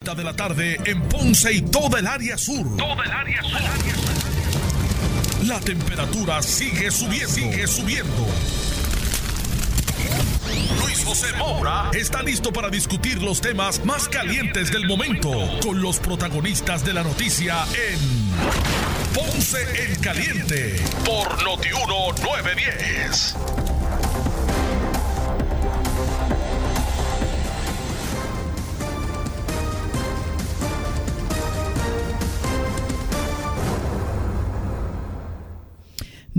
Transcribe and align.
de 0.00 0.24
la 0.24 0.32
tarde 0.32 0.80
en 0.86 1.02
Ponce 1.02 1.52
y 1.52 1.60
toda 1.60 1.98
el 2.00 2.06
área 2.06 2.38
sur. 2.38 2.74
Toda 2.78 3.04
el 3.04 3.10
área 3.10 3.42
sur. 3.42 3.60
La 5.46 5.60
temperatura 5.60 6.40
sigue 6.40 6.90
subiendo. 6.90 7.28
Sigue 7.28 7.66
subiendo. 7.66 8.26
Luis 10.82 11.04
José 11.04 11.26
Moura 11.36 11.90
está 11.92 12.22
listo 12.22 12.50
para 12.50 12.70
discutir 12.70 13.22
los 13.22 13.42
temas 13.42 13.84
más 13.84 14.08
calientes 14.08 14.72
del 14.72 14.86
momento 14.86 15.32
con 15.62 15.82
los 15.82 15.98
protagonistas 15.98 16.82
de 16.82 16.94
la 16.94 17.02
noticia 17.02 17.56
en 17.74 18.00
Ponce 19.12 19.58
en 19.84 20.00
Caliente 20.00 20.82
por 21.04 21.44
Notiuno 21.44 22.14
910. 22.22 23.36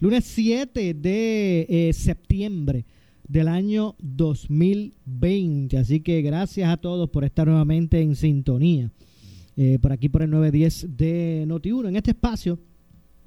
lunes 0.00 0.24
7 0.24 0.94
de 0.94 1.66
eh, 1.68 1.92
septiembre 1.92 2.86
del 3.28 3.48
año 3.48 3.96
2020. 3.98 5.76
Así 5.76 6.00
que 6.00 6.22
gracias 6.22 6.70
a 6.70 6.78
todos 6.78 7.10
por 7.10 7.24
estar 7.24 7.46
nuevamente 7.46 8.00
en 8.00 8.16
sintonía. 8.16 8.90
Eh, 9.56 9.78
por 9.78 9.92
aquí 9.92 10.08
por 10.08 10.22
el 10.22 10.30
910 10.30 10.96
de 10.96 11.44
Noti1, 11.46 11.88
en 11.88 11.96
este 11.96 12.12
espacio 12.12 12.58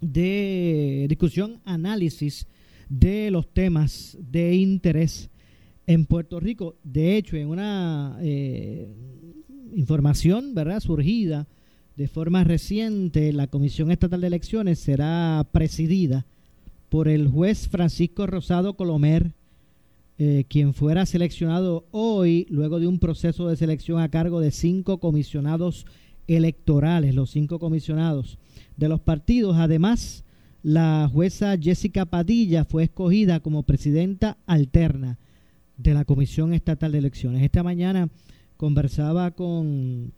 de 0.01 1.05
discusión, 1.07 1.61
análisis 1.63 2.47
de 2.89 3.29
los 3.29 3.53
temas 3.53 4.17
de 4.19 4.55
interés 4.55 5.29
en 5.85 6.05
Puerto 6.07 6.39
Rico. 6.39 6.75
De 6.83 7.17
hecho, 7.17 7.37
en 7.37 7.49
una 7.49 8.17
eh, 8.21 8.87
información 9.75 10.55
¿verdad? 10.55 10.79
surgida 10.79 11.47
de 11.95 12.07
forma 12.07 12.43
reciente, 12.43 13.31
la 13.31 13.45
Comisión 13.45 13.91
Estatal 13.91 14.21
de 14.21 14.27
Elecciones 14.27 14.79
será 14.79 15.47
presidida 15.51 16.25
por 16.93 17.07
el 17.07 17.27
juez 17.27 17.69
Francisco 17.69 18.27
Rosado 18.27 18.75
Colomer, 18.75 19.31
eh, 20.19 20.43
quien 20.47 20.75
fuera 20.75 21.07
seleccionado 21.07 21.87
hoy 21.89 22.45
luego 22.51 22.79
de 22.79 22.85
un 22.85 22.99
proceso 22.99 23.47
de 23.47 23.55
selección 23.55 23.99
a 23.99 24.09
cargo 24.09 24.39
de 24.39 24.51
cinco 24.51 24.99
comisionados 24.99 25.87
electorales, 26.27 27.15
los 27.15 27.31
cinco 27.31 27.57
comisionados 27.57 28.37
de 28.77 28.89
los 28.89 28.99
partidos. 28.99 29.57
Además, 29.57 30.23
la 30.61 31.09
jueza 31.11 31.57
Jessica 31.59 32.05
Padilla 32.05 32.63
fue 32.63 32.83
escogida 32.83 33.39
como 33.39 33.63
presidenta 33.63 34.37
alterna 34.45 35.17
de 35.77 35.95
la 35.95 36.05
Comisión 36.05 36.53
Estatal 36.53 36.91
de 36.91 36.99
Elecciones. 36.99 37.41
Esta 37.41 37.63
mañana 37.63 38.09
conversaba 38.55 39.31
con 39.31 40.13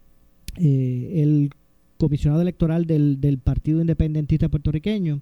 eh, 0.57 1.21
el 1.23 1.51
comisionado 1.97 2.41
electoral 2.41 2.85
del, 2.85 3.21
del 3.21 3.37
Partido 3.37 3.79
Independentista 3.79 4.49
Puertorriqueño, 4.49 5.21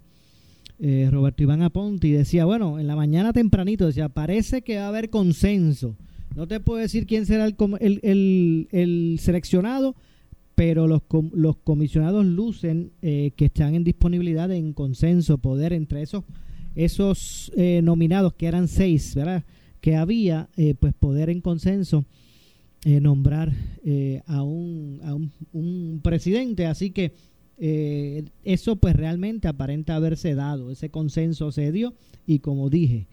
eh, 0.78 1.08
Roberto 1.10 1.42
Iván 1.42 1.62
Aponte 1.62 2.08
decía, 2.08 2.44
bueno, 2.44 2.78
en 2.80 2.86
la 2.86 2.96
mañana 2.96 3.32
tempranito 3.32 3.86
decía, 3.86 4.08
parece 4.08 4.62
que 4.62 4.76
va 4.76 4.86
a 4.86 4.88
haber 4.88 5.10
consenso. 5.10 5.96
No 6.34 6.48
te 6.48 6.58
puedo 6.58 6.80
decir 6.80 7.06
quién 7.06 7.26
será 7.26 7.46
el, 7.46 8.68
el, 8.72 9.18
seleccionado, 9.20 9.94
pero 10.56 10.88
los, 10.88 11.02
los 11.32 11.56
comisionados 11.58 12.26
lucen 12.26 12.90
eh, 13.02 13.32
que 13.36 13.46
están 13.46 13.74
en 13.74 13.84
disponibilidad 13.84 14.50
en 14.50 14.72
consenso, 14.72 15.38
poder 15.38 15.72
entre 15.72 16.02
esos, 16.02 16.24
esos 16.74 17.52
eh, 17.56 17.80
nominados, 17.82 18.34
que 18.34 18.46
eran 18.46 18.66
seis, 18.66 19.14
¿verdad? 19.14 19.44
Que 19.80 19.96
había, 19.96 20.48
pues 20.80 20.94
poder 20.94 21.28
en 21.30 21.40
consenso 21.40 22.06
nombrar 22.86 23.52
a, 24.26 24.42
un, 24.42 25.00
a 25.04 25.14
un, 25.14 25.30
un 25.52 26.00
presidente. 26.02 26.64
Así 26.66 26.90
que 26.90 27.12
eh, 27.58 28.24
eso 28.44 28.76
pues 28.76 28.96
realmente 28.96 29.48
aparenta 29.48 29.96
haberse 29.96 30.34
dado, 30.34 30.70
ese 30.70 30.90
consenso 30.90 31.52
se 31.52 31.70
dio 31.72 31.94
y 32.26 32.40
como 32.40 32.70
dije, 32.70 33.06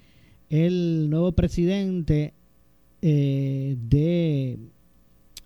el 0.50 1.10
nuevo 1.10 1.32
presidente 1.34 2.34
eh, 3.02 3.78
de 3.90 4.58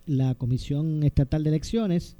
la 0.06 0.34
Comisión 0.34 1.02
Estatal 1.02 1.44
de 1.44 1.50
Elecciones 1.50 2.16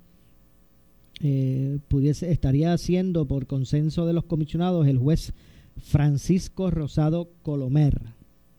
eh, 1.20 1.78
pudiese, 1.88 2.30
estaría 2.30 2.76
siendo 2.76 3.26
por 3.26 3.46
consenso 3.46 4.06
de 4.06 4.12
los 4.12 4.24
comisionados 4.24 4.86
el 4.86 4.98
juez 4.98 5.32
Francisco 5.78 6.70
Rosado 6.70 7.30
Colomer. 7.42 8.00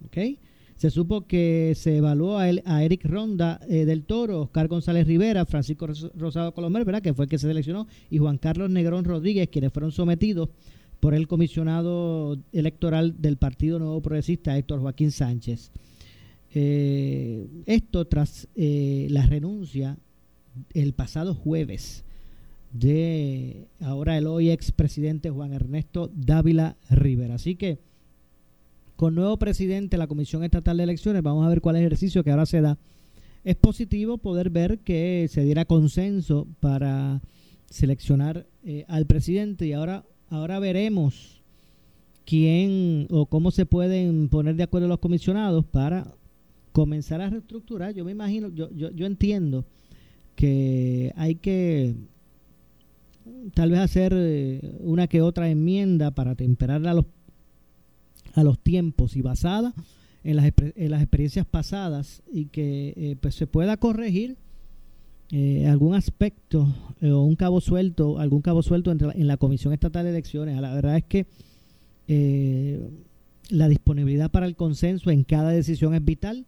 ¿okay? 0.05 0.39
Se 0.77 0.91
supo 0.91 1.25
que 1.25 1.73
se 1.75 1.97
evaluó 1.97 2.37
a, 2.37 2.43
a 2.43 2.83
Eric 2.83 3.03
Ronda 3.05 3.59
eh, 3.67 3.85
del 3.85 4.03
Toro, 4.03 4.41
Oscar 4.41 4.67
González 4.67 5.07
Rivera, 5.07 5.45
Francisco 5.45 5.87
Rosado 6.15 6.53
Colomer, 6.53 6.85
¿verdad? 6.85 7.01
que 7.01 7.13
fue 7.13 7.25
el 7.25 7.29
que 7.29 7.39
se 7.39 7.47
seleccionó, 7.47 7.87
y 8.11 8.19
Juan 8.19 8.37
Carlos 8.37 8.69
Negrón 8.69 9.03
Rodríguez, 9.03 9.49
quienes 9.49 9.73
fueron 9.73 9.91
sometidos 9.91 10.49
por 10.99 11.13
el 11.13 11.27
comisionado 11.27 12.37
electoral 12.53 13.15
del 13.19 13.37
Partido 13.37 13.79
Nuevo 13.79 14.01
Progresista, 14.01 14.57
Héctor 14.57 14.81
Joaquín 14.81 15.11
Sánchez. 15.11 15.71
Eh, 16.53 17.47
esto 17.65 18.05
tras 18.05 18.47
eh, 18.55 19.07
la 19.09 19.25
renuncia 19.25 19.97
el 20.73 20.93
pasado 20.93 21.35
jueves 21.35 22.03
de 22.71 23.67
ahora 23.81 24.17
el 24.17 24.27
hoy 24.27 24.49
expresidente 24.49 25.29
Juan 25.29 25.53
Ernesto 25.53 26.09
Dávila 26.15 26.77
Rivera. 26.89 27.35
Así 27.35 27.55
que 27.55 27.79
con 28.97 29.13
nuevo 29.13 29.37
presidente 29.37 29.95
de 29.95 29.99
la 29.99 30.07
Comisión 30.07 30.43
Estatal 30.43 30.75
de 30.75 30.83
Elecciones, 30.83 31.21
vamos 31.21 31.45
a 31.45 31.49
ver 31.49 31.61
cuál 31.61 31.75
es 31.75 31.81
ejercicio 31.83 32.23
que 32.23 32.31
ahora 32.31 32.47
se 32.47 32.61
da. 32.61 32.79
Es 33.43 33.55
positivo 33.55 34.17
poder 34.17 34.49
ver 34.49 34.79
que 34.79 35.27
se 35.29 35.43
diera 35.43 35.65
consenso 35.65 36.47
para 36.59 37.21
seleccionar 37.69 38.47
eh, 38.63 38.85
al 38.87 39.05
presidente 39.05 39.67
y 39.67 39.73
ahora, 39.73 40.03
ahora 40.29 40.59
veremos 40.59 41.43
quién 42.25 43.07
o 43.11 43.27
cómo 43.27 43.51
se 43.51 43.67
pueden 43.67 44.29
poner 44.29 44.55
de 44.55 44.63
acuerdo 44.63 44.87
los 44.87 44.99
comisionados 44.99 45.63
para 45.63 46.11
comenzar 46.71 47.21
a 47.21 47.29
reestructurar. 47.29 47.93
Yo 47.93 48.03
me 48.03 48.11
imagino, 48.11 48.49
yo, 48.49 48.71
yo, 48.73 48.89
yo 48.91 49.05
entiendo 49.05 49.63
que 50.35 51.13
hay 51.15 51.35
que 51.35 51.93
tal 53.53 53.69
vez 53.69 53.79
hacer 53.79 54.13
eh, 54.15 54.75
una 54.79 55.07
que 55.07 55.21
otra 55.21 55.49
enmienda 55.49 56.11
para 56.11 56.33
temperar 56.33 56.85
a 56.87 56.93
los 56.95 57.05
a 58.37 58.43
los 58.43 58.59
tiempos 58.59 59.15
y 59.15 59.21
basada 59.23 59.73
en 60.23 60.35
las, 60.35 60.51
en 60.75 60.91
las 60.91 61.01
experiencias 61.01 61.45
pasadas 61.45 62.21
y 62.31 62.45
que 62.45 62.93
eh, 62.95 63.15
pues 63.19 63.33
se 63.33 63.47
pueda 63.47 63.77
corregir 63.77 64.37
eh, 65.31 65.65
algún 65.67 65.95
aspecto 65.95 66.67
eh, 67.01 67.09
o 67.09 67.23
un 67.23 67.35
cabo 67.35 67.61
suelto, 67.61 68.19
algún 68.19 68.43
cabo 68.43 68.61
suelto 68.61 68.91
en 68.91 69.27
la 69.27 69.37
Comisión 69.37 69.73
Estatal 69.73 70.03
de 70.03 70.11
Elecciones. 70.11 70.61
La 70.61 70.73
verdad 70.73 70.97
es 70.97 71.03
que 71.03 71.25
la 73.49 73.67
disponibilidad 73.67 74.29
para 74.29 74.45
el 74.45 74.55
consenso 74.55 75.09
en 75.09 75.23
cada 75.23 75.49
decisión 75.49 75.95
es 75.95 76.05
vital. 76.05 76.45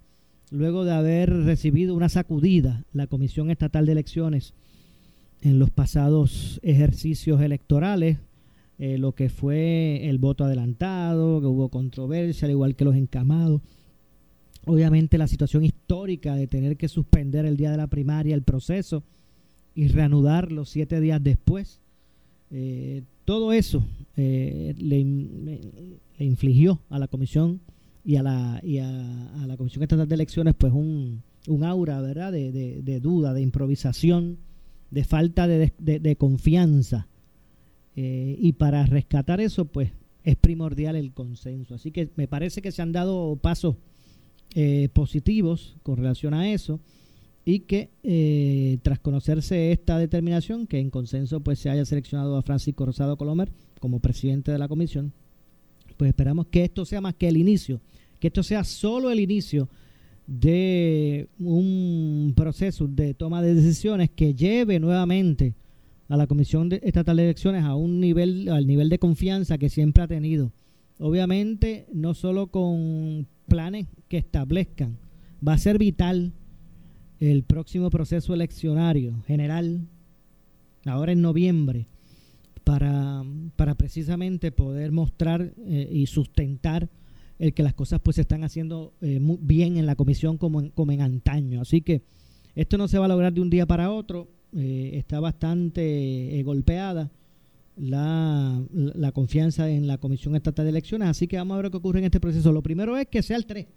Luego 0.51 0.85
de 0.85 0.93
haber 0.93 1.31
recibido 1.31 1.95
una 1.95 2.09
sacudida 2.09 2.85
la 2.93 3.07
Comisión 3.07 3.49
Estatal 3.49 3.87
de 3.87 3.93
Elecciones 3.93 4.53
en 5.41 5.57
los 5.57 5.71
pasados 5.71 6.59
ejercicios 6.63 7.41
electorales, 7.41 8.19
eh, 8.79 8.97
lo 8.97 9.11
que 9.11 9.27
fue 9.27 10.07
el 10.09 10.19
voto 10.19 10.45
adelantado, 10.45 11.41
que 11.41 11.47
hubo 11.47 11.67
controversia, 11.67 12.45
al 12.45 12.51
igual 12.51 12.77
que 12.77 12.85
los 12.85 12.95
encamados. 12.95 13.61
Obviamente 14.65 15.17
la 15.17 15.27
situación 15.27 15.65
histórica 15.65 16.33
de 16.35 16.47
tener 16.47 16.77
que 16.77 16.87
suspender 16.87 17.45
el 17.45 17.57
día 17.57 17.71
de 17.71 17.77
la 17.77 17.87
primaria 17.87 18.33
el 18.35 18.43
proceso 18.43 19.03
y 19.75 19.89
reanudarlo 19.89 20.63
siete 20.63 21.01
días 21.01 21.21
después. 21.21 21.81
Eh, 22.51 23.03
todo 23.25 23.51
eso 23.51 23.83
eh, 24.15 24.73
le, 24.77 24.99
infligió 26.23 26.79
a 26.89 26.99
la 26.99 27.09
comisión 27.09 27.59
y 28.05 28.15
a 28.15 28.23
la, 28.23 28.61
y 28.63 28.77
a, 28.77 28.91
la 29.45 29.57
Comisión 29.57 29.83
Estatal 29.83 30.07
de 30.07 30.15
Elecciones 30.15 30.55
pues 30.57 30.71
un, 30.71 31.21
aura 31.65 31.99
¿verdad? 31.99 32.31
De, 32.31 32.99
duda, 33.01 33.33
de 33.33 33.41
improvisación, 33.41 34.37
de 34.89 35.03
falta 35.03 35.47
de 35.47 36.15
confianza 36.17 37.07
eh, 38.01 38.37
y 38.39 38.53
para 38.53 38.85
rescatar 38.85 39.41
eso, 39.41 39.65
pues 39.65 39.91
es 40.23 40.37
primordial 40.37 40.95
el 40.95 41.11
consenso. 41.11 41.75
Así 41.75 41.91
que 41.91 42.09
me 42.15 42.29
parece 42.29 42.61
que 42.61 42.71
se 42.71 42.81
han 42.81 42.93
dado 42.93 43.35
pasos 43.35 43.75
eh, 44.55 44.87
positivos 44.93 45.75
con 45.83 45.97
relación 45.97 46.33
a 46.33 46.49
eso 46.49 46.79
y 47.43 47.59
que 47.59 47.89
eh, 48.03 48.77
tras 48.83 48.99
conocerse 48.99 49.73
esta 49.73 49.97
determinación, 49.97 50.65
que 50.65 50.79
en 50.79 50.89
consenso 50.89 51.41
pues 51.41 51.59
se 51.59 51.69
haya 51.69 51.83
seleccionado 51.83 52.37
a 52.37 52.41
Francisco 52.41 52.85
Rosado 52.85 53.17
Colomer 53.17 53.51
como 53.81 53.99
presidente 53.99 54.49
de 54.53 54.59
la 54.59 54.69
comisión, 54.69 55.11
pues 55.97 56.07
esperamos 56.07 56.47
que 56.47 56.63
esto 56.63 56.85
sea 56.85 57.01
más 57.01 57.15
que 57.15 57.27
el 57.27 57.35
inicio, 57.35 57.81
que 58.21 58.27
esto 58.27 58.43
sea 58.43 58.63
solo 58.63 59.11
el 59.11 59.19
inicio 59.19 59.67
de 60.25 61.27
un 61.37 62.31
proceso 62.33 62.87
de 62.87 63.13
toma 63.13 63.41
de 63.41 63.55
decisiones 63.55 64.09
que 64.09 64.35
lleve 64.35 64.79
nuevamente 64.79 65.53
a 66.09 66.17
la 66.17 66.27
Comisión 66.27 66.69
Estatal 66.71 67.17
de 67.17 67.23
Elecciones 67.23 67.63
a 67.63 67.75
un 67.75 67.99
nivel, 67.99 68.49
al 68.49 68.65
nivel 68.65 68.89
de 68.89 68.99
confianza 68.99 69.57
que 69.57 69.69
siempre 69.69 70.03
ha 70.03 70.07
tenido. 70.07 70.51
Obviamente, 70.97 71.87
no 71.93 72.15
solo 72.15 72.47
con 72.47 73.27
planes 73.47 73.87
que 74.09 74.17
establezcan, 74.17 74.97
va 75.47 75.53
a 75.53 75.57
ser 75.59 75.77
vital 75.77 76.33
el 77.19 77.43
próximo 77.43 77.89
proceso 77.89 78.33
eleccionario 78.33 79.21
general, 79.27 79.87
ahora 80.85 81.11
en 81.11 81.21
noviembre, 81.21 81.87
para, 82.63 83.23
para 83.55 83.75
precisamente 83.75 84.51
poder 84.51 84.91
mostrar 84.91 85.53
eh, 85.65 85.89
y 85.91 86.07
sustentar 86.07 86.89
el 87.37 87.53
que 87.53 87.63
las 87.63 87.73
cosas 87.73 88.01
pues 88.01 88.15
se 88.15 88.21
están 88.21 88.43
haciendo 88.43 88.93
eh, 89.01 89.19
muy 89.19 89.37
bien 89.41 89.77
en 89.77 89.85
la 89.85 89.95
comisión 89.95 90.37
como 90.37 90.59
en, 90.59 90.69
como 90.69 90.91
en 90.91 91.01
antaño. 91.01 91.61
Así 91.61 91.81
que 91.81 92.01
esto 92.55 92.77
no 92.77 92.87
se 92.87 92.97
va 92.97 93.05
a 93.05 93.09
lograr 93.09 93.31
de 93.31 93.41
un 93.41 93.49
día 93.49 93.65
para 93.65 93.91
otro, 93.91 94.27
eh, 94.55 94.91
está 94.93 95.19
bastante 95.19 96.41
golpeada 96.43 97.11
la, 97.77 98.61
confianza 99.13 99.69
en 99.69 99.87
la 99.87 99.97
Comisión 99.97 100.35
Estatal 100.35 100.65
de 100.65 100.69
Elecciones, 100.69 101.07
así 101.07 101.27
que 101.27 101.37
vamos 101.37 101.57
a 101.57 101.61
ver 101.61 101.71
que 101.71 101.77
ocurre 101.77 101.99
en 101.99 102.05
este 102.05 102.19
proceso. 102.19 102.51
Lo 102.51 102.61
primero 102.61 102.97
es 102.97 103.07
que 103.07 103.21
sea 103.21 103.37
el 103.37 103.45
3 103.45 103.67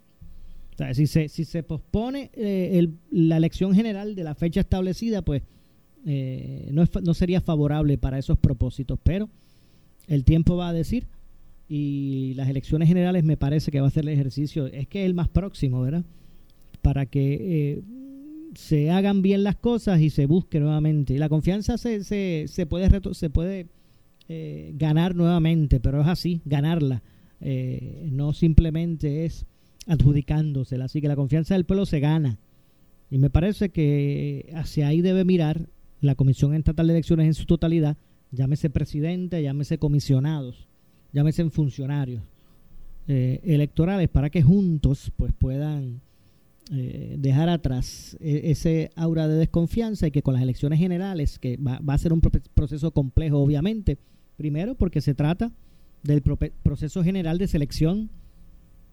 si 0.93 1.07
se, 1.07 1.29
si 1.29 1.45
se 1.45 1.63
pospone 1.63 2.31
eh, 2.33 2.89
la 3.11 3.37
elección 3.37 3.73
general 3.73 4.15
de 4.15 4.23
la 4.23 4.35
fecha 4.35 4.61
establecida, 4.61 5.21
pues 5.21 5.43
eh, 6.05 6.69
no, 6.71 6.83
no 7.03 7.13
sería 7.13 7.41
favorable 7.41 7.97
para 7.97 8.17
esos 8.17 8.37
propósitos, 8.37 8.99
pero 9.03 9.29
el 10.07 10.23
tiempo 10.23 10.57
va 10.57 10.69
a 10.69 10.73
decir 10.73 11.07
y 11.69 12.33
las 12.35 12.49
elecciones 12.49 12.87
generales 12.87 13.23
me 13.23 13.37
parece 13.37 13.71
que 13.71 13.81
va 13.81 13.87
a 13.87 13.91
ser 13.91 14.03
el 14.03 14.09
ejercicio, 14.09 14.67
es 14.67 14.87
que 14.87 15.03
es 15.03 15.05
el 15.05 15.13
más 15.13 15.29
próximo, 15.29 15.81
¿verdad? 15.81 16.03
Para 16.81 17.05
que 17.05 17.37
eh, 17.39 17.81
se 18.55 18.91
hagan 18.91 19.21
bien 19.21 19.43
las 19.43 19.55
cosas 19.55 20.01
y 20.01 20.09
se 20.09 20.25
busque 20.25 20.59
nuevamente. 20.59 21.17
La 21.17 21.29
confianza 21.29 21.77
se, 21.77 22.03
se, 22.03 22.45
se 22.47 22.65
puede, 22.65 22.89
se 23.13 23.29
puede 23.29 23.67
ganar 24.75 25.15
nuevamente, 25.15 25.79
pero 25.79 26.01
es 26.01 26.07
así, 26.07 26.41
ganarla. 26.45 27.03
no 28.11 28.33
simplemente 28.33 29.25
es 29.25 29.45
adjudicándosela. 29.87 30.85
Así 30.85 31.01
que 31.01 31.07
la 31.07 31.15
confianza 31.15 31.55
del 31.55 31.65
pueblo 31.65 31.85
se 31.85 31.99
gana. 31.99 32.39
Y 33.11 33.17
me 33.17 33.29
parece 33.29 33.69
que 33.69 34.51
hacia 34.55 34.87
ahí 34.87 35.01
debe 35.01 35.23
mirar 35.25 35.67
la 36.01 36.15
Comisión 36.15 36.53
Estatal 36.53 36.87
de 36.87 36.93
Elecciones 36.93 37.27
en 37.27 37.33
su 37.33 37.45
totalidad, 37.45 37.97
llámese 38.31 38.69
presidente, 38.69 39.41
llámese 39.41 39.77
comisionados, 39.77 40.67
llámese 41.13 41.49
funcionarios 41.49 42.23
eh, 43.07 43.39
electorales, 43.43 44.09
para 44.09 44.29
que 44.29 44.41
juntos 44.41 45.11
pues 45.15 45.31
puedan 45.37 46.01
eh, 46.71 47.15
dejar 47.19 47.49
atrás 47.49 48.17
e, 48.19 48.51
ese 48.51 48.91
aura 48.95 49.27
de 49.27 49.35
desconfianza 49.35 50.07
y 50.07 50.11
que 50.11 50.21
con 50.21 50.33
las 50.33 50.43
elecciones 50.43 50.79
generales, 50.79 51.39
que 51.39 51.57
va, 51.57 51.79
va 51.79 51.93
a 51.93 51.97
ser 51.97 52.13
un 52.13 52.21
proceso 52.21 52.91
complejo 52.91 53.37
obviamente, 53.39 53.97
primero 54.37 54.75
porque 54.75 55.01
se 55.01 55.13
trata 55.13 55.51
del 56.03 56.21
proceso 56.21 57.03
general 57.03 57.37
de 57.37 57.47
selección 57.47 58.09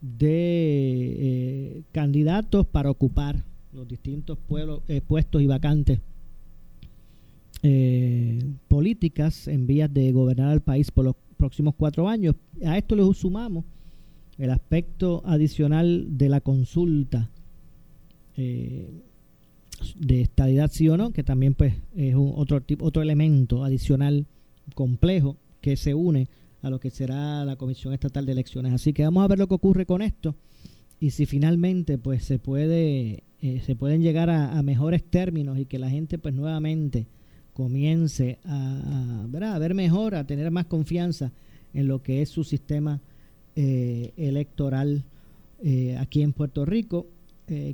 de 0.01 1.17
eh, 1.19 1.83
candidatos 1.93 2.67
para 2.67 2.91
ocupar 2.91 3.45
los 3.73 3.87
distintos 3.87 4.39
pueblos, 4.39 4.83
eh, 4.89 5.01
puestos 5.01 5.43
y 5.43 5.47
vacantes 5.47 6.01
eh, 7.63 8.43
políticas 8.69 9.47
en 9.47 9.67
vías 9.67 9.93
de 9.93 10.11
gobernar 10.13 10.49
al 10.49 10.63
país 10.63 10.91
por 10.91 11.05
los 11.05 11.17
próximos 11.37 11.75
cuatro 11.77 12.09
años. 12.09 12.35
A 12.65 12.79
esto 12.79 12.97
le 12.97 13.15
sumamos 13.15 13.65
el 14.39 14.51
aspecto 14.51 15.23
adicional 15.27 16.07
de 16.17 16.29
la 16.31 16.41
consulta 16.41 17.29
de 19.97 20.21
estadidad 20.21 20.71
sí 20.73 20.89
o 20.89 20.97
no, 20.97 21.13
que 21.13 21.23
también 21.23 21.55
pues 21.55 21.75
es 21.97 22.15
un 22.15 22.33
otro 22.37 22.61
tipo, 22.61 22.85
otro 22.85 23.03
elemento 23.03 23.65
adicional 23.65 24.27
complejo 24.75 25.37
que 25.61 25.77
se 25.77 25.95
une 25.95 26.29
a 26.63 26.71
lo 26.71 26.81
que 26.81 26.91
será 26.91 27.45
la 27.45 27.57
Comisión 27.57 27.95
Estatal 27.95 28.27
de 28.27 28.33
Elecciones. 28.33 28.73
Así 28.73 28.93
que 28.93 29.05
vamos 29.05 29.25
a 29.25 29.29
ver 29.29 29.39
lo 29.39 29.49
que 29.49 29.55
ocurre 29.55 29.87
con 29.87 30.03
esto 30.03 30.35
y 31.01 31.11
si 31.11 31.27
finalmente 31.27 31.97
pues 31.97 32.25
se 32.25 32.39
puede 32.39 33.23
eh, 33.43 33.63
se 33.65 33.75
pueden 33.75 34.03
llegar 34.03 34.29
a, 34.29 34.63
mejores 34.63 35.03
términos 35.03 35.59
y 35.59 35.65
que 35.65 35.79
la 35.79 35.89
gente 35.89 36.19
pues 36.19 36.35
nuevamente 36.35 37.07
comience 37.55 38.39
a, 38.45 39.23
a, 39.33 39.59
ver 39.59 39.75
mejor, 39.75 40.15
a 40.15 40.27
tener 40.27 40.51
más 40.51 40.67
confianza 40.67 41.33
en 41.73 41.89
lo 41.89 42.03
que 42.03 42.21
es 42.21 42.29
su 42.29 42.45
sistema 42.45 43.01
eh, 43.57 44.13
electoral 44.19 45.05
eh, 45.63 45.97
aquí 45.99 46.21
en 46.21 46.35
Puerto 46.35 46.67
Rico, 46.67 47.07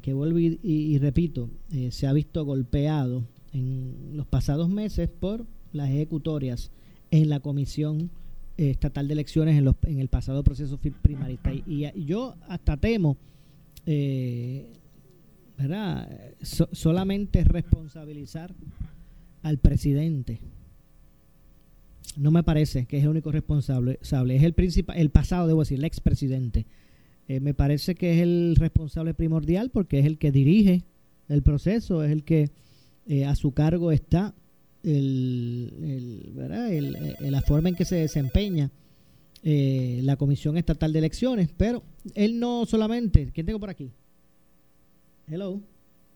que 0.03 0.13
vuelvo 0.15 0.39
y 0.39 0.99
repito, 0.99 1.51
se 1.91 2.07
ha 2.07 2.13
visto 2.13 2.45
golpeado 2.45 3.25
en 3.53 4.13
los 4.15 4.27
pasados 4.27 4.71
meses 4.71 5.09
por 5.09 5.45
las 5.73 5.91
ejecutorias 5.91 6.71
en 7.11 7.29
la 7.29 7.41
Comisión 7.41 8.11
estatal 8.57 9.07
de 9.07 9.15
elecciones 9.15 9.57
en, 9.57 9.65
los, 9.65 9.77
en 9.85 10.01
el 10.01 10.09
pasado 10.09 10.43
proceso 10.43 10.79
primarista. 10.79 11.53
Y, 11.53 11.87
yo 12.05 12.35
hasta 12.49 12.77
temo, 12.77 13.17
eh, 13.85 14.67
¿verdad? 15.59 16.09
solamente 16.41 17.45
responsabilizar 17.45 18.55
al 19.43 19.59
presidente. 19.59 20.41
No 22.17 22.31
me 22.31 22.43
parece 22.43 22.87
que 22.87 22.97
es 22.99 23.05
el 23.05 23.11
único 23.11 23.31
responsable. 23.31 23.99
Es 24.01 24.43
el, 24.43 24.55
principal, 24.55 24.97
el 24.97 25.11
pasado, 25.11 25.47
debo 25.47 25.61
decir, 25.61 25.79
el 25.79 25.85
expresidente. 25.85 26.67
Eh, 27.29 27.41
me 27.41 27.55
parece 27.55 27.95
que 27.95 28.15
es 28.15 28.23
el 28.23 28.57
responsable 28.57 29.15
primordial 29.15 29.71
porque 29.71 29.99
es 29.99 30.07
el 30.07 30.19
que 30.19 30.31
dirige 30.31 30.85
el 31.29 31.43
proceso, 31.43 32.05
es 32.05 32.13
el 32.13 32.23
que 32.25 32.51
eh, 33.07 33.25
a 33.25 33.37
su 33.37 33.53
cargo 33.53 33.93
está 33.93 34.35
el, 34.83 36.33
¿verdad? 36.35 36.73
El, 36.73 36.97
eh, 36.97 37.31
la 37.31 37.41
forma 37.43 37.69
en 37.69 37.75
que 37.75 37.85
se 37.85 37.97
desempeña 37.97 38.71
eh, 39.43 40.01
la 40.03 40.17
Comisión 40.17 40.57
Estatal 40.57 40.93
de 40.93 40.99
Elecciones, 40.99 41.51
pero 41.57 41.83
él 42.15 42.41
no 42.41 42.67
solamente, 42.67 43.31
¿quién 43.33 43.47
tengo 43.47 43.61
por 43.61 43.71
aquí? 43.71 43.91
Hello. 45.29 45.61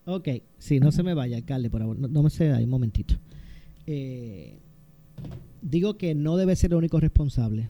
Ok, 0.07 0.29
sí, 0.59 0.81
no 0.81 0.91
se 0.91 1.03
me 1.03 1.15
vaya, 1.15 1.37
alcalde, 1.37 1.71
por 1.71 1.81
favor, 1.81 1.99
no, 1.99 2.23
me 2.23 2.31
se 2.31 2.49
da 2.49 2.59
un 2.59 2.69
momentito. 2.69 3.15
Digo 5.63 5.99
que 5.99 6.15
no 6.15 6.37
debe 6.37 6.57
ser 6.57 6.71
el 6.71 6.79
único 6.79 6.99
responsable 6.99 7.69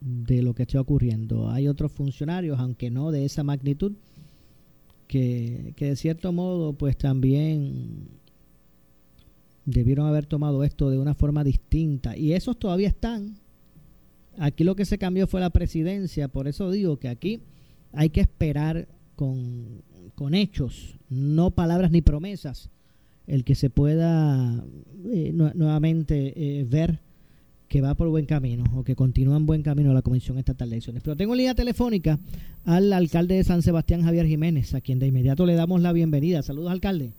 de 0.00 0.42
lo 0.42 0.54
que 0.54 0.62
está 0.62 0.80
ocurriendo. 0.80 1.50
Hay 1.50 1.68
otros 1.68 1.92
funcionarios, 1.92 2.58
aunque 2.58 2.90
no 2.90 3.10
de 3.10 3.24
esa 3.24 3.44
magnitud, 3.44 3.92
que, 5.06 5.72
que 5.76 5.86
de 5.86 5.96
cierto 5.96 6.32
modo, 6.32 6.72
pues 6.72 6.96
también 6.96 8.08
debieron 9.64 10.06
haber 10.06 10.26
tomado 10.26 10.64
esto 10.64 10.90
de 10.90 10.98
una 10.98 11.14
forma 11.14 11.44
distinta. 11.44 12.16
Y 12.16 12.32
esos 12.32 12.58
todavía 12.58 12.88
están. 12.88 13.36
Aquí 14.38 14.64
lo 14.64 14.76
que 14.76 14.84
se 14.84 14.98
cambió 14.98 15.26
fue 15.26 15.40
la 15.40 15.50
presidencia. 15.50 16.28
Por 16.28 16.48
eso 16.48 16.70
digo 16.70 16.98
que 16.98 17.08
aquí 17.08 17.42
hay 17.92 18.10
que 18.10 18.20
esperar 18.20 18.88
con, 19.16 19.82
con 20.14 20.34
hechos, 20.34 20.98
no 21.08 21.50
palabras 21.50 21.90
ni 21.90 22.02
promesas, 22.02 22.70
el 23.26 23.44
que 23.44 23.54
se 23.54 23.70
pueda 23.70 24.64
eh, 25.04 25.32
nuevamente 25.32 26.32
eh, 26.36 26.64
ver 26.64 26.99
que 27.70 27.80
va 27.80 27.94
por 27.94 28.08
buen 28.08 28.26
camino 28.26 28.64
o 28.74 28.82
que 28.82 28.96
continúa 28.96 29.36
en 29.36 29.46
buen 29.46 29.62
camino 29.62 29.94
la 29.94 30.02
Comisión 30.02 30.36
Estatal 30.38 30.68
de 30.68 30.74
Elecciones. 30.74 31.04
Pero 31.04 31.16
tengo 31.16 31.36
línea 31.36 31.54
telefónica 31.54 32.18
al 32.64 32.92
alcalde 32.92 33.36
de 33.36 33.44
San 33.44 33.62
Sebastián, 33.62 34.02
Javier 34.02 34.26
Jiménez, 34.26 34.74
a 34.74 34.80
quien 34.80 34.98
de 34.98 35.06
inmediato 35.06 35.46
le 35.46 35.54
damos 35.54 35.80
la 35.80 35.92
bienvenida. 35.92 36.42
Saludos, 36.42 36.72
alcalde. 36.72 37.12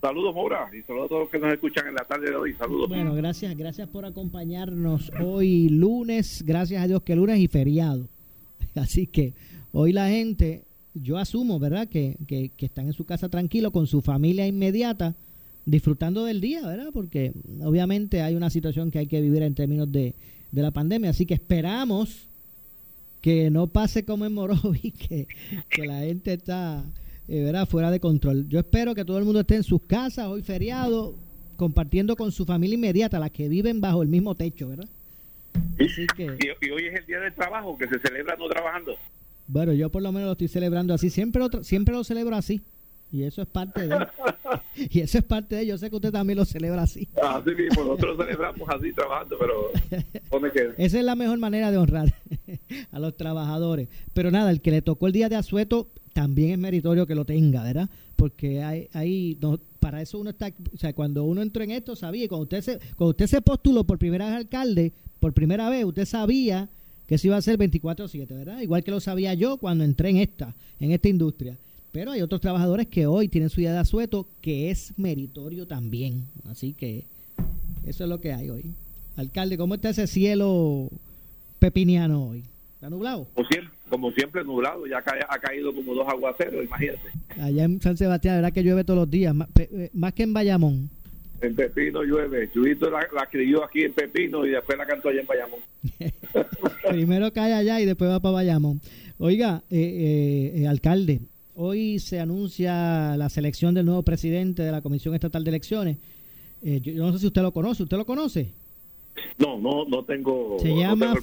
Saludos, 0.00 0.34
Mora, 0.34 0.68
y 0.76 0.82
saludos 0.82 1.04
a 1.04 1.08
todos 1.08 1.20
los 1.22 1.30
que 1.30 1.38
nos 1.38 1.52
escuchan 1.52 1.86
en 1.86 1.94
la 1.94 2.02
tarde 2.02 2.30
de 2.30 2.36
hoy. 2.36 2.52
Saludos. 2.54 2.88
Bueno, 2.88 3.14
gracias, 3.14 3.56
gracias 3.56 3.88
por 3.88 4.04
acompañarnos 4.04 5.12
hoy 5.22 5.68
lunes, 5.68 6.42
gracias 6.44 6.82
a 6.82 6.88
Dios 6.88 7.02
que 7.02 7.14
lunes 7.14 7.38
y 7.38 7.46
feriado. 7.46 8.08
Así 8.74 9.06
que 9.06 9.34
hoy 9.70 9.92
la 9.92 10.08
gente, 10.08 10.64
yo 10.94 11.16
asumo, 11.16 11.60
¿verdad? 11.60 11.86
Que, 11.86 12.16
que, 12.26 12.50
están 12.58 12.86
en 12.86 12.92
su 12.92 13.04
casa 13.04 13.28
tranquilo 13.28 13.70
con 13.70 13.86
su 13.86 14.00
familia 14.00 14.48
inmediata, 14.48 15.14
disfrutando 15.70 16.24
del 16.24 16.40
día, 16.40 16.66
¿verdad? 16.66 16.88
Porque 16.92 17.32
obviamente 17.62 18.22
hay 18.22 18.34
una 18.34 18.50
situación 18.50 18.90
que 18.90 18.98
hay 18.98 19.06
que 19.06 19.20
vivir 19.20 19.42
en 19.42 19.54
términos 19.54 19.90
de, 19.90 20.14
de 20.50 20.62
la 20.62 20.70
pandemia, 20.72 21.10
así 21.10 21.26
que 21.26 21.34
esperamos 21.34 22.28
que 23.20 23.50
no 23.50 23.66
pase 23.66 24.04
como 24.04 24.26
en 24.26 24.34
Morovi, 24.34 24.90
que, 25.08 25.28
que 25.68 25.86
la 25.86 26.00
gente 26.00 26.32
está 26.32 26.84
eh, 27.28 27.52
fuera 27.68 27.90
de 27.90 28.00
control. 28.00 28.48
Yo 28.48 28.58
espero 28.58 28.94
que 28.94 29.04
todo 29.04 29.18
el 29.18 29.24
mundo 29.24 29.40
esté 29.40 29.56
en 29.56 29.62
sus 29.62 29.82
casas 29.82 30.26
hoy 30.26 30.42
feriado, 30.42 31.14
compartiendo 31.56 32.16
con 32.16 32.32
su 32.32 32.44
familia 32.44 32.74
inmediata, 32.74 33.18
las 33.18 33.30
que 33.30 33.48
viven 33.48 33.80
bajo 33.80 34.02
el 34.02 34.08
mismo 34.08 34.34
techo, 34.34 34.68
¿verdad? 34.68 34.88
que, 36.16 36.24
y, 36.24 36.70
hoy 36.70 36.86
es 36.86 37.00
el 37.00 37.06
día 37.06 37.20
del 37.20 37.34
trabajo, 37.34 37.76
que 37.76 37.88
se 37.88 37.98
celebra 38.00 38.36
no 38.36 38.48
trabajando. 38.48 38.96
Bueno, 39.46 39.72
yo 39.72 39.90
por 39.90 40.02
lo 40.02 40.12
menos 40.12 40.26
lo 40.26 40.32
estoy 40.32 40.48
celebrando 40.48 40.94
así. 40.94 41.10
Siempre 41.10 41.40
lo, 41.40 41.62
siempre 41.62 41.94
lo 41.94 42.04
celebro 42.04 42.36
así. 42.36 42.62
Y 43.12 43.24
eso 43.24 43.42
es 43.42 43.48
parte 43.48 43.86
de 43.86 43.98
Y 44.90 45.00
eso 45.00 45.18
es 45.18 45.24
parte 45.24 45.56
de 45.56 45.66
Yo 45.66 45.78
sé 45.78 45.90
que 45.90 45.96
usted 45.96 46.12
también 46.12 46.38
lo 46.38 46.44
celebra 46.44 46.82
así. 46.82 47.08
Así 47.20 47.50
mismo, 47.50 47.84
nosotros 47.84 48.16
celebramos 48.18 48.68
así 48.68 48.92
trabajando, 48.92 49.36
pero 49.38 50.52
que... 50.52 50.74
Esa 50.84 50.98
es 50.98 51.04
la 51.04 51.16
mejor 51.16 51.38
manera 51.38 51.70
de 51.70 51.78
honrar 51.78 52.14
a 52.92 52.98
los 52.98 53.16
trabajadores. 53.16 53.88
Pero 54.12 54.30
nada, 54.30 54.50
el 54.50 54.60
que 54.60 54.70
le 54.70 54.82
tocó 54.82 55.06
el 55.06 55.12
día 55.12 55.28
de 55.28 55.36
asueto 55.36 55.88
también 56.12 56.52
es 56.52 56.58
meritorio 56.58 57.06
que 57.06 57.14
lo 57.14 57.24
tenga, 57.24 57.62
¿verdad? 57.62 57.88
Porque 58.16 58.62
hay, 58.62 58.88
hay 58.92 59.38
para 59.78 60.02
eso 60.02 60.18
uno 60.18 60.30
está, 60.30 60.52
o 60.74 60.76
sea, 60.76 60.92
cuando 60.92 61.24
uno 61.24 61.42
entró 61.42 61.62
en 61.62 61.70
esto 61.70 61.96
sabía, 61.96 62.28
cuando 62.28 62.42
usted 62.42 62.60
se, 62.60 62.78
cuando 62.96 63.10
usted 63.10 63.26
se 63.26 63.40
postuló 63.40 63.84
por 63.84 63.98
primera 63.98 64.26
vez 64.26 64.34
alcalde, 64.34 64.92
por 65.20 65.32
primera 65.32 65.68
vez, 65.70 65.84
usted 65.84 66.04
sabía 66.04 66.68
que 67.06 67.14
eso 67.16 67.28
iba 67.28 67.36
a 67.36 67.42
ser 67.42 67.58
24/7, 67.58 68.28
¿verdad? 68.28 68.60
Igual 68.60 68.84
que 68.84 68.90
lo 68.90 69.00
sabía 69.00 69.34
yo 69.34 69.56
cuando 69.56 69.84
entré 69.84 70.10
en 70.10 70.18
esta, 70.18 70.54
en 70.78 70.92
esta 70.92 71.08
industria. 71.08 71.58
Pero 71.92 72.12
hay 72.12 72.22
otros 72.22 72.40
trabajadores 72.40 72.86
que 72.86 73.06
hoy 73.06 73.28
tienen 73.28 73.50
su 73.50 73.60
día 73.60 73.72
de 73.72 73.78
asueto 73.78 74.28
que 74.40 74.70
es 74.70 74.94
meritorio 74.96 75.66
también. 75.66 76.26
Así 76.48 76.72
que 76.72 77.06
eso 77.84 78.04
es 78.04 78.10
lo 78.10 78.20
que 78.20 78.32
hay 78.32 78.50
hoy. 78.50 78.74
Alcalde, 79.16 79.58
¿cómo 79.58 79.74
está 79.74 79.90
ese 79.90 80.06
cielo 80.06 80.88
pepiniano 81.58 82.28
hoy? 82.28 82.44
¿Está 82.74 82.88
nublado? 82.88 83.28
Como 83.34 83.48
siempre, 83.48 83.74
como 83.90 84.10
siempre 84.12 84.44
nublado, 84.44 84.86
ya 84.86 84.98
ha 84.98 85.38
caído 85.38 85.74
como 85.74 85.94
dos 85.94 86.08
aguaceros, 86.08 86.64
imagínate. 86.64 87.10
Allá 87.38 87.64
en 87.64 87.80
San 87.80 87.96
Sebastián, 87.96 88.36
¿verdad 88.36 88.52
que 88.52 88.62
llueve 88.62 88.84
todos 88.84 89.00
los 89.00 89.10
días? 89.10 89.34
Más, 89.34 89.48
eh, 89.56 89.90
que 90.14 90.22
en 90.22 90.32
Bayamón. 90.32 90.90
En 91.42 91.54
Pepino 91.54 92.02
llueve. 92.02 92.50
Chuyito 92.52 92.88
la, 92.88 93.06
la 93.14 93.26
crió 93.26 93.64
aquí 93.64 93.82
en 93.82 93.92
Pepino 93.92 94.46
y 94.46 94.50
después 94.50 94.78
la 94.78 94.86
cantó 94.86 95.08
allá 95.08 95.20
en 95.20 95.26
Bayamón. 95.26 95.60
Primero 96.90 97.32
cae 97.32 97.52
allá 97.52 97.80
y 97.80 97.86
después 97.86 98.10
va 98.10 98.20
para 98.20 98.32
Bayamón. 98.32 98.80
Oiga, 99.18 99.62
eh, 99.70 100.52
eh, 100.54 100.66
alcalde, 100.66 101.20
Hoy 101.54 101.98
se 101.98 102.20
anuncia 102.20 103.16
la 103.16 103.28
selección 103.28 103.74
del 103.74 103.86
nuevo 103.86 104.02
presidente 104.02 104.62
de 104.62 104.72
la 104.72 104.82
Comisión 104.82 105.14
Estatal 105.14 105.44
de 105.44 105.50
Elecciones. 105.50 105.98
Eh, 106.62 106.80
yo, 106.80 106.92
no 106.94 107.12
sé 107.12 107.18
si 107.18 107.26
usted 107.26 107.42
lo 107.42 107.52
conoce. 107.52 107.82
¿Usted 107.82 107.96
lo 107.96 108.06
conoce? 108.06 108.52
No, 109.38 109.58
no, 109.58 109.84
no 109.86 110.04
tengo. 110.04 110.58
Se 110.60 110.74
llama 110.74 111.14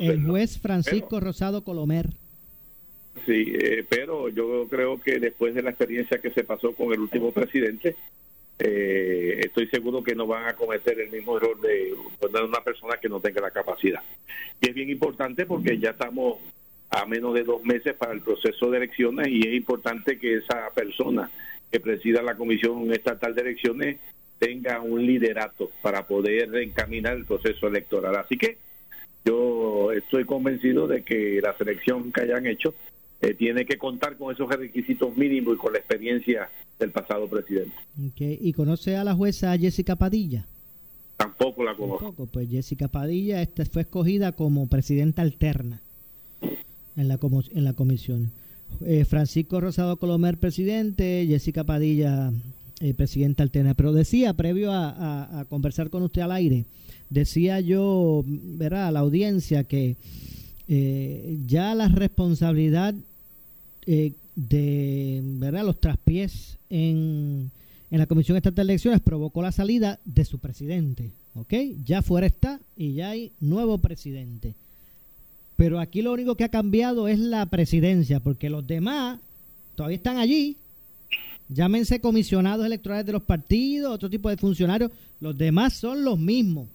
el, 0.00 0.24
juez 0.24 0.58
Francisco 0.58 1.20
Rosado 1.20 1.64
Colomer. 1.64 2.10
Sí, 3.26 3.52
eh, 3.54 3.84
pero 3.88 4.28
yo 4.28 4.66
creo 4.68 5.00
que 5.00 5.18
después 5.18 5.54
de 5.54 5.62
la 5.62 5.70
experiencia 5.70 6.18
que 6.18 6.30
se 6.30 6.44
pasó 6.44 6.72
con 6.72 6.92
el 6.92 7.00
último 7.00 7.32
presidente, 7.32 7.96
eh, 8.58 9.40
estoy 9.40 9.66
seguro 9.68 10.02
que 10.02 10.14
no 10.14 10.26
van 10.26 10.46
a 10.46 10.54
cometer 10.54 11.00
el 11.00 11.10
mismo 11.10 11.36
error 11.36 11.58
de 11.60 11.94
poner 12.20 12.42
una 12.42 12.62
persona 12.62 12.96
que 13.00 13.08
no 13.08 13.20
tenga 13.20 13.40
la 13.40 13.50
capacidad. 13.50 14.02
Y 14.60 14.68
es 14.68 14.74
bien 14.74 14.90
importante 14.90 15.46
porque 15.46 15.78
ya 15.78 15.90
estamos 15.90 16.38
a 16.90 17.06
menos 17.06 17.34
de 17.34 17.44
dos 17.44 17.64
meses 17.64 17.94
para 17.94 18.12
el 18.12 18.20
proceso 18.20 18.70
de 18.70 18.78
elecciones 18.78 19.28
y 19.28 19.40
es 19.40 19.54
importante 19.54 20.18
que 20.18 20.36
esa 20.36 20.70
persona 20.74 21.30
que 21.70 21.80
presida 21.80 22.22
la 22.22 22.36
Comisión 22.36 22.92
Estatal 22.92 23.34
de 23.34 23.42
Elecciones 23.42 23.98
tenga 24.38 24.80
un 24.80 25.04
liderato 25.04 25.70
para 25.82 26.06
poder 26.06 26.54
encaminar 26.56 27.16
el 27.16 27.24
proceso 27.24 27.66
electoral. 27.66 28.14
Así 28.16 28.36
que 28.36 28.58
yo 29.24 29.90
estoy 29.92 30.24
convencido 30.24 30.86
de 30.86 31.02
que 31.02 31.40
la 31.42 31.56
selección 31.56 32.12
que 32.12 32.22
hayan 32.22 32.46
hecho 32.46 32.74
eh, 33.20 33.34
tiene 33.34 33.64
que 33.64 33.78
contar 33.78 34.16
con 34.16 34.34
esos 34.34 34.48
requisitos 34.48 35.16
mínimos 35.16 35.54
y 35.54 35.58
con 35.58 35.72
la 35.72 35.78
experiencia 35.78 36.50
del 36.78 36.90
pasado 36.90 37.26
presidente. 37.28 37.74
¿Y 37.96 38.52
conoce 38.52 38.96
a 38.96 39.04
la 39.04 39.14
jueza 39.14 39.56
Jessica 39.56 39.96
Padilla? 39.96 40.46
Tampoco 41.16 41.64
la 41.64 41.74
conozco. 41.74 42.04
Tampoco, 42.04 42.30
pues 42.30 42.50
Jessica 42.50 42.88
Padilla 42.88 43.40
este, 43.40 43.64
fue 43.64 43.82
escogida 43.82 44.32
como 44.32 44.68
presidenta 44.68 45.22
alterna 45.22 45.80
en 46.96 47.08
la, 47.08 47.18
en 47.50 47.64
la 47.64 47.72
comisión. 47.72 48.32
Eh, 48.80 49.04
Francisco 49.04 49.60
Rosado 49.60 49.98
Colomer, 49.98 50.38
presidente, 50.38 51.26
Jessica 51.28 51.64
Padilla, 51.64 52.32
eh, 52.80 52.94
presidenta 52.94 53.42
alterna. 53.42 53.74
Pero 53.74 53.92
decía, 53.92 54.34
previo 54.34 54.70
a, 54.72 55.46
conversar 55.48 55.90
con 55.90 56.02
usted 56.02 56.22
al 56.22 56.32
aire, 56.32 56.66
decía 57.10 57.60
yo, 57.60 58.24
verá, 58.26 58.88
a 58.88 58.90
la 58.90 59.00
audiencia 59.00 59.64
que 59.64 59.96
eh, 60.66 61.38
ya 61.46 61.74
la 61.74 61.88
responsabilidad 61.88 62.94
de, 63.86 65.20
¿verdad?, 65.22 65.64
los 65.64 65.80
traspiés 65.80 66.58
en, 66.70 67.50
en 67.90 67.98
la 67.98 68.06
Comisión 68.06 68.36
Estatal 68.36 68.66
de 68.66 68.72
Elecciones 68.72 69.00
provocó 69.00 69.42
la 69.42 69.52
salida 69.52 70.00
de 70.04 70.24
su 70.24 70.38
presidente, 70.38 71.12
¿ok? 71.34 71.52
Ya 71.84 72.02
fuera 72.02 72.26
está 72.26 72.60
y 72.76 72.94
ya 72.94 73.10
hay 73.10 73.32
nuevo 73.40 73.78
presidente. 73.78 74.56
Pero 75.56 75.78
aquí 75.78 76.02
lo 76.02 76.12
único 76.12 76.36
que 76.36 76.44
ha 76.44 76.48
cambiado 76.48 77.08
es 77.08 77.18
la 77.18 77.46
presidencia, 77.46 78.20
porque 78.20 78.50
los 78.50 78.66
demás 78.66 79.20
todavía 79.74 79.96
están 79.96 80.18
allí. 80.18 80.56
Llámense 81.48 82.00
comisionados 82.00 82.66
electorales 82.66 83.06
de 83.06 83.12
los 83.12 83.22
partidos, 83.22 83.94
otro 83.94 84.10
tipo 84.10 84.28
de 84.30 84.36
funcionarios. 84.36 84.90
Los 85.20 85.36
demás 85.36 85.74
son 85.74 86.04
los 86.04 86.18
mismos. 86.18 86.68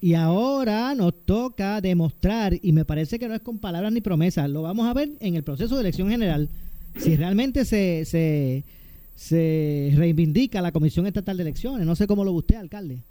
Y 0.00 0.14
ahora 0.14 0.94
nos 0.94 1.14
toca 1.24 1.80
demostrar, 1.80 2.58
y 2.60 2.72
me 2.72 2.84
parece 2.84 3.18
que 3.18 3.28
no 3.28 3.34
es 3.34 3.40
con 3.40 3.58
palabras 3.58 3.92
ni 3.92 4.00
promesas, 4.00 4.48
lo 4.50 4.62
vamos 4.62 4.86
a 4.86 4.94
ver 4.94 5.12
en 5.20 5.36
el 5.36 5.42
proceso 5.42 5.74
de 5.74 5.80
elección 5.80 6.10
general, 6.10 6.50
si 6.96 7.16
realmente 7.16 7.64
se, 7.64 8.04
se, 8.04 8.64
se 9.14 9.92
reivindica 9.96 10.60
la 10.60 10.72
Comisión 10.72 11.06
Estatal 11.06 11.38
de 11.38 11.44
Elecciones. 11.44 11.86
No 11.86 11.96
sé 11.96 12.06
cómo 12.06 12.24
lo 12.24 12.32
usted, 12.32 12.56
alcalde. 12.56 13.02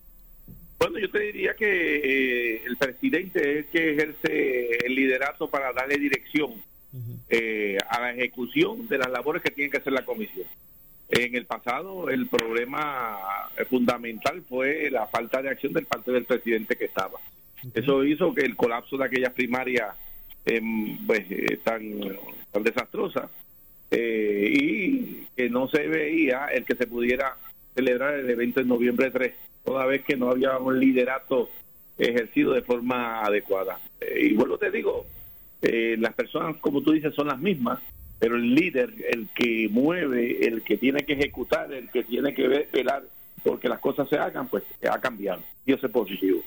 Bueno, 0.85 0.99
yo 0.99 1.09
te 1.09 1.19
diría 1.19 1.55
que 1.55 1.95
eh, 1.95 2.61
el 2.63 2.77
presidente 2.77 3.39
es 3.39 3.57
el 3.57 3.65
que 3.71 3.93
ejerce 3.93 4.85
el 4.85 4.93
liderato 4.93 5.49
para 5.49 5.73
darle 5.73 5.97
dirección 5.97 6.61
eh, 7.27 7.79
a 7.89 8.01
la 8.01 8.11
ejecución 8.11 8.87
de 8.87 8.99
las 8.99 9.09
labores 9.09 9.41
que 9.41 9.49
tiene 9.49 9.71
que 9.71 9.77
hacer 9.77 9.93
la 9.93 10.05
comisión. 10.05 10.45
En 11.09 11.35
el 11.35 11.47
pasado, 11.47 12.07
el 12.11 12.27
problema 12.27 13.17
fundamental 13.67 14.43
fue 14.47 14.91
la 14.91 15.07
falta 15.07 15.41
de 15.41 15.49
acción 15.49 15.73
del 15.73 15.87
parte 15.87 16.11
del 16.11 16.25
presidente 16.25 16.75
que 16.75 16.85
estaba. 16.85 17.19
Eso 17.73 18.03
hizo 18.03 18.35
que 18.35 18.45
el 18.45 18.55
colapso 18.55 18.95
de 18.95 19.05
aquellas 19.05 19.33
primarias 19.33 19.95
em, 20.45 21.03
pues, 21.07 21.25
eh, 21.31 21.57
tan, 21.63 21.81
tan 22.51 22.61
desastrosas 22.61 23.31
y 23.89 25.25
que 25.35 25.49
no 25.49 25.67
se 25.67 25.87
veía 25.87 26.45
el 26.53 26.63
que 26.63 26.75
se 26.75 26.85
pudiera 26.85 27.35
celebrar 27.75 28.15
el 28.15 28.29
evento 28.29 28.61
en 28.61 28.67
noviembre 28.67 29.11
3 29.11 29.33
toda 29.63 29.85
vez 29.85 30.03
que 30.03 30.15
no 30.15 30.29
había 30.29 30.57
un 30.57 30.79
liderato 30.79 31.49
ejercido 31.97 32.53
de 32.53 32.61
forma 32.61 33.21
adecuada. 33.21 33.79
Eh, 33.99 34.29
y 34.29 34.33
bueno, 34.33 34.57
te 34.57 34.71
digo, 34.71 35.05
eh, 35.61 35.95
las 35.99 36.13
personas, 36.13 36.57
como 36.57 36.81
tú 36.81 36.91
dices, 36.91 37.13
son 37.13 37.27
las 37.27 37.39
mismas, 37.39 37.79
pero 38.19 38.35
el 38.35 38.53
líder, 38.53 38.93
el 39.11 39.27
que 39.35 39.67
mueve, 39.69 40.45
el 40.47 40.61
que 40.61 40.77
tiene 40.77 41.01
que 41.05 41.13
ejecutar, 41.13 41.73
el 41.73 41.89
que 41.89 42.03
tiene 42.03 42.33
que 42.33 42.47
velar 42.71 43.03
porque 43.43 43.69
las 43.69 43.79
cosas 43.79 44.09
se 44.09 44.17
hagan, 44.17 44.47
pues 44.47 44.63
ha 44.89 44.99
cambiado. 44.99 45.41
Y 45.65 45.73
eso 45.73 45.85
es 45.85 45.91
positivo. 45.91 46.41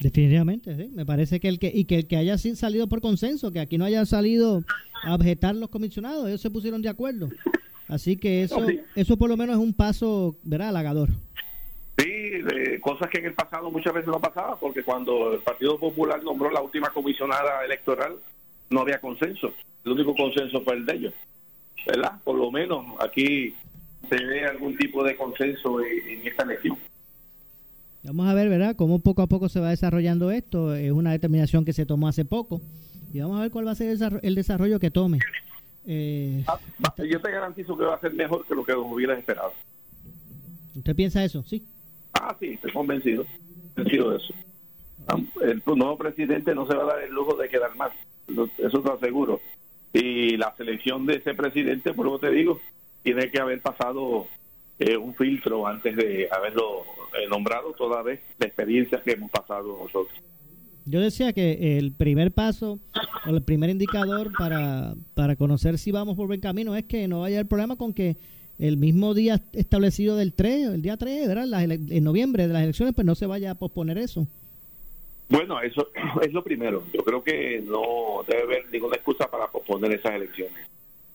Definitivamente, 0.00 0.76
sí. 0.76 0.90
Me 0.92 1.06
parece 1.06 1.38
que 1.38 1.48
el 1.48 1.58
que 1.58 1.70
y 1.72 1.84
que 1.84 1.96
el 1.96 2.06
que 2.06 2.16
haya 2.16 2.36
salido 2.38 2.88
por 2.88 3.00
consenso, 3.00 3.52
que 3.52 3.60
aquí 3.60 3.78
no 3.78 3.84
haya 3.84 4.04
salido 4.06 4.64
a 5.04 5.14
objetar 5.14 5.54
los 5.54 5.68
comisionados, 5.68 6.26
ellos 6.26 6.40
se 6.40 6.50
pusieron 6.50 6.82
de 6.82 6.88
acuerdo. 6.88 7.28
Así 7.90 8.16
que 8.16 8.42
eso, 8.42 8.64
eso 8.94 9.16
por 9.16 9.28
lo 9.28 9.36
menos 9.36 9.56
es 9.56 9.62
un 9.62 9.74
paso, 9.74 10.36
¿verdad? 10.42 10.68
Halagador. 10.68 11.08
Sí, 11.98 12.30
cosas 12.80 13.10
que 13.10 13.18
en 13.18 13.26
el 13.26 13.34
pasado 13.34 13.70
muchas 13.70 13.92
veces 13.92 14.08
no 14.08 14.20
pasaba, 14.20 14.58
porque 14.58 14.82
cuando 14.82 15.34
el 15.34 15.40
Partido 15.40 15.78
Popular 15.78 16.22
nombró 16.22 16.50
la 16.50 16.62
última 16.62 16.88
comisionada 16.90 17.64
electoral, 17.64 18.16
no 18.70 18.80
había 18.80 19.00
consenso. 19.00 19.52
El 19.84 19.92
único 19.92 20.14
consenso 20.14 20.62
fue 20.62 20.74
el 20.74 20.86
de 20.86 20.94
ellos. 20.94 21.14
¿Verdad? 21.86 22.12
Por 22.24 22.36
lo 22.36 22.50
menos 22.50 22.84
aquí 23.00 23.54
se 24.08 24.24
ve 24.24 24.44
algún 24.44 24.76
tipo 24.76 25.02
de 25.02 25.16
consenso 25.16 25.80
en, 25.80 26.26
esta 26.26 26.44
elección. 26.44 26.76
Vamos 28.02 28.28
a 28.28 28.34
ver, 28.34 28.48
¿verdad?, 28.48 28.76
cómo 28.76 29.00
poco 29.00 29.22
a 29.22 29.26
poco 29.26 29.48
se 29.48 29.60
va 29.60 29.70
desarrollando 29.70 30.30
esto. 30.30 30.74
Es 30.74 30.92
una 30.92 31.12
determinación 31.12 31.64
que 31.64 31.72
se 31.72 31.86
tomó 31.86 32.08
hace 32.08 32.24
poco. 32.24 32.62
Y 33.12 33.20
vamos 33.20 33.38
a 33.38 33.42
ver 33.42 33.50
cuál 33.50 33.66
va 33.66 33.72
a 33.72 33.74
ser 33.74 33.98
el 34.22 34.34
desarrollo 34.34 34.78
que 34.78 34.90
tome. 34.90 35.18
Eh, 35.86 36.44
ah, 36.46 36.58
yo 36.98 37.20
te 37.20 37.30
garantizo 37.30 37.76
que 37.76 37.84
va 37.84 37.94
a 37.94 38.00
ser 38.00 38.12
mejor 38.12 38.46
que 38.46 38.54
lo 38.54 38.64
que 38.64 38.74
hubieras 38.74 39.18
esperado. 39.18 39.52
¿Usted 40.76 40.94
piensa 40.94 41.24
eso? 41.24 41.42
Sí. 41.42 41.64
Ah, 42.14 42.36
sí, 42.38 42.50
estoy 42.54 42.72
convencido, 42.72 43.24
convencido 43.74 44.10
de 44.10 44.16
eso. 44.18 44.34
El 45.42 45.62
nuevo 45.66 45.96
presidente 45.96 46.54
no 46.54 46.66
se 46.66 46.74
va 46.74 46.84
a 46.84 46.86
dar 46.94 47.02
el 47.02 47.12
lujo 47.12 47.34
de 47.36 47.48
quedar 47.48 47.74
mal, 47.76 47.90
eso 48.28 48.78
está 48.78 48.98
seguro. 48.98 49.40
Y 49.92 50.36
la 50.36 50.54
selección 50.56 51.06
de 51.06 51.16
ese 51.16 51.34
presidente, 51.34 51.92
por 51.92 52.06
lo 52.06 52.20
que 52.20 52.28
te 52.28 52.32
digo, 52.32 52.60
tiene 53.02 53.30
que 53.30 53.40
haber 53.40 53.60
pasado 53.60 54.26
eh, 54.78 54.96
un 54.96 55.14
filtro 55.14 55.66
antes 55.66 55.96
de 55.96 56.28
haberlo 56.30 56.84
eh, 57.18 57.26
nombrado, 57.28 57.72
toda 57.72 58.02
vez 58.02 58.20
la 58.38 58.46
experiencia 58.46 59.02
que 59.02 59.12
hemos 59.12 59.30
pasado 59.30 59.78
nosotros. 59.82 60.18
Yo 60.90 61.00
decía 61.00 61.32
que 61.32 61.78
el 61.78 61.92
primer 61.92 62.32
paso 62.32 62.80
o 63.24 63.30
el 63.30 63.42
primer 63.42 63.70
indicador 63.70 64.32
para, 64.36 64.94
para 65.14 65.36
conocer 65.36 65.78
si 65.78 65.92
vamos 65.92 66.16
por 66.16 66.26
buen 66.26 66.40
camino 66.40 66.74
es 66.74 66.84
que 66.84 67.06
no 67.06 67.22
haya 67.22 67.38
el 67.38 67.46
problema 67.46 67.76
con 67.76 67.94
que 67.94 68.16
el 68.58 68.76
mismo 68.76 69.14
día 69.14 69.40
establecido 69.52 70.16
del 70.16 70.34
3, 70.34 70.70
el 70.70 70.82
día 70.82 70.96
3, 70.96 71.28
¿verdad? 71.28 71.70
en 71.70 72.04
noviembre 72.04 72.48
de 72.48 72.52
las 72.52 72.64
elecciones, 72.64 72.94
pues 72.94 73.06
no 73.06 73.14
se 73.14 73.26
vaya 73.26 73.52
a 73.52 73.54
posponer 73.54 73.98
eso. 73.98 74.26
Bueno, 75.28 75.60
eso 75.60 75.90
es 76.22 76.32
lo 76.32 76.42
primero. 76.42 76.82
Yo 76.92 77.04
creo 77.04 77.22
que 77.22 77.62
no 77.64 78.24
debe 78.26 78.42
haber 78.42 78.66
ninguna 78.72 78.96
excusa 78.96 79.30
para 79.30 79.46
posponer 79.46 79.92
esas 79.92 80.14
elecciones. 80.14 80.68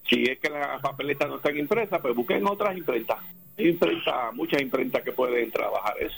Si 0.10 0.24
es 0.24 0.40
que 0.40 0.50
las 0.50 0.82
papeletas 0.82 1.28
no 1.28 1.36
están 1.36 1.58
impresas, 1.58 2.00
pues 2.02 2.16
busquen 2.16 2.48
otras 2.48 2.78
imprentas. 2.78 3.18
Hay 3.58 3.78
muchas 4.34 4.62
imprentas 4.62 5.04
que 5.04 5.12
pueden 5.12 5.52
trabajar 5.52 5.96
eso. 6.00 6.16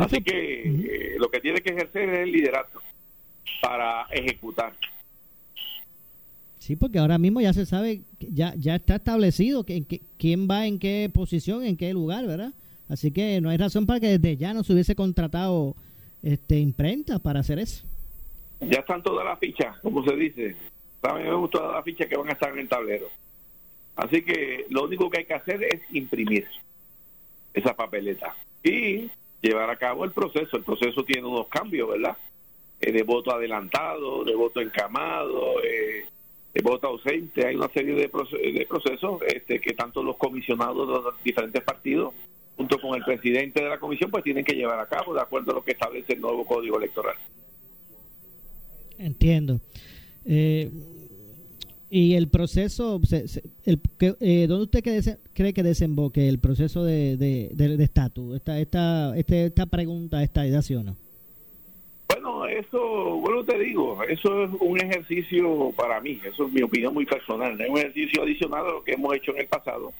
Así 0.00 0.22
que 0.22 0.62
eh, 0.62 1.16
lo 1.18 1.30
que 1.30 1.40
tiene 1.40 1.60
que 1.60 1.70
ejercer 1.70 2.08
es 2.08 2.18
el 2.20 2.32
liderato 2.32 2.80
para 3.62 4.02
ejecutar. 4.10 4.74
Sí, 6.58 6.76
porque 6.76 6.98
ahora 6.98 7.18
mismo 7.18 7.40
ya 7.40 7.52
se 7.52 7.64
sabe, 7.64 8.02
ya 8.18 8.54
ya 8.56 8.76
está 8.76 8.96
establecido 8.96 9.64
que, 9.64 10.02
quién 10.18 10.48
va 10.50 10.66
en 10.66 10.78
qué 10.78 11.10
posición, 11.12 11.64
en 11.64 11.76
qué 11.76 11.92
lugar, 11.92 12.26
¿verdad? 12.26 12.52
Así 12.88 13.10
que 13.10 13.40
no 13.40 13.50
hay 13.50 13.56
razón 13.56 13.86
para 13.86 14.00
que 14.00 14.18
desde 14.18 14.36
ya 14.36 14.52
no 14.52 14.64
se 14.64 14.72
hubiese 14.72 14.94
contratado 14.94 15.76
este 16.22 16.58
imprenta 16.58 17.18
para 17.18 17.40
hacer 17.40 17.58
eso. 17.58 17.86
Ya 18.60 18.80
están 18.80 19.02
todas 19.02 19.24
las 19.24 19.38
fichas, 19.38 19.78
como 19.80 20.04
se 20.04 20.16
dice. 20.16 20.56
Saben 21.00 21.26
todas 21.50 21.72
las 21.72 21.84
fichas 21.84 22.08
que 22.08 22.16
van 22.16 22.28
a 22.28 22.32
estar 22.32 22.52
en 22.52 22.58
el 22.58 22.68
tablero. 22.68 23.06
Así 23.94 24.22
que 24.22 24.66
lo 24.70 24.84
único 24.84 25.08
que 25.10 25.18
hay 25.18 25.24
que 25.24 25.34
hacer 25.34 25.62
es 25.62 25.80
imprimir 25.92 26.46
esa 27.54 27.74
papeleta 27.74 28.34
y 28.62 29.10
llevar 29.40 29.70
a 29.70 29.76
cabo 29.76 30.04
el 30.04 30.12
proceso. 30.12 30.56
El 30.56 30.64
proceso 30.64 31.04
tiene 31.04 31.26
unos 31.26 31.48
cambios, 31.48 31.88
¿verdad? 31.88 32.16
Eh, 32.80 32.92
de 32.92 33.02
voto 33.02 33.34
adelantado, 33.34 34.24
de 34.24 34.34
voto 34.34 34.60
encamado, 34.60 35.62
eh, 35.62 36.06
de 36.54 36.62
voto 36.62 36.88
ausente. 36.88 37.46
Hay 37.46 37.56
una 37.56 37.68
serie 37.68 37.94
de, 37.94 38.08
procesos 38.08 39.20
este, 39.26 39.60
que 39.60 39.74
tanto 39.74 40.02
los 40.02 40.16
comisionados 40.16 40.86
de 40.86 40.94
los 40.94 41.22
diferentes 41.22 41.62
partidos, 41.62 42.14
junto 42.56 42.80
con 42.80 42.96
el 42.96 43.04
presidente 43.04 43.62
de 43.62 43.68
la 43.68 43.78
comisión, 43.78 44.10
pues 44.10 44.24
tienen 44.24 44.44
que 44.44 44.54
llevar 44.54 44.80
a 44.80 44.88
cabo 44.88 45.14
de 45.14 45.20
acuerdo 45.20 45.52
a 45.52 45.54
lo 45.54 45.64
que 45.64 45.72
establece 45.72 46.14
el 46.14 46.20
nuevo 46.20 46.44
código 46.44 46.78
electoral. 46.78 47.16
Entiendo. 48.98 49.60
Eh, 50.24 50.70
y 51.90 52.14
el 52.14 52.28
proceso, 52.28 53.00
el, 53.64 53.80
eh, 54.20 54.46
¿dónde 54.46 54.64
usted 54.64 55.18
cree 55.32 55.52
que 55.52 55.62
desemboque 55.62 56.28
el 56.28 56.38
proceso 56.38 56.84
de 56.84 57.14
estatus? 57.80 58.30
De, 58.30 58.36
esta, 58.36 58.58
esta, 58.60 59.16
este, 59.16 59.46
esta 59.46 59.66
pregunta, 59.66 60.22
esta 60.22 60.46
idea, 60.46 60.60
¿sí 60.60 60.74
o 60.74 60.82
no? 60.82 60.96
Bueno, 62.08 62.46
eso, 62.46 63.16
bueno, 63.16 63.44
te 63.44 63.58
digo, 63.58 64.02
eso 64.04 64.44
es 64.44 64.50
un 64.60 64.80
ejercicio 64.80 65.72
para 65.76 66.00
mí, 66.00 66.20
eso 66.24 66.46
es 66.46 66.52
mi 66.52 66.62
opinión 66.62 66.94
muy 66.94 67.06
personal, 67.06 67.58
es 67.60 67.68
un 67.68 67.78
ejercicio 67.78 68.22
adicional 68.22 68.66
a 68.66 68.72
lo 68.72 68.84
que 68.84 68.92
hemos 68.92 69.14
hecho 69.14 69.32
en 69.32 69.40
el 69.42 69.46
pasado. 69.46 69.92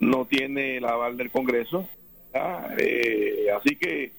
No 0.00 0.24
tiene 0.24 0.76
el 0.76 0.84
aval 0.84 1.16
del 1.16 1.30
Congreso, 1.30 1.88
eh, 2.78 3.46
así 3.56 3.76
que 3.76 4.12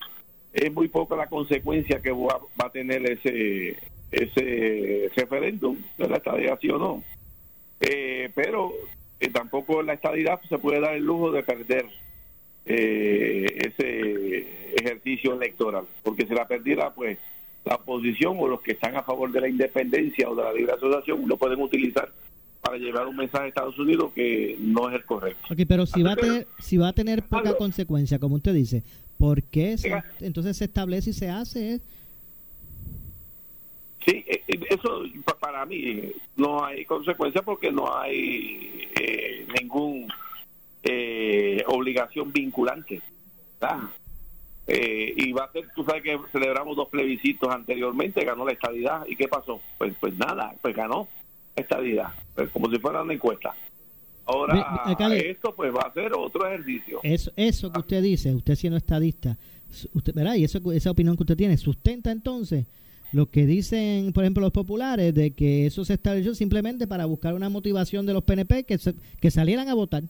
es 0.53 0.73
muy 0.73 0.87
poca 0.89 1.15
la 1.15 1.27
consecuencia 1.27 2.01
que 2.01 2.11
va 2.11 2.41
a 2.57 2.69
tener 2.71 3.09
ese 3.09 3.77
ese 4.11 5.11
referéndum 5.15 5.77
de 5.97 6.09
la 6.09 6.17
estadidad, 6.17 6.59
sí 6.59 6.69
o 6.69 6.77
no. 6.77 7.03
Eh, 7.79 8.29
pero 8.35 8.73
eh, 9.19 9.29
tampoco 9.29 9.81
la 9.81 9.93
estadidad 9.93 10.39
se 10.47 10.57
puede 10.57 10.81
dar 10.81 10.95
el 10.95 11.05
lujo 11.05 11.31
de 11.31 11.43
perder 11.43 11.85
eh, 12.65 13.45
ese 13.55 14.75
ejercicio 14.75 15.33
electoral, 15.33 15.85
porque 16.03 16.25
si 16.25 16.33
la 16.33 16.47
perdiera, 16.47 16.93
pues 16.93 17.17
la 17.65 17.75
oposición 17.75 18.37
o 18.39 18.47
los 18.47 18.61
que 18.61 18.71
están 18.71 18.95
a 18.95 19.03
favor 19.03 19.31
de 19.31 19.41
la 19.41 19.49
independencia 19.49 20.29
o 20.29 20.35
de 20.35 20.43
la 20.43 20.53
libre 20.53 20.73
asociación 20.73 21.27
lo 21.27 21.37
pueden 21.37 21.61
utilizar 21.61 22.11
para 22.61 22.77
llevar 22.77 23.07
un 23.07 23.15
mensaje 23.15 23.45
a 23.45 23.47
Estados 23.47 23.79
Unidos 23.79 24.11
que 24.13 24.57
no 24.59 24.89
es 24.89 24.95
el 24.95 25.05
correcto. 25.05 25.47
pero 25.67 25.85
si 25.85 26.03
va, 26.03 26.13
a 26.13 26.15
tener, 26.15 26.47
si 26.59 26.77
va 26.77 26.89
a 26.89 26.93
tener 26.93 27.23
poca 27.23 27.55
consecuencia, 27.57 28.19
como 28.19 28.35
usted 28.35 28.53
dice, 28.53 28.83
¿por 29.17 29.43
qué 29.43 29.75
entonces 30.19 30.57
se 30.57 30.65
establece 30.65 31.11
y 31.11 31.13
se 31.13 31.29
hace? 31.29 31.81
Sí, 34.09 34.25
eh, 34.27 34.41
eh, 34.47 34.59
eso 34.69 35.03
para 35.39 35.65
mí 35.65 36.11
no 36.35 36.63
hay 36.65 36.83
consecuencia 36.85 37.43
porque 37.43 37.71
no 37.71 37.95
hay 37.95 38.87
eh, 38.99 39.45
ningún 39.59 40.11
obligación 41.67 42.31
vinculante. 42.31 43.01
y 44.67 45.31
va 45.33 45.43
a 45.43 45.51
ser, 45.51 45.67
tú 45.75 45.83
sabes 45.83 46.01
que 46.01 46.17
celebramos 46.31 46.75
dos 46.75 46.89
plebiscitos 46.89 47.53
anteriormente, 47.53 48.25
ganó 48.25 48.45
la 48.45 48.53
estadidad. 48.53 49.05
¿Y 49.07 49.15
qué 49.15 49.27
pasó? 49.27 49.61
Pues 49.77 49.93
pues 49.99 50.17
nada, 50.17 50.55
pues 50.61 50.75
ganó 50.75 51.07
la 51.55 51.61
estadidad, 51.61 52.13
pues 52.33 52.49
como 52.49 52.69
si 52.71 52.79
fuera 52.79 53.03
una 53.03 53.13
encuesta. 53.13 53.53
Ahora, 54.25 54.85
esto 55.15 55.53
pues 55.55 55.73
va 55.73 55.81
a 55.81 55.93
ser 55.93 56.13
otro 56.13 56.47
ejercicio. 56.47 56.99
Eso, 57.03 57.31
eso 57.35 57.71
que 57.71 57.79
usted 57.79 58.01
dice, 58.01 58.33
usted 58.33 58.55
siendo 58.55 58.77
estadista, 58.77 59.37
usted, 59.93 60.13
¿verdad? 60.13 60.35
Y 60.35 60.45
eso, 60.45 60.59
esa 60.71 60.91
opinión 60.91 61.15
que 61.15 61.23
usted 61.23 61.37
tiene, 61.37 61.57
¿sustenta 61.57 62.11
entonces 62.11 62.65
lo 63.11 63.25
que 63.25 63.45
dicen, 63.45 64.13
por 64.13 64.23
ejemplo, 64.23 64.41
los 64.41 64.51
populares, 64.51 65.13
de 65.13 65.31
que 65.31 65.65
eso 65.65 65.83
se 65.85 65.93
estableció 65.93 66.35
simplemente 66.35 66.87
para 66.87 67.05
buscar 67.05 67.33
una 67.33 67.49
motivación 67.49 68.05
de 68.05 68.13
los 68.13 68.23
PNP 68.23 68.65
que, 68.65 68.77
que 69.19 69.31
salieran 69.31 69.67
a 69.67 69.73
votar. 69.73 70.03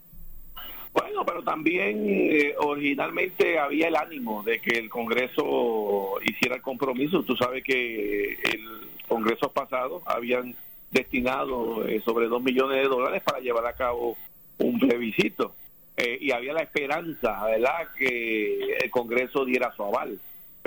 Bueno, 0.91 1.23
pero 1.25 1.43
también 1.43 2.05
eh, 2.07 2.55
originalmente 2.57 3.59
había 3.59 3.87
el 3.87 3.95
ánimo 3.95 4.43
de 4.43 4.59
que 4.59 4.79
el 4.79 4.89
Congreso 4.89 6.19
hiciera 6.23 6.55
el 6.55 6.61
compromiso. 6.61 7.23
Tú 7.23 7.35
sabes 7.35 7.63
que 7.63 8.33
el 8.33 8.89
Congreso 9.07 9.51
pasado 9.51 10.01
habían 10.05 10.55
destinado 10.91 11.87
eh, 11.87 12.01
sobre 12.03 12.27
dos 12.27 12.41
millones 12.41 12.81
de 12.81 12.89
dólares 12.89 13.21
para 13.23 13.39
llevar 13.39 13.67
a 13.67 13.73
cabo 13.73 14.17
un 14.57 14.79
plebiscito. 14.79 15.53
Eh, 15.95 16.17
y 16.21 16.31
había 16.31 16.53
la 16.53 16.63
esperanza, 16.63 17.45
¿verdad?, 17.45 17.89
que 17.97 18.77
el 18.83 18.89
Congreso 18.89 19.45
diera 19.45 19.71
su 19.75 19.83
aval 19.83 20.19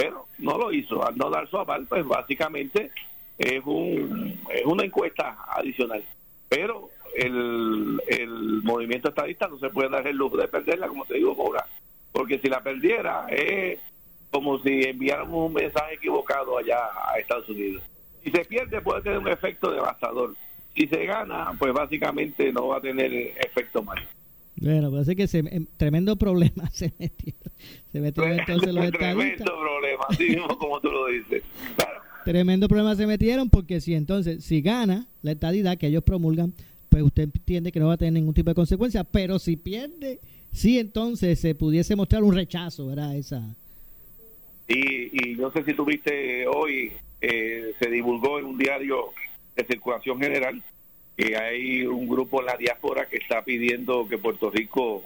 pero 0.02 0.26
no 0.38 0.58
lo 0.58 0.72
hizo. 0.72 1.06
Al 1.06 1.16
no 1.16 1.30
dar 1.30 1.48
su 1.48 1.56
aval, 1.56 1.86
pues 1.86 2.04
básicamente 2.04 2.90
es, 3.38 3.62
un, 3.64 4.36
es 4.52 4.64
una 4.64 4.84
encuesta 4.84 5.38
adicional. 5.46 6.02
Pero 6.48 6.90
el, 7.16 8.02
el 8.08 8.62
movimiento 8.64 9.10
estadista 9.10 9.46
no 9.46 9.60
se 9.60 9.68
puede 9.68 9.90
dar 9.90 10.04
el 10.08 10.16
lujo 10.16 10.36
de 10.36 10.48
perderla, 10.48 10.88
como 10.88 11.04
te 11.04 11.14
digo, 11.14 11.36
ahora. 11.38 11.64
Porque 12.10 12.40
si 12.40 12.48
la 12.48 12.60
perdiera, 12.62 13.26
es 13.28 13.78
como 14.32 14.58
si 14.58 14.82
enviáramos 14.82 15.46
un 15.48 15.54
mensaje 15.54 15.94
equivocado 15.94 16.58
allá 16.58 16.80
a 17.08 17.18
Estados 17.20 17.48
Unidos. 17.48 17.84
Si 18.24 18.30
se 18.32 18.44
pierde, 18.44 18.80
puede 18.80 19.02
tener 19.02 19.18
un 19.18 19.28
efecto 19.28 19.70
devastador. 19.70 20.34
Si 20.74 20.88
se 20.88 21.04
gana, 21.04 21.52
pues 21.60 21.72
básicamente 21.72 22.52
no 22.52 22.68
va 22.68 22.78
a 22.78 22.80
tener 22.80 23.12
efecto 23.12 23.84
malo. 23.84 24.02
Bueno, 24.56 24.90
parece 24.90 25.14
que 25.14 25.28
se, 25.28 25.38
em, 25.38 25.66
tremendo 25.76 26.16
problema 26.16 26.66
se 26.72 26.92
metió. 26.98 27.34
Se 27.92 28.00
metieron 28.00 28.38
entonces 28.38 28.74
los 28.74 28.90
Tremendo 28.90 29.44
problema, 29.44 30.04
así 30.08 30.36
como 30.58 30.80
tú 30.80 30.90
lo 30.90 31.06
dices. 31.06 31.42
Tremendo 32.24 32.68
problema 32.68 32.94
se 32.94 33.06
metieron 33.06 33.50
porque 33.50 33.80
si 33.80 33.94
entonces, 33.94 34.44
si 34.44 34.60
gana 34.60 35.06
la 35.22 35.32
estadidad 35.32 35.76
que 35.76 35.88
ellos 35.88 36.04
promulgan, 36.04 36.54
pues 36.88 37.02
usted 37.02 37.24
entiende 37.24 37.72
que 37.72 37.80
no 37.80 37.88
va 37.88 37.94
a 37.94 37.96
tener 37.96 38.12
ningún 38.12 38.34
tipo 38.34 38.50
de 38.50 38.54
consecuencia, 38.54 39.02
pero 39.02 39.38
si 39.38 39.56
pierde, 39.56 40.20
sí 40.52 40.78
entonces 40.78 41.40
se 41.40 41.54
pudiese 41.54 41.96
mostrar 41.96 42.22
un 42.22 42.34
rechazo, 42.34 42.86
¿verdad? 42.86 43.16
Esa... 43.16 43.42
Y, 44.68 45.32
y 45.32 45.34
no 45.34 45.50
sé 45.50 45.64
si 45.64 45.74
tuviste 45.74 46.46
hoy, 46.46 46.92
eh, 47.20 47.72
se 47.78 47.90
divulgó 47.90 48.38
en 48.38 48.46
un 48.46 48.58
diario 48.58 49.10
de 49.56 49.64
circulación 49.64 50.20
general 50.20 50.62
que 51.16 51.36
hay 51.36 51.84
un 51.84 52.08
grupo 52.08 52.40
en 52.40 52.46
la 52.46 52.56
diáspora 52.56 53.06
que 53.06 53.16
está 53.16 53.44
pidiendo 53.44 54.08
que 54.08 54.18
Puerto 54.18 54.50
Rico 54.50 55.02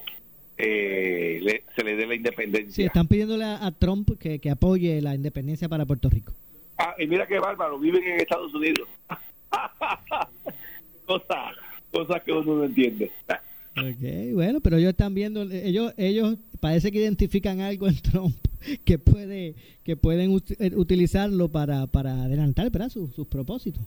eh, 0.59 1.63
se 1.75 1.85
le 1.85 1.97
dé 1.97 2.07
la 2.07 2.15
independencia. 2.15 2.73
Sí, 2.73 2.85
están 2.85 3.07
pidiéndole 3.07 3.45
a, 3.45 3.71
Trump 3.73 4.19
que, 4.19 4.41
apoye 4.51 5.01
la 5.01 5.15
independencia 5.15 5.69
para 5.69 5.85
Puerto 5.85 6.09
Rico. 6.09 6.33
Ah, 6.79 6.95
y 6.99 7.07
mira 7.07 7.27
qué 7.27 7.39
bárbaro, 7.39 7.79
viven 7.79 8.03
en 8.05 8.21
Estados 8.21 8.53
Unidos. 8.55 8.89
cosas 11.07 11.55
cosa 11.93 12.21
que 12.21 12.33
uno 12.33 12.57
no 12.57 12.65
entiende. 12.65 13.11
Ok, 13.79 14.35
bueno, 14.35 14.61
pero 14.61 14.77
ellos 14.77 14.91
están 14.91 15.15
viendo, 15.15 15.43
ellos, 15.43 15.93
ellos 15.97 16.37
parece 16.61 16.91
que 16.91 16.99
identifican 16.99 17.61
algo 17.61 17.89
en 17.89 17.97
Trump 17.97 18.35
que 18.85 18.99
puede, 18.99 19.55
que 19.85 19.97
pueden 19.97 20.31
utilizarlo 20.33 21.51
para, 21.51 21.87
para 21.87 22.25
adelantar 22.25 22.71
sus 22.91 23.27
propósitos. 23.27 23.83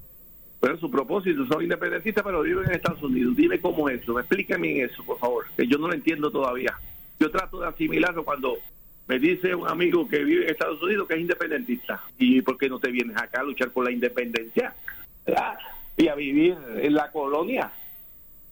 Pero 0.59 0.77
su 0.77 0.91
propósito 0.91 1.45
son 1.47 1.63
independentistas, 1.63 2.23
pero 2.23 2.41
viven 2.41 2.65
en 2.65 2.71
Estados 2.71 3.01
Unidos. 3.01 3.35
Dime 3.35 3.59
cómo 3.61 3.89
es 3.89 4.01
eso, 4.01 4.19
explícame 4.19 4.81
eso, 4.81 5.03
por 5.03 5.17
favor, 5.17 5.45
que 5.55 5.65
yo 5.65 5.77
no 5.77 5.87
lo 5.87 5.93
entiendo 5.93 6.29
todavía. 6.29 6.77
Yo 7.19 7.31
trato 7.31 7.61
de 7.61 7.67
asimilarlo 7.67 8.25
cuando 8.25 8.57
me 9.07 9.19
dice 9.19 9.55
un 9.55 9.67
amigo 9.67 10.07
que 10.07 10.23
vive 10.23 10.43
en 10.43 10.51
Estados 10.51 10.81
Unidos 10.83 11.07
que 11.07 11.15
es 11.15 11.21
independentista. 11.21 12.01
¿Y 12.17 12.41
por 12.41 12.57
qué 12.57 12.69
no 12.69 12.79
te 12.79 12.91
vienes 12.91 13.17
acá 13.17 13.41
a 13.41 13.43
luchar 13.43 13.71
por 13.71 13.85
la 13.85 13.91
independencia? 13.91 14.75
Y 15.97 16.07
a 16.07 16.15
vivir 16.15 16.55
en 16.75 16.93
la 16.93 17.11
colonia. 17.11 17.71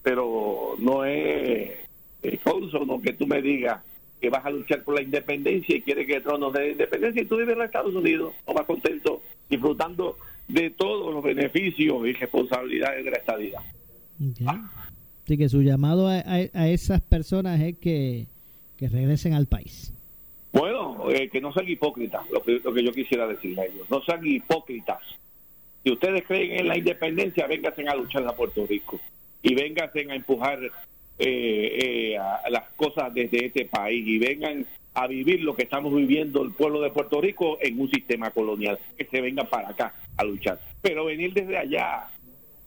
Pero 0.02 0.76
no 0.80 1.06
es, 1.06 1.72
es 2.24 2.40
no 2.74 3.02
que 3.02 3.14
tú 3.14 3.28
me 3.28 3.42
digas 3.42 3.84
que 4.20 4.30
vas 4.30 4.46
a 4.46 4.50
luchar 4.50 4.84
por 4.84 4.96
la 4.96 5.04
independencia 5.04 5.76
y 5.76 5.82
quieres 5.82 6.08
que 6.08 6.16
el 6.16 6.24
trono 6.24 6.50
de 6.52 6.72
independencia 6.72 7.22
y 7.22 7.26
tú 7.26 7.38
vives 7.38 7.56
en 7.56 7.62
Estados 7.62 7.94
Unidos, 7.94 8.34
o 8.46 8.54
más 8.54 8.66
contento, 8.66 9.22
disfrutando 9.50 10.18
de 10.48 10.70
todos 10.70 11.14
los 11.14 11.24
beneficios 11.24 12.08
y 12.08 12.14
responsabilidades 12.14 13.04
de 13.04 13.12
la 13.12 13.18
estadía. 13.18 13.60
Así 15.24 15.38
que 15.38 15.50
su 15.50 15.62
llamado 15.62 16.08
a, 16.08 16.22
esas 16.70 17.02
personas 17.02 17.60
es 17.62 17.78
que, 17.78 18.28
regresen 18.80 19.34
al 19.34 19.48
país. 19.48 19.94
Bueno, 20.54 21.12
eh, 21.12 21.30
que 21.30 21.42
no 21.42 21.52
sean 21.52 21.68
hipócritas, 21.70 22.22
lo 22.32 22.42
que, 22.42 22.62
yo 22.64 22.92
quisiera 22.92 23.28
decirle 23.28 23.62
a 23.62 23.66
ellos. 23.66 23.90
No 23.90 24.02
sean 24.04 24.26
hipócritas. 24.26 25.00
Si 25.84 25.92
ustedes 25.92 26.24
creen 26.26 26.60
en 26.60 26.68
la 26.68 26.78
independencia, 26.78 27.46
vénganse 27.48 27.88
a 27.88 27.96
luchar 27.96 28.26
a 28.28 28.36
Puerto 28.36 28.66
Rico. 28.66 29.00
y 29.44 29.54
vénganse 29.54 30.08
a 30.10 30.16
empujar 30.16 30.60
eh, 30.64 32.10
eh, 32.10 32.18
a 32.18 32.50
las 32.50 32.70
cosas 32.76 33.14
desde 33.14 33.46
este 33.46 33.66
país 33.66 34.08
y 34.08 34.18
vengan 34.18 34.66
a 34.98 35.06
vivir 35.06 35.44
lo 35.44 35.56
que 35.56 35.62
estamos 35.62 35.94
viviendo 35.94 36.42
el 36.42 36.54
pueblo 36.54 36.82
de 36.82 36.90
Puerto 36.90 37.22
Rico 37.22 37.60
en 37.62 37.80
un 37.80 37.88
sistema 37.88 38.32
colonial, 38.32 38.80
que 38.98 39.06
se 39.06 39.22
vengan 39.22 39.48
para 39.48 39.70
acá 39.70 39.94
a 40.18 40.24
luchar. 40.24 40.60
Pero 40.82 41.06
venir 41.06 41.34
desde 41.34 41.56
allá, 41.56 42.08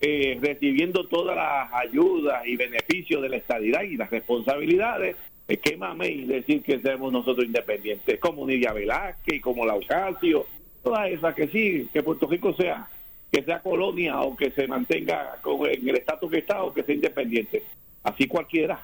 eh, 0.00 0.38
recibiendo 0.40 1.08
todas 1.08 1.34
las 1.34 1.72
ayudas 1.72 2.46
y 2.46 2.54
beneficios 2.54 3.20
de 3.20 3.30
la 3.30 3.36
estadidad 3.36 3.82
y 3.82 3.96
las 3.96 4.10
responsabilidades, 4.10 5.16
es 5.48 5.58
que 5.58 5.76
y 6.08 6.24
decir 6.26 6.62
que 6.62 6.78
seamos 6.78 7.12
nosotros 7.12 7.44
independientes, 7.44 8.20
como 8.20 8.46
Nidia 8.46 8.72
Velázquez, 8.72 9.40
como 9.42 9.66
Laucasio, 9.66 10.46
todas 10.84 11.10
esas 11.10 11.34
que 11.34 11.48
sí, 11.48 11.88
que 11.92 12.04
Puerto 12.04 12.28
Rico 12.28 12.54
sea 12.54 12.88
que 13.32 13.42
sea 13.42 13.60
colonia 13.60 14.20
o 14.20 14.36
que 14.36 14.50
se 14.50 14.66
mantenga 14.66 15.38
en 15.44 15.88
el 15.88 15.96
estatus 15.96 16.30
que 16.30 16.38
está 16.38 16.62
o 16.62 16.72
que 16.72 16.82
sea 16.82 16.94
independiente. 16.94 17.62
Así 18.02 18.26
cualquiera. 18.26 18.80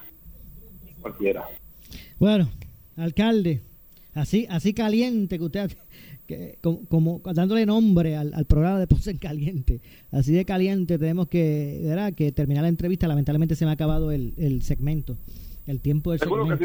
Cualquiera. 1.01 1.49
Bueno, 2.19 2.49
alcalde, 2.97 3.63
así 4.15 4.47
así 4.49 4.73
caliente 4.75 5.39
que 5.39 5.45
usted 5.45 5.71
que, 6.27 6.59
como, 6.63 7.21
dándole 7.35 7.67
nombre 7.67 8.17
al, 8.17 8.45
programa 8.47 8.81
de 8.81 8.87
Ponce 8.87 9.13
en 9.13 9.19
Caliente, 9.19 9.81
así 10.11 10.33
de 10.33 10.45
caliente 10.45 10.99
tenemos 10.99 11.29
que, 11.29 11.83
¿verdad? 11.85 12.13
que 12.15 12.33
terminar 12.33 12.63
la 12.63 12.69
entrevista. 12.69 13.07
Lamentablemente 13.07 13.55
se 13.55 13.65
me 13.65 13.71
ha 13.71 13.75
acabado 13.75 14.11
el, 14.11 14.35
el 14.37 14.63
segmento, 14.63 15.17
el 15.67 15.81
tiempo 15.81 16.11
del 16.11 16.21
Seguro 16.21 16.49
que 16.49 16.57
sí, 16.57 16.65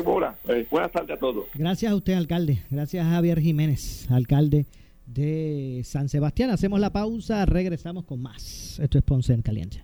eh, 0.50 0.68
buenas 0.70 0.92
tardes 0.92 1.12
a 1.12 1.20
todos. 1.20 1.46
Gracias 1.54 1.92
a 1.92 1.96
usted, 1.96 2.14
alcalde. 2.14 2.64
Gracias 2.70 3.06
a 3.06 3.10
Javier 3.10 3.40
Jiménez, 3.40 4.10
alcalde 4.10 4.66
de 5.06 5.82
San 5.84 6.10
Sebastián. 6.10 6.50
Hacemos 6.50 6.80
la 6.80 6.92
pausa, 6.92 7.46
regresamos 7.46 8.06
con 8.06 8.22
más. 8.22 8.80
Esto 8.80 8.98
es 8.98 9.04
Ponce 9.04 9.34
en 9.34 9.42
Caliente. 9.42 9.84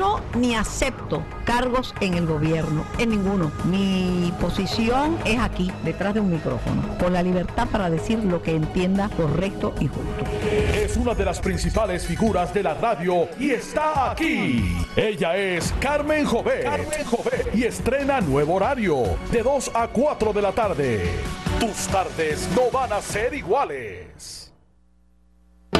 Aspiro 0.00 0.20
ni 0.34 0.54
acepto 0.54 1.22
cargos 1.44 1.94
en 2.00 2.14
el 2.14 2.26
gobierno, 2.26 2.84
en 2.98 3.10
ninguno. 3.10 3.50
Mi 3.64 4.32
posición 4.40 5.18
es 5.24 5.38
aquí, 5.38 5.70
detrás 5.84 6.14
de 6.14 6.20
un 6.20 6.30
micrófono, 6.30 6.82
con 6.98 7.12
la 7.12 7.22
libertad 7.22 7.68
para 7.68 7.90
decir 7.90 8.18
lo 8.18 8.42
que 8.42 8.54
entienda 8.54 9.10
correcto 9.16 9.74
y 9.80 9.88
justo. 9.88 10.24
Es 10.74 10.96
una 10.96 11.14
de 11.14 11.24
las 11.24 11.40
principales 11.40 12.06
figuras 12.06 12.54
de 12.54 12.62
la 12.62 12.74
radio 12.74 13.28
y 13.38 13.50
está 13.50 14.12
aquí. 14.12 14.76
Ella 14.96 15.36
es 15.36 15.74
Carmen 15.80 16.24
Jovet. 16.24 16.64
Carmen 16.64 17.04
Jovet. 17.04 17.54
Y 17.54 17.64
estrena 17.64 18.20
nuevo 18.20 18.54
horario, 18.54 19.02
de 19.30 19.42
2 19.42 19.72
a 19.74 19.88
4 19.88 20.32
de 20.32 20.42
la 20.42 20.52
tarde. 20.52 21.10
Tus 21.58 21.88
tardes 21.88 22.48
no 22.56 22.70
van 22.70 22.92
a 22.92 23.00
ser 23.00 23.34
iguales. 23.34 24.39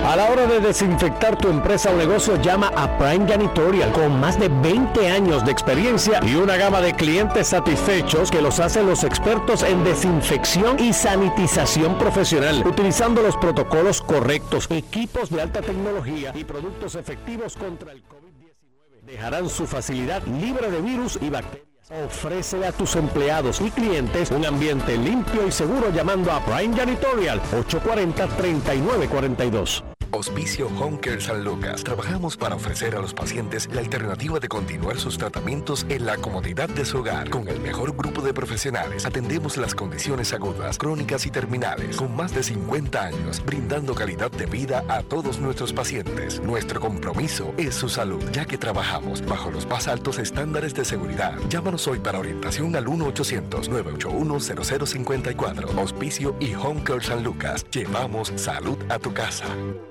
A 0.04 0.16
la 0.16 0.30
hora 0.30 0.46
de 0.46 0.60
desinfectar 0.60 1.36
tu 1.36 1.48
empresa 1.48 1.90
o 1.90 1.96
negocio, 1.96 2.40
llama 2.40 2.72
a 2.74 2.98
Prime 2.98 3.28
Janitorial 3.28 3.92
con 3.92 4.18
más 4.18 4.40
de 4.40 4.48
20 4.48 5.08
años 5.08 5.44
de 5.44 5.52
experiencia 5.52 6.20
y 6.24 6.36
una 6.36 6.56
gama 6.56 6.80
de 6.80 6.94
clientes 6.94 7.48
satisfechos 7.48 8.30
que 8.30 8.40
los 8.40 8.60
hacen 8.60 8.86
los 8.86 9.04
expertos 9.04 9.62
en 9.62 9.84
desinfección 9.84 10.78
y 10.80 10.94
sanitización 10.94 11.98
profesional, 11.98 12.66
utilizando 12.66 13.20
los 13.20 13.36
protocolos 13.36 14.00
correctos, 14.00 14.66
equipos 14.70 15.28
de 15.28 15.42
alta 15.42 15.60
tecnología 15.60 16.32
y 16.34 16.44
productos 16.44 16.94
efectivos 16.94 17.56
contra 17.56 17.92
el 17.92 18.02
COVID-19. 18.02 19.02
Dejarán 19.02 19.48
su 19.50 19.66
facilidad 19.66 20.22
libre 20.26 20.70
de 20.70 20.80
virus 20.80 21.18
y 21.20 21.28
bacterias. 21.28 21.69
Ofrece 21.90 22.64
a 22.64 22.70
tus 22.70 22.94
empleados 22.94 23.60
y 23.60 23.68
clientes 23.68 24.30
un 24.30 24.46
ambiente 24.46 24.96
limpio 24.96 25.48
y 25.48 25.50
seguro 25.50 25.90
llamando 25.90 26.30
a 26.30 26.38
Prime 26.38 26.76
Janitorial 26.76 27.42
840-3942. 27.50 29.82
Hospicio 30.12 30.68
Home 30.78 30.98
Care 30.98 31.20
San 31.20 31.44
Lucas. 31.44 31.84
Trabajamos 31.84 32.36
para 32.36 32.56
ofrecer 32.56 32.96
a 32.96 33.00
los 33.00 33.14
pacientes 33.14 33.68
la 33.72 33.80
alternativa 33.80 34.40
de 34.40 34.48
continuar 34.48 34.98
sus 34.98 35.16
tratamientos 35.18 35.86
en 35.88 36.06
la 36.06 36.16
comodidad 36.16 36.68
de 36.68 36.84
su 36.84 36.98
hogar. 36.98 37.30
Con 37.30 37.46
el 37.48 37.60
mejor 37.60 37.96
grupo 37.96 38.20
de 38.20 38.34
profesionales 38.34 39.06
atendemos 39.06 39.56
las 39.56 39.74
condiciones 39.74 40.32
agudas, 40.32 40.78
crónicas 40.78 41.26
y 41.26 41.30
terminales. 41.30 41.96
Con 41.96 42.16
más 42.16 42.34
de 42.34 42.42
50 42.42 43.02
años, 43.02 43.40
brindando 43.44 43.94
calidad 43.94 44.32
de 44.32 44.46
vida 44.46 44.84
a 44.88 45.02
todos 45.02 45.38
nuestros 45.38 45.72
pacientes. 45.72 46.40
Nuestro 46.40 46.80
compromiso 46.80 47.54
es 47.56 47.74
su 47.74 47.88
salud, 47.88 48.22
ya 48.32 48.44
que 48.44 48.58
trabajamos 48.58 49.24
bajo 49.24 49.50
los 49.50 49.66
más 49.66 49.88
altos 49.88 50.18
estándares 50.18 50.74
de 50.74 50.84
seguridad. 50.84 51.38
Llámanos 51.48 51.86
hoy 51.86 52.00
para 52.00 52.18
orientación 52.18 52.74
al 52.76 52.84
1-800-981-0054. 52.86 55.78
Hospicio 55.78 56.34
y 56.40 56.54
Home 56.54 56.82
Care 56.82 57.04
San 57.04 57.22
Lucas. 57.22 57.64
Llevamos 57.70 58.32
salud 58.36 58.76
a 58.88 58.98
tu 58.98 59.14
casa. 59.14 59.46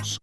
Boss. 0.00 0.18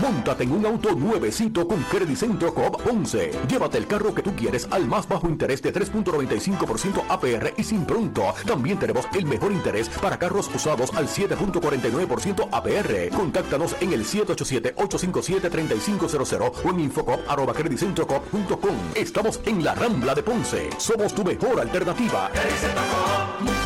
Móntate 0.00 0.44
en 0.44 0.52
un 0.52 0.64
auto 0.66 0.94
nuevecito 0.94 1.66
con 1.66 1.82
Credit 1.84 2.16
Centro 2.16 2.54
Coop 2.54 2.86
11. 2.90 3.32
Llévate 3.48 3.78
el 3.78 3.86
carro 3.86 4.14
que 4.14 4.22
tú 4.22 4.34
quieres 4.34 4.68
al 4.70 4.86
más 4.86 5.08
bajo 5.08 5.28
interés 5.28 5.62
de 5.62 5.72
3.95% 5.72 7.04
APR 7.08 7.54
y 7.56 7.64
sin 7.64 7.84
pronto. 7.84 8.34
También 8.46 8.78
tenemos 8.78 9.06
el 9.14 9.26
mejor 9.26 9.52
interés 9.52 9.88
para 9.88 10.18
carros 10.18 10.50
usados 10.54 10.92
al 10.94 11.08
7.49% 11.08 12.48
APR. 12.52 13.16
Contáctanos 13.16 13.74
en 13.80 13.92
el 13.92 14.04
787-857-3500 14.04 16.52
o 16.64 16.70
en 16.70 16.80
infocop.com. 16.80 18.76
Estamos 18.94 19.40
en 19.44 19.64
la 19.64 19.74
Rambla 19.74 20.14
de 20.14 20.22
Ponce. 20.22 20.70
Somos 20.78 21.12
tu 21.14 21.24
mejor 21.24 21.60
alternativa. 21.60 22.30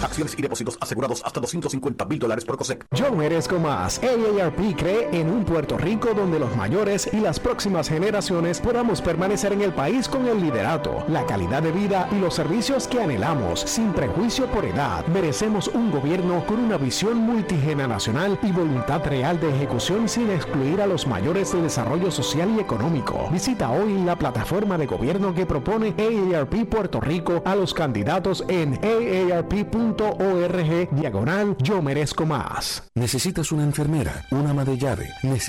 Acciones 0.02 0.34
y 0.38 0.42
depósitos 0.42 0.78
asegurados 0.80 1.22
hasta 1.24 1.40
250 1.40 2.04
mil 2.06 2.18
dólares 2.18 2.44
por 2.44 2.56
COSEC. 2.56 2.86
Yo 2.92 3.12
merezco 3.12 3.58
más. 3.58 4.00
AARP 4.02 4.76
cree 4.76 5.08
en 5.12 5.30
un 5.30 5.44
Puerto 5.70 5.86
Rico 5.86 6.14
donde 6.14 6.40
los 6.40 6.56
mayores 6.56 7.08
y 7.12 7.20
las 7.20 7.38
próximas 7.38 7.88
generaciones 7.88 8.60
podamos 8.60 9.00
permanecer 9.00 9.52
en 9.52 9.62
el 9.62 9.72
país 9.72 10.08
con 10.08 10.26
el 10.26 10.40
liderato, 10.40 11.04
la 11.06 11.24
calidad 11.26 11.62
de 11.62 11.70
vida 11.70 12.08
y 12.10 12.16
los 12.18 12.34
servicios 12.34 12.88
que 12.88 13.00
anhelamos, 13.00 13.60
sin 13.60 13.92
prejuicio 13.92 14.48
por 14.48 14.64
edad. 14.64 15.06
Merecemos 15.06 15.68
un 15.68 15.92
gobierno 15.92 16.44
con 16.44 16.58
una 16.58 16.76
visión 16.76 17.18
multigeneracional 17.18 18.36
y 18.42 18.50
voluntad 18.50 19.04
real 19.04 19.38
de 19.38 19.54
ejecución 19.54 20.08
sin 20.08 20.30
excluir 20.30 20.80
a 20.80 20.88
los 20.88 21.06
mayores 21.06 21.52
de 21.52 21.62
desarrollo 21.62 22.10
social 22.10 22.50
y 22.56 22.60
económico. 22.60 23.28
Visita 23.30 23.70
hoy 23.70 23.96
la 24.02 24.16
plataforma 24.16 24.76
de 24.76 24.86
gobierno 24.86 25.32
que 25.32 25.46
propone 25.46 25.94
AARP 25.96 26.64
Puerto 26.68 27.00
Rico 27.00 27.42
a 27.44 27.54
los 27.54 27.74
candidatos 27.74 28.44
en 28.48 28.76
unicef.org 28.82 30.50
diagonal 30.90 31.56
yo 31.60 31.80
merezco 31.80 32.26
más. 32.26 32.82
Necesitas 32.96 33.52
una 33.52 33.62
enfermera, 33.62 34.24
una 34.32 34.50
ama 34.50 34.64
de 34.64 34.76
llave, 34.76 35.10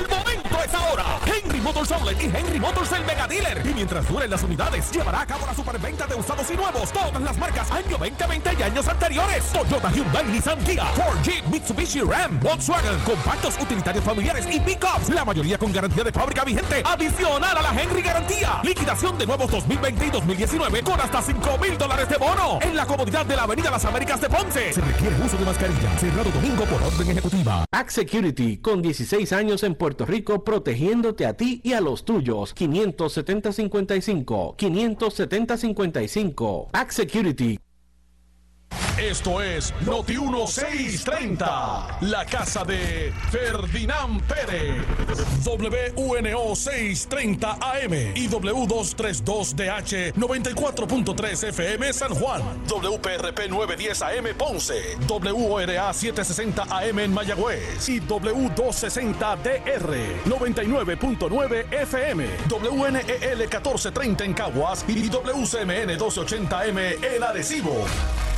¡El 0.00 0.08
momento 0.08 0.64
es 0.64 0.74
ahora! 0.74 1.20
Henry 1.60 1.72
Motors 1.72 1.92
Outlet 1.92 2.22
y 2.22 2.24
Henry 2.24 2.58
Motors 2.58 2.92
el 2.92 3.04
Mega 3.04 3.26
Dealer. 3.26 3.62
Y 3.66 3.74
mientras 3.74 4.08
duren 4.08 4.30
las 4.30 4.42
unidades, 4.42 4.90
llevará 4.90 5.20
a 5.20 5.26
cabo 5.26 5.44
la 5.44 5.54
superventa 5.54 6.06
de 6.06 6.14
usados 6.14 6.50
y 6.50 6.56
nuevos. 6.56 6.90
Todas 6.90 7.20
las 7.20 7.36
marcas 7.36 7.70
año 7.70 7.98
2020 7.98 8.50
y 8.58 8.62
años 8.62 8.88
anteriores. 8.88 9.44
Toyota, 9.52 9.90
Hyundai, 9.90 10.24
Nissan, 10.24 10.58
Kia, 10.64 10.86
Ford, 10.86 11.18
Jeep, 11.22 11.44
Mitsubishi, 11.46 12.00
Ram, 12.00 12.40
Volkswagen, 12.40 12.98
compactos, 13.00 13.58
utilitarios 13.60 14.02
familiares 14.02 14.46
y 14.50 14.58
pickups. 14.58 15.10
La 15.10 15.22
mayoría 15.22 15.58
con 15.58 15.70
garantía 15.70 16.02
de 16.02 16.12
fábrica 16.12 16.44
vigente. 16.44 16.82
Adicional 16.82 17.58
a 17.58 17.62
la 17.62 17.78
Henry 17.78 18.00
Garantía. 18.00 18.60
Liquidación 18.62 19.18
de 19.18 19.26
nuevos 19.26 19.50
2020 19.50 20.06
y 20.06 20.10
2019 20.10 20.82
con 20.82 20.98
hasta 20.98 21.20
5 21.20 21.58
mil 21.58 21.76
dólares 21.76 22.08
de 22.08 22.16
bono. 22.16 22.58
En 22.62 22.74
la 22.74 22.86
comodidad 22.86 23.26
de 23.26 23.36
la 23.36 23.42
Avenida 23.42 23.70
Las 23.70 23.84
Américas 23.84 24.18
de 24.22 24.30
Ponce. 24.30 24.72
Se 24.72 24.80
requiere 24.80 25.14
uso 25.22 25.36
de 25.36 25.44
mascarilla. 25.44 25.98
Cerrado 25.98 26.30
domingo 26.30 26.64
por 26.64 26.82
orden 26.82 27.10
ejecutiva. 27.10 27.66
Act 27.70 27.90
Security, 27.90 28.56
con 28.58 28.80
16 28.80 29.30
años 29.34 29.62
en 29.62 29.74
Puerto 29.74 30.06
Rico, 30.06 30.42
protegiéndote 30.42 31.26
a 31.26 31.34
ti 31.34 31.49
y 31.64 31.72
a 31.72 31.80
los 31.80 32.04
tuyos. 32.04 32.54
570-55. 32.54 34.54
570-55. 34.56 36.68
Act 36.72 36.92
Security. 36.92 37.58
Esto 39.00 39.40
es 39.40 39.72
Noti 39.86 40.18
1630, 40.18 42.00
la 42.02 42.26
casa 42.26 42.64
de 42.64 43.14
Ferdinand 43.30 44.20
Pérez. 44.24 44.84
WNO 45.42 46.54
630 46.54 47.58
AM 47.62 47.94
y 48.14 48.28
W232DH 48.28 50.12
94.3 50.12 51.48
FM 51.48 51.92
San 51.94 52.14
Juan. 52.14 52.42
WPRP 52.68 53.48
910 53.48 54.02
AM 54.02 54.26
Ponce. 54.36 54.98
WORA 55.08 55.94
760 55.94 56.64
AM 56.64 56.98
en 56.98 57.14
Mayagüez 57.14 57.88
y 57.88 58.02
W260DR 58.02 60.24
99.9 60.26 61.72
FM. 61.72 62.26
WNEL 62.50 63.38
1430 63.38 64.24
en 64.24 64.34
Caguas 64.34 64.84
y 64.86 65.08
WCMN 65.08 65.86
1280 65.86 66.66
M 66.66 66.96
en 67.02 67.22
Arecibo. 67.22 67.86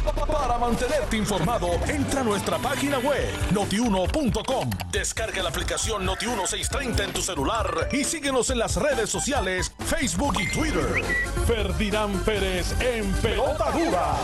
Para 0.05 0.52
mantenerte 0.59 1.17
informado, 1.17 1.69
entra 1.88 2.21
a 2.21 2.25
nuestra 2.25 2.59
página 2.59 2.99
web 2.99 3.29
notiuno.com. 3.53 4.71
Descarga 4.91 5.43
la 5.43 5.49
aplicación 5.49 6.07
Noti1630 6.07 7.05
en 7.05 7.12
tu 7.12 7.23
celular 7.23 7.88
y 7.93 8.05
síguenos 8.05 8.51
en 8.51 8.59
las 8.59 8.77
redes 8.77 9.11
sociales, 9.11 9.73
Facebook 9.79 10.35
y 10.41 10.51
Twitter. 10.51 11.03
Ferdinand 11.47 12.23
Pérez 12.25 12.75
en 12.81 13.12
Pelota 13.15 13.71
Dura 13.71 14.17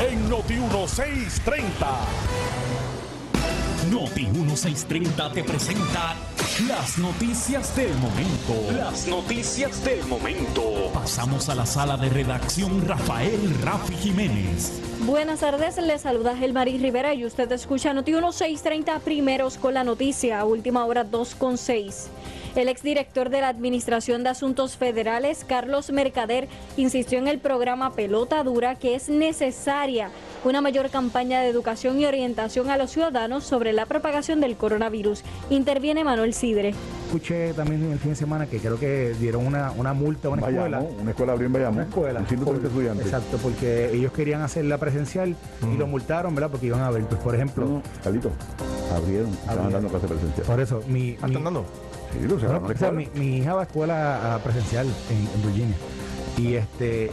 en 0.00 0.30
Noti1630. 0.30 2.67
Noti 3.90 4.26
1630 4.26 5.32
te 5.32 5.44
presenta 5.44 6.14
las 6.68 6.98
noticias 6.98 7.74
del 7.74 7.94
momento. 7.94 8.76
Las 8.76 9.06
noticias 9.06 9.82
del 9.82 10.04
momento. 10.06 10.90
Pasamos 10.92 11.48
a 11.48 11.54
la 11.54 11.64
sala 11.64 11.96
de 11.96 12.10
redacción 12.10 12.86
Rafael 12.86 13.54
Rafi 13.62 13.94
Jiménez. 13.94 14.82
Buenas 15.00 15.40
tardes, 15.40 15.78
les 15.78 16.02
saluda 16.02 16.36
Gelmaris 16.36 16.82
Rivera 16.82 17.14
y 17.14 17.24
usted 17.24 17.50
escucha 17.52 17.94
Noti 17.94 18.12
1630 18.12 18.98
primeros 19.00 19.56
con 19.56 19.72
la 19.72 19.84
noticia, 19.84 20.44
última 20.44 20.84
hora 20.84 21.04
2 21.04 21.34
con 21.36 21.56
6. 21.56 22.08
El 22.54 22.68
exdirector 22.68 23.30
de 23.30 23.40
la 23.40 23.48
Administración 23.48 24.22
de 24.22 24.30
Asuntos 24.30 24.76
Federales, 24.76 25.44
Carlos 25.46 25.90
Mercader, 25.90 26.48
insistió 26.76 27.18
en 27.18 27.28
el 27.28 27.38
programa 27.38 27.92
Pelota 27.92 28.42
Dura 28.42 28.74
que 28.74 28.94
es 28.94 29.08
necesaria 29.08 30.10
una 30.44 30.60
mayor 30.60 30.90
campaña 30.90 31.40
de 31.40 31.48
educación 31.48 32.00
y 32.00 32.06
orientación 32.06 32.70
a 32.70 32.76
los 32.76 32.90
ciudadanos 32.90 33.44
sobre 33.44 33.72
la 33.72 33.86
propagación 33.86 34.40
del 34.40 34.56
coronavirus. 34.56 35.22
Interviene 35.50 36.04
Manuel 36.04 36.34
Sidre. 36.34 36.74
Escuché 37.06 37.52
también 37.54 37.90
el 37.90 37.98
fin 37.98 38.10
de 38.10 38.16
semana 38.16 38.46
que 38.46 38.58
creo 38.58 38.78
que 38.78 39.14
dieron 39.18 39.46
una, 39.46 39.70
una 39.72 39.94
multa 39.94 40.28
a 40.28 40.30
una 40.30 40.46
escuela. 40.46 40.80
Una 40.80 41.10
escuela 41.10 41.32
abrió 41.32 41.46
en 41.46 41.52
Bayamón. 41.52 41.76
Una 41.76 41.84
escuela. 41.84 42.24
130 42.26 42.68
estudiantes. 42.68 43.06
Exacto, 43.06 43.38
porque 43.38 43.90
ellos 43.92 44.12
querían 44.12 44.42
hacerla 44.42 44.78
presencial 44.78 45.34
y 45.72 45.76
lo 45.76 45.86
multaron, 45.86 46.34
¿verdad? 46.34 46.50
Porque 46.50 46.66
iban 46.66 46.80
a 46.80 46.90
ver, 46.90 47.04
pues 47.04 47.20
por 47.20 47.34
ejemplo. 47.34 47.66
No, 47.66 47.82
Carlito, 48.02 48.30
abrieron, 48.94 49.30
estaban 49.30 49.72
dando 49.72 49.88
clase 49.88 50.06
presencial. 50.06 50.46
Por 50.46 50.60
eso, 50.60 50.82
mi. 50.86 51.16
¿Ah, 51.22 51.26
¿Están 51.26 51.44
dando? 51.44 51.64
Sí, 52.12 52.26
lo 52.26 52.36
bueno, 52.36 52.66
o 52.66 52.76
sea, 52.76 52.90
mi, 52.90 53.08
mi, 53.14 53.38
hija 53.38 53.54
va 53.54 53.62
a 53.62 53.64
escuela 53.64 54.34
a 54.34 54.38
presencial 54.38 54.86
en, 55.10 55.16
en 55.16 55.42
Virginia. 55.46 55.76
Y 56.36 56.54
este, 56.54 57.10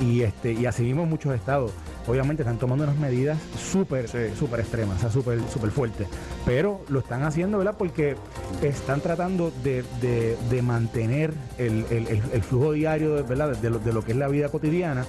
y, 0.00 0.04
y 0.04 0.22
este, 0.22 0.52
y 0.52 0.66
así 0.66 0.82
mismo 0.82 1.06
muchos 1.06 1.34
estados 1.34 1.72
obviamente 2.06 2.42
están 2.42 2.58
tomando 2.58 2.84
unas 2.84 2.96
medidas 2.96 3.38
súper, 3.58 4.08
súper 4.08 4.60
extremas, 4.60 4.98
o 4.98 5.00
sea, 5.00 5.10
súper, 5.10 5.40
súper 5.52 5.70
fuertes. 5.70 6.08
Pero 6.44 6.80
lo 6.88 7.00
están 7.00 7.22
haciendo, 7.22 7.58
¿verdad? 7.58 7.76
Porque 7.78 8.16
están 8.62 9.00
tratando 9.00 9.52
de, 9.62 9.84
de, 10.00 10.36
de 10.50 10.62
mantener 10.62 11.32
el, 11.58 11.84
el, 11.90 12.06
el, 12.08 12.42
flujo 12.42 12.72
diario, 12.72 13.24
¿verdad? 13.24 13.56
De 13.56 13.70
lo, 13.70 13.78
de 13.78 13.92
lo 13.92 14.02
que 14.02 14.12
es 14.12 14.18
la 14.18 14.28
vida 14.28 14.48
cotidiana 14.48 15.04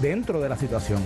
dentro 0.00 0.40
de 0.40 0.48
la 0.48 0.56
situación. 0.56 1.02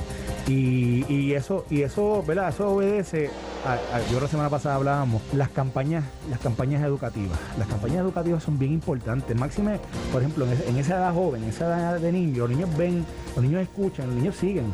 Y, 0.48 1.05
y, 1.09 1.35
eso, 1.35 1.64
y 1.70 1.83
eso, 1.83 2.24
¿verdad? 2.26 2.48
Eso 2.48 2.68
obedece 2.70 3.31
a, 3.64 3.74
a, 3.74 4.11
yo 4.11 4.20
la 4.20 4.26
semana 4.26 4.50
pasada 4.50 4.74
hablábamos, 4.74 5.22
las 5.33 5.48
campañas, 5.50 6.05
las 6.28 6.40
campañas 6.40 6.83
educativas. 6.83 7.38
Las 7.59 7.68
campañas 7.68 7.98
educativas 7.98 8.42
son 8.42 8.59
bien 8.59 8.72
importantes. 8.72 9.37
Máxime, 9.37 9.78
por 10.12 10.20
ejemplo, 10.22 10.46
en 10.66 10.76
esa 10.76 10.96
edad 10.96 11.14
joven, 11.14 11.44
en 11.44 11.50
esa 11.50 11.66
edad 11.66 12.00
de 12.00 12.12
niños, 12.12 12.38
los 12.38 12.50
niños 12.50 12.76
ven, 12.76 13.05
los 13.37 13.44
niños 13.44 13.62
escuchan, 13.62 14.07
los 14.07 14.16
niños 14.16 14.37
siguen. 14.37 14.66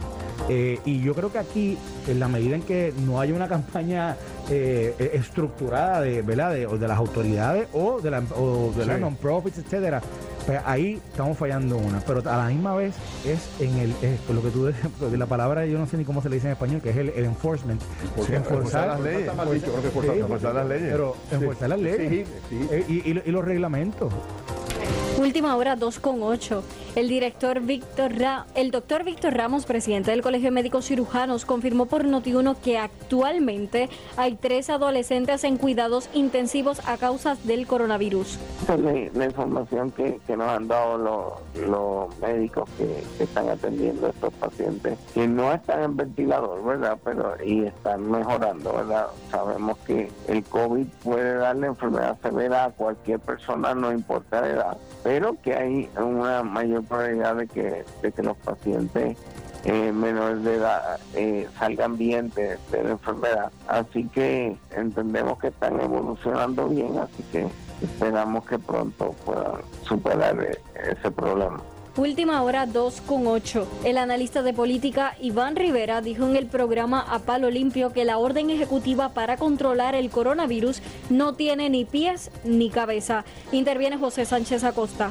Eh, 0.48 0.78
y 0.84 1.00
yo 1.00 1.14
creo 1.14 1.30
que 1.30 1.38
aquí, 1.38 1.78
en 2.06 2.20
la 2.20 2.28
medida 2.28 2.56
en 2.56 2.62
que 2.62 2.92
no 3.04 3.20
haya 3.20 3.34
una 3.34 3.48
campaña 3.56 4.16
eh, 4.50 5.10
estructurada 5.14 6.00
de, 6.00 6.22
¿verdad? 6.22 6.52
De, 6.52 6.66
de, 6.66 6.88
las 6.88 6.98
autoridades 6.98 7.68
o 7.72 8.00
de, 8.00 8.10
la, 8.10 8.22
o 8.36 8.72
de 8.74 8.82
sí. 8.82 8.88
las 8.88 9.00
non-profits, 9.00 9.58
etcétera, 9.58 10.00
pues 10.46 10.60
ahí 10.64 11.00
estamos 11.10 11.36
fallando 11.36 11.76
una. 11.76 12.00
Pero 12.00 12.20
a 12.20 12.36
la 12.36 12.46
misma 12.46 12.74
vez 12.74 12.94
es 13.26 13.48
en 13.60 13.76
el 13.78 13.90
es 14.00 14.18
lo 14.30 14.42
que 14.42 14.48
tú 14.50 14.66
dices, 14.66 14.86
la 15.18 15.26
palabra 15.26 15.66
yo 15.66 15.78
no 15.78 15.86
sé 15.86 15.98
ni 15.98 16.04
cómo 16.04 16.22
se 16.22 16.30
le 16.30 16.36
dice 16.36 16.46
en 16.46 16.52
español, 16.52 16.80
que 16.80 16.90
es 16.90 16.96
el, 16.96 17.10
el 17.10 17.24
enforcement. 17.26 17.82
Porque 18.16 18.36
enforzar 18.36 18.88
las 18.88 19.00
leyes. 19.00 19.20
Está 19.20 19.34
mal 19.34 19.52
dicho, 19.52 19.66
creo 19.66 19.80
que 19.82 19.88
enforzar, 19.88 20.14
sí, 20.14 20.20
enforzar 20.20 20.54
las 20.54 20.66
leyes. 20.66 20.88
Pero 20.90 21.16
enforzar 21.30 21.68
las 21.68 21.80
leyes. 21.80 22.26
Sí, 22.48 22.58
sí. 22.70 22.84
Y, 22.88 23.10
y, 23.10 23.22
y 23.26 23.30
los 23.30 23.44
reglamentos. 23.44 24.10
Última 25.18 25.56
hora 25.56 25.74
2 25.74 25.98
con 25.98 26.22
8. 26.22 26.62
El 26.94 27.08
director 27.08 27.60
Víctor 27.60 28.18
Ra 28.18 28.46
el 28.54 28.70
doctor 28.70 29.04
Víctor 29.04 29.34
Ramos, 29.34 29.66
presidente 29.66 30.10
del 30.10 30.22
Colegio 30.22 30.46
de 30.46 30.52
Médicos 30.52 30.86
Cirujanos, 30.86 31.44
confirmó 31.44 31.86
por 31.86 32.04
Notiuno 32.04 32.56
que 32.60 32.78
actualmente 32.78 33.88
hay 34.16 34.34
tres 34.34 34.70
adolescentes 34.70 35.44
en 35.44 35.58
cuidados 35.58 36.08
intensivos 36.14 36.80
a 36.86 36.96
causa 36.96 37.36
del 37.44 37.66
coronavirus. 37.66 38.38
La, 38.68 38.76
la 39.14 39.24
información 39.24 39.90
que, 39.90 40.18
que, 40.26 40.36
nos 40.36 40.48
han 40.48 40.68
dado 40.68 40.98
los, 40.98 41.68
los 41.68 42.18
médicos 42.18 42.68
que, 42.76 43.02
que, 43.16 43.24
están 43.24 43.48
atendiendo 43.48 44.06
a 44.06 44.10
estos 44.10 44.32
pacientes, 44.34 44.98
que 45.14 45.26
no 45.26 45.52
están 45.52 45.82
en 45.82 45.96
ventilador, 45.96 46.64
¿verdad? 46.64 46.98
Pero 47.04 47.34
y 47.44 47.64
están 47.64 48.10
mejorando, 48.10 48.72
¿verdad? 48.72 49.06
Sabemos 49.30 49.78
que 49.86 50.10
el 50.26 50.42
COVID 50.44 50.86
puede 51.04 51.34
darle 51.34 51.68
enfermedad 51.68 52.18
severa 52.22 52.64
a 52.66 52.70
cualquier 52.70 53.20
persona, 53.20 53.74
no 53.74 53.92
importa 53.92 54.40
la 54.40 54.48
edad 54.48 54.78
pero 55.08 55.36
que 55.42 55.54
hay 55.54 55.88
una 55.96 56.42
mayor 56.42 56.84
probabilidad 56.88 57.36
de 57.36 57.46
que, 57.46 57.84
de 58.02 58.12
que 58.12 58.22
los 58.22 58.36
pacientes 58.38 59.16
eh, 59.64 59.92
menores 59.92 60.42
de 60.44 60.54
edad 60.54 61.00
eh, 61.14 61.48
salgan 61.58 61.96
bien 61.98 62.30
de, 62.34 62.58
la 62.72 62.90
enfermedad. 62.90 63.52
Así 63.66 64.04
que 64.04 64.56
entendemos 64.76 65.38
que 65.38 65.48
están 65.48 65.80
evolucionando 65.80 66.68
bien, 66.68 66.98
así 66.98 67.22
que 67.32 67.46
esperamos 67.82 68.46
que 68.46 68.58
pronto 68.58 69.14
puedan 69.24 69.60
superar 69.82 70.40
eh, 70.42 70.58
ese 70.90 71.10
problema. 71.10 71.60
Última 71.96 72.40
hora 72.42 72.64
2 72.64 73.00
con 73.00 73.26
8. 73.26 73.66
El 73.82 73.98
analista 73.98 74.42
de 74.42 74.54
política 74.54 75.16
Iván 75.20 75.56
Rivera 75.56 76.00
dijo 76.00 76.28
en 76.28 76.36
el 76.36 76.46
programa 76.46 77.00
A 77.00 77.18
Palo 77.18 77.50
Limpio 77.50 77.92
que 77.92 78.04
la 78.04 78.18
orden 78.18 78.50
ejecutiva 78.50 79.08
para 79.08 79.36
controlar 79.36 79.96
el 79.96 80.08
coronavirus 80.08 80.80
no 81.10 81.34
tiene 81.34 81.68
ni 81.70 81.84
pies 81.84 82.30
ni 82.44 82.70
cabeza. 82.70 83.24
Interviene 83.50 83.98
José 83.98 84.24
Sánchez 84.26 84.62
Acosta. 84.62 85.10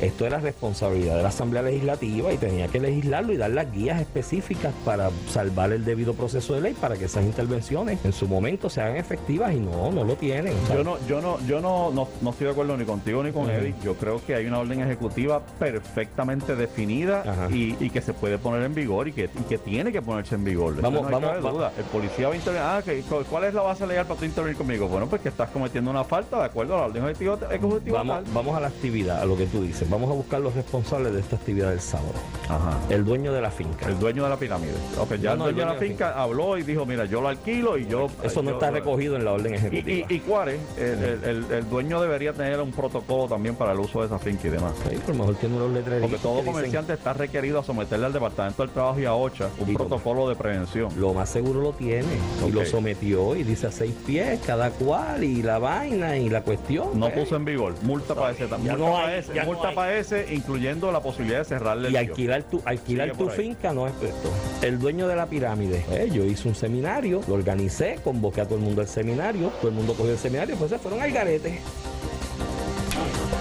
Esto 0.00 0.26
era 0.26 0.38
responsabilidad 0.38 1.16
de 1.16 1.22
la 1.22 1.28
Asamblea 1.30 1.62
Legislativa 1.62 2.32
y 2.32 2.36
tenía 2.36 2.68
que 2.68 2.78
legislarlo 2.78 3.32
y 3.32 3.36
dar 3.36 3.50
las 3.50 3.72
guías 3.72 4.00
específicas 4.00 4.72
para 4.84 5.10
salvar 5.28 5.72
el 5.72 5.84
debido 5.84 6.14
proceso 6.14 6.54
de 6.54 6.60
ley 6.60 6.74
para 6.74 6.96
que 6.96 7.06
esas 7.06 7.24
intervenciones 7.24 7.98
en 8.04 8.12
su 8.12 8.28
momento 8.28 8.70
sean 8.70 8.96
efectivas 8.96 9.52
y 9.52 9.56
no, 9.60 9.90
no 9.90 10.04
lo 10.04 10.14
tienen. 10.16 10.54
Yo 10.72 10.84
no, 10.84 10.98
yo 11.08 11.20
no, 11.20 11.38
yo 11.46 11.60
no, 11.60 11.90
no, 11.90 12.30
estoy 12.30 12.46
de 12.46 12.52
acuerdo 12.52 12.76
ni 12.76 12.84
contigo 12.84 13.24
ni 13.24 13.32
con 13.32 13.50
Eddie. 13.50 13.74
Yo 13.82 13.94
creo 13.94 14.24
que 14.24 14.34
hay 14.34 14.46
una 14.46 14.60
orden 14.60 14.80
ejecutiva 14.80 15.40
perfectamente 15.58 16.54
definida 16.54 17.48
y, 17.50 17.88
que 17.88 18.02
se 18.02 18.12
puede 18.12 18.38
poner 18.38 18.62
en 18.62 18.74
vigor 18.74 19.08
y 19.08 19.12
que, 19.12 19.28
que 19.48 19.58
tiene 19.58 19.90
que 19.90 20.02
ponerse 20.02 20.34
en 20.34 20.44
vigor. 20.44 20.80
Vamos, 20.80 21.10
vamos, 21.10 21.42
duda. 21.42 21.72
El 21.76 21.84
policía 21.84 22.28
va 22.28 22.34
a 22.34 22.36
intervenir. 22.36 22.68
Ah, 22.68 22.82
¿cuál 23.28 23.44
es 23.44 23.54
la 23.54 23.62
base 23.62 23.86
legal 23.86 24.06
para 24.06 24.20
tú 24.20 24.26
intervenir 24.26 24.56
conmigo? 24.56 24.88
Bueno, 24.88 25.06
pues 25.06 25.22
que 25.22 25.30
estás 25.30 25.48
cometiendo 25.50 25.90
una 25.90 26.04
falta 26.04 26.38
de 26.38 26.44
acuerdo 26.44 26.74
a 26.76 26.80
la 26.80 26.86
orden 26.86 27.08
ejecutiva. 27.08 27.98
Vamos, 27.98 28.32
vamos 28.32 28.56
a 28.56 28.60
la 28.60 28.68
actividad, 28.68 29.22
a 29.22 29.24
lo 29.24 29.36
que 29.36 29.46
tú 29.46 29.62
dices 29.62 29.87
vamos 29.88 30.10
a 30.10 30.14
buscar 30.14 30.40
los 30.40 30.54
responsables 30.54 31.12
de 31.12 31.20
esta 31.20 31.36
actividad 31.36 31.70
del 31.70 31.80
sábado. 31.80 32.14
Ajá. 32.48 32.78
El 32.90 33.04
dueño 33.04 33.32
de 33.32 33.40
la 33.40 33.50
finca. 33.50 33.86
El 33.86 33.98
dueño 33.98 34.24
de 34.24 34.30
la 34.30 34.36
pirámide. 34.36 34.72
ya 35.20 35.32
el 35.32 35.38
dueño 35.38 35.58
de 35.58 35.64
la 35.66 35.74
finca, 35.74 36.20
habló 36.20 36.56
y 36.58 36.62
dijo, 36.62 36.86
mira, 36.86 37.04
yo 37.04 37.20
lo 37.20 37.28
alquilo 37.28 37.78
y 37.78 37.86
yo... 37.86 38.08
Eso 38.22 38.42
no 38.42 38.52
está 38.52 38.70
recogido 38.70 39.16
en 39.16 39.24
la 39.24 39.32
orden 39.32 39.54
ejecutiva. 39.54 40.06
Y, 40.08 40.14
y, 40.14 40.22
es, 40.46 41.50
el, 41.50 41.68
dueño 41.68 42.00
debería 42.00 42.32
tener 42.32 42.60
un 42.60 42.72
protocolo 42.72 43.28
también 43.28 43.54
para 43.54 43.72
el 43.72 43.80
uso 43.80 44.00
de 44.00 44.06
esa 44.06 44.18
finca 44.18 44.48
y 44.48 44.50
demás. 44.50 44.72
Sí, 44.88 44.96
por 44.96 45.14
mejor 45.14 45.34
tiene 45.36 45.56
unos 45.56 45.72
letreros. 45.72 46.02
Porque 46.02 46.18
todo 46.18 46.44
comerciante 46.44 46.92
está 46.92 47.12
requerido 47.12 47.58
a 47.58 47.64
someterle 47.64 48.06
al 48.06 48.12
Departamento 48.12 48.62
del 48.62 48.72
Trabajo 48.72 49.00
y 49.00 49.04
a 49.04 49.14
OCHA 49.14 49.48
un 49.58 49.74
protocolo 49.74 50.28
de 50.28 50.36
prevención. 50.36 50.92
Lo 50.96 51.14
más 51.14 51.28
seguro 51.28 51.60
lo 51.60 51.72
tiene. 51.72 52.08
Y 52.46 52.50
lo 52.50 52.64
sometió 52.64 53.36
y 53.36 53.42
dice 53.42 53.66
a 53.66 53.72
seis 53.72 53.94
pies 54.06 54.40
cada 54.46 54.70
cual 54.70 55.24
y 55.24 55.42
la 55.42 55.58
vaina 55.58 56.16
y 56.16 56.28
la 56.28 56.42
cuestión. 56.42 56.98
No 56.98 57.10
puso 57.10 57.36
en 57.36 57.44
vigor. 57.44 57.74
Multa 57.82 58.14
para 58.14 58.30
ese 58.32 58.46
también. 58.46 58.78
Multa, 58.78 58.92
para, 58.92 59.16
ese, 59.16 59.44
multa 59.44 59.74
ese 59.84 60.34
incluyendo 60.34 60.90
la 60.92 61.00
posibilidad 61.00 61.38
de 61.38 61.44
cerrarle 61.44 61.88
el 61.88 61.94
Y 61.94 61.96
alquilar 61.96 62.42
tu, 62.42 62.60
alquilar 62.64 63.12
tu 63.12 63.28
finca 63.28 63.72
no 63.72 63.86
es 63.86 63.94
esto. 63.94 64.30
El 64.62 64.78
dueño 64.78 65.08
de 65.08 65.16
la 65.16 65.26
pirámide, 65.26 65.84
eh, 65.90 66.10
yo 66.12 66.24
hice 66.24 66.48
un 66.48 66.54
seminario, 66.54 67.20
lo 67.28 67.34
organicé, 67.34 67.98
convoqué 68.02 68.40
a 68.40 68.44
todo 68.44 68.56
el 68.56 68.64
mundo 68.64 68.80
al 68.80 68.88
seminario, 68.88 69.50
todo 69.60 69.68
el 69.68 69.74
mundo 69.74 69.94
cogió 69.94 70.12
el 70.12 70.18
seminario, 70.18 70.56
pues 70.56 70.70
se 70.70 70.78
fueron 70.78 71.00
al 71.00 71.10
garete. 71.12 71.60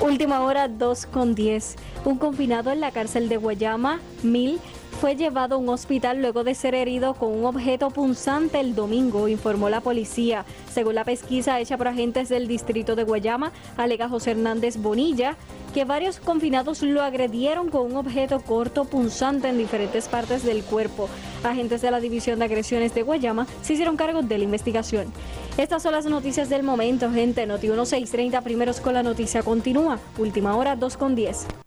Última 0.01 0.41
hora 0.41 0.67
2 0.67 1.05
con 1.07 1.33
10. 1.33 1.75
Un 2.05 2.17
confinado 2.17 2.71
en 2.71 2.79
la 2.79 2.91
cárcel 2.91 3.29
de 3.29 3.37
Guayama, 3.37 3.99
Mil, 4.21 4.59
fue 4.99 5.15
llevado 5.15 5.55
a 5.55 5.57
un 5.59 5.69
hospital 5.69 6.21
luego 6.21 6.43
de 6.43 6.55
ser 6.55 6.73
herido 6.73 7.13
con 7.13 7.31
un 7.31 7.45
objeto 7.45 7.91
punzante 7.91 8.59
el 8.59 8.73
domingo, 8.73 9.27
informó 9.27 9.69
la 9.69 9.81
policía. 9.81 10.43
Según 10.71 10.95
la 10.95 11.03
pesquisa 11.03 11.59
hecha 11.59 11.77
por 11.77 11.87
agentes 11.87 12.29
del 12.29 12.47
distrito 12.47 12.95
de 12.95 13.03
Guayama, 13.03 13.51
alega 13.77 14.09
José 14.09 14.31
Hernández 14.31 14.77
Bonilla, 14.77 15.37
que 15.75 15.85
varios 15.85 16.19
confinados 16.19 16.81
lo 16.81 17.03
agredieron 17.03 17.69
con 17.69 17.83
un 17.83 17.95
objeto 17.95 18.39
corto 18.39 18.85
punzante 18.85 19.49
en 19.49 19.59
diferentes 19.59 20.07
partes 20.07 20.43
del 20.43 20.63
cuerpo. 20.63 21.09
Agentes 21.43 21.81
de 21.81 21.91
la 21.91 21.99
División 21.99 22.39
de 22.39 22.45
Agresiones 22.45 22.95
de 22.95 23.03
Guayama 23.03 23.45
se 23.61 23.73
hicieron 23.73 23.97
cargo 23.97 24.23
de 24.23 24.37
la 24.39 24.43
investigación. 24.45 25.13
Estas 25.57 25.83
son 25.83 25.91
las 25.91 26.07
noticias 26.07 26.49
del 26.49 26.63
momento, 26.63 27.11
gente. 27.11 27.45
Noti 27.45 27.67
1630 27.67 28.41
primeros 28.41 28.81
con 28.81 28.95
la 28.95 29.03
noticia 29.03 29.43
continúa. 29.43 29.99
Última 30.17 30.55
hora 30.57 30.75
2 30.75 30.97
con 30.97 31.13
10 31.13 31.66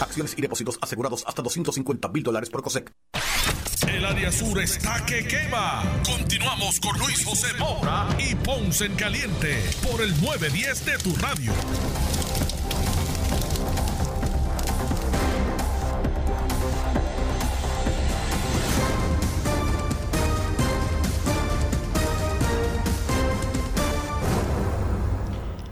Acciones 0.00 0.34
y 0.36 0.42
depósitos 0.42 0.78
asegurados 0.80 1.24
hasta 1.26 1.42
250 1.42 2.08
mil 2.08 2.22
dólares 2.22 2.50
por 2.50 2.62
COSEC. 2.62 2.92
El 3.88 4.04
área 4.04 4.32
sur 4.32 4.58
está 4.60 5.04
que 5.04 5.26
quema. 5.26 5.82
Continuamos 6.04 6.80
con 6.80 6.98
Luis 6.98 7.24
José 7.24 7.48
Moura 7.58 8.08
y 8.18 8.34
Ponce 8.34 8.86
en 8.86 8.94
Caliente 8.94 9.62
por 9.82 10.00
el 10.00 10.10
910 10.20 10.86
de 10.86 10.98
tu 10.98 11.14
radio. 11.16 11.52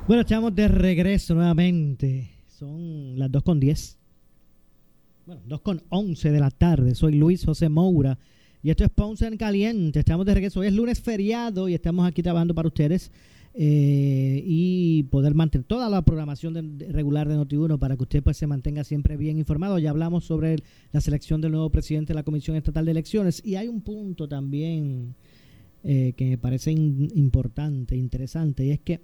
Bueno, 0.06 0.20
estamos 0.20 0.54
de 0.54 0.68
regreso 0.68 1.34
nuevamente. 1.34 2.30
Son 2.46 3.18
las 3.18 3.32
2 3.32 3.42
con 3.42 3.58
10 3.58 4.01
bueno, 5.26 5.42
2 5.46 5.60
con 5.60 5.82
11 5.88 6.30
de 6.30 6.40
la 6.40 6.50
tarde. 6.50 6.94
Soy 6.94 7.14
Luis 7.14 7.44
José 7.44 7.68
Moura 7.68 8.18
y 8.62 8.70
esto 8.70 8.84
es 8.84 8.90
Ponce 8.90 9.26
en 9.26 9.36
Caliente. 9.36 10.00
Estamos 10.00 10.26
de 10.26 10.34
regreso. 10.34 10.60
Hoy 10.60 10.66
es 10.68 10.74
lunes 10.74 11.00
feriado 11.00 11.68
y 11.68 11.74
estamos 11.74 12.06
aquí 12.06 12.22
trabajando 12.22 12.54
para 12.54 12.68
ustedes 12.68 13.12
eh, 13.54 14.42
y 14.44 15.04
poder 15.04 15.34
mantener 15.34 15.64
toda 15.66 15.88
la 15.90 16.02
programación 16.02 16.78
regular 16.90 17.28
de 17.28 17.36
Noti1 17.36 17.78
para 17.78 17.96
que 17.96 18.02
usted 18.02 18.22
pues 18.22 18.36
se 18.36 18.46
mantenga 18.46 18.82
siempre 18.82 19.16
bien 19.16 19.38
informado. 19.38 19.78
Ya 19.78 19.90
hablamos 19.90 20.24
sobre 20.24 20.56
la 20.92 21.00
selección 21.00 21.40
del 21.40 21.52
nuevo 21.52 21.70
presidente 21.70 22.12
de 22.12 22.14
la 22.16 22.24
Comisión 22.24 22.56
Estatal 22.56 22.84
de 22.84 22.90
Elecciones 22.90 23.42
y 23.44 23.54
hay 23.54 23.68
un 23.68 23.82
punto 23.82 24.28
también 24.28 25.14
eh, 25.84 26.14
que 26.16 26.30
me 26.30 26.38
parece 26.38 26.72
importante, 26.72 27.96
interesante 27.96 28.66
y 28.66 28.70
es 28.70 28.80
que 28.80 29.00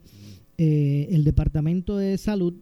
eh, 0.57 1.09
el 1.13 1.23
Departamento 1.23 1.97
de 1.97 2.19
Salud 2.19 2.55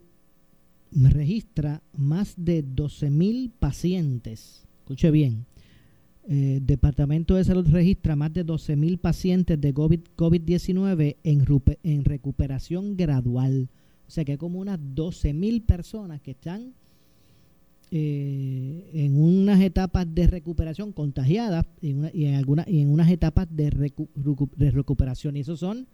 registra 0.93 1.83
más 1.97 2.35
de 2.37 2.65
12.000 2.65 3.51
pacientes. 3.59 4.67
Escuche 4.81 5.11
bien. 5.11 5.47
Eh, 6.29 6.61
Departamento 6.63 7.37
de 7.37 7.45
Salud 7.45 7.69
registra 7.69 8.17
más 8.17 8.33
de 8.33 8.45
12.000 8.45 8.99
pacientes 8.99 9.61
de 9.61 9.73
COVID-19 9.73 11.17
en, 11.23 11.45
en 11.83 12.05
recuperación 12.05 12.97
gradual. 12.97 13.69
O 14.09 14.11
sea 14.11 14.25
que 14.25 14.33
hay 14.33 14.39
como 14.39 14.59
unas 14.59 14.79
12 14.95 15.35
mil 15.35 15.63
personas 15.63 16.21
que 16.21 16.33
están 16.33 16.73
eh, 17.91 18.91
en 18.93 19.21
unas 19.21 19.61
etapas 19.61 20.07
de 20.13 20.27
recuperación 20.27 20.93
contagiadas 20.93 21.65
y, 21.81 21.91
en 21.91 22.11
y 22.67 22.81
en 22.81 22.89
unas 22.91 23.11
etapas 23.11 23.47
de, 23.51 23.93
de 24.57 24.71
recuperación. 24.71 25.37
Y 25.37 25.41
esos 25.41 25.61
son 25.61 25.87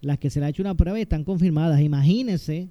las 0.00 0.18
que 0.18 0.30
se 0.30 0.40
le 0.40 0.46
ha 0.46 0.48
hecho 0.50 0.62
una 0.62 0.74
prueba 0.74 0.98
y 0.98 1.02
están 1.02 1.24
confirmadas. 1.24 1.80
Imagínense 1.80 2.68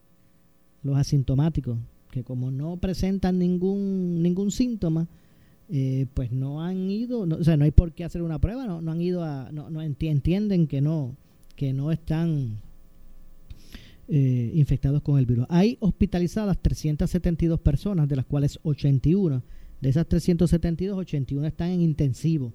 los 0.84 0.98
asintomáticos, 0.98 1.78
que 2.12 2.24
como 2.24 2.52
no 2.52 2.78
presentan 2.78 3.40
ningún, 3.40 4.22
ningún 4.22 4.52
síntoma, 4.52 5.08
eh, 5.70 6.08
pues 6.14 6.32
no 6.32 6.64
han 6.64 6.90
ido, 6.90 7.22
o 7.22 7.44
sea, 7.44 7.58
no 7.58 7.66
hay 7.66 7.72
por 7.72 7.94
qué 7.94 8.04
hacer 8.04 8.22
una 8.22 8.40
prueba, 8.40 8.66
no, 8.66 8.82
no 8.82 8.92
han 8.92 9.02
ido 9.02 9.24
a, 9.24 9.52
no, 9.52 9.70
no 9.70 9.82
entienden 9.82 10.68
que 10.68 10.82
no, 10.82 11.16
que 11.56 11.74
no 11.74 11.92
están 11.92 12.62
eh, 14.12 14.52
infectados 14.56 15.04
con 15.04 15.20
el 15.20 15.28
virus. 15.28 15.46
Hay 15.50 15.78
hospitalizadas 15.82 16.58
372 16.60 17.60
personas, 17.60 18.10
de 18.10 18.16
las 18.16 18.26
cuales 18.26 18.60
81, 18.64 19.44
de 19.82 19.90
esas 19.90 20.08
372, 20.08 20.98
81 20.98 21.46
están 21.46 21.70
en 21.70 21.82
intensivo. 21.82 22.52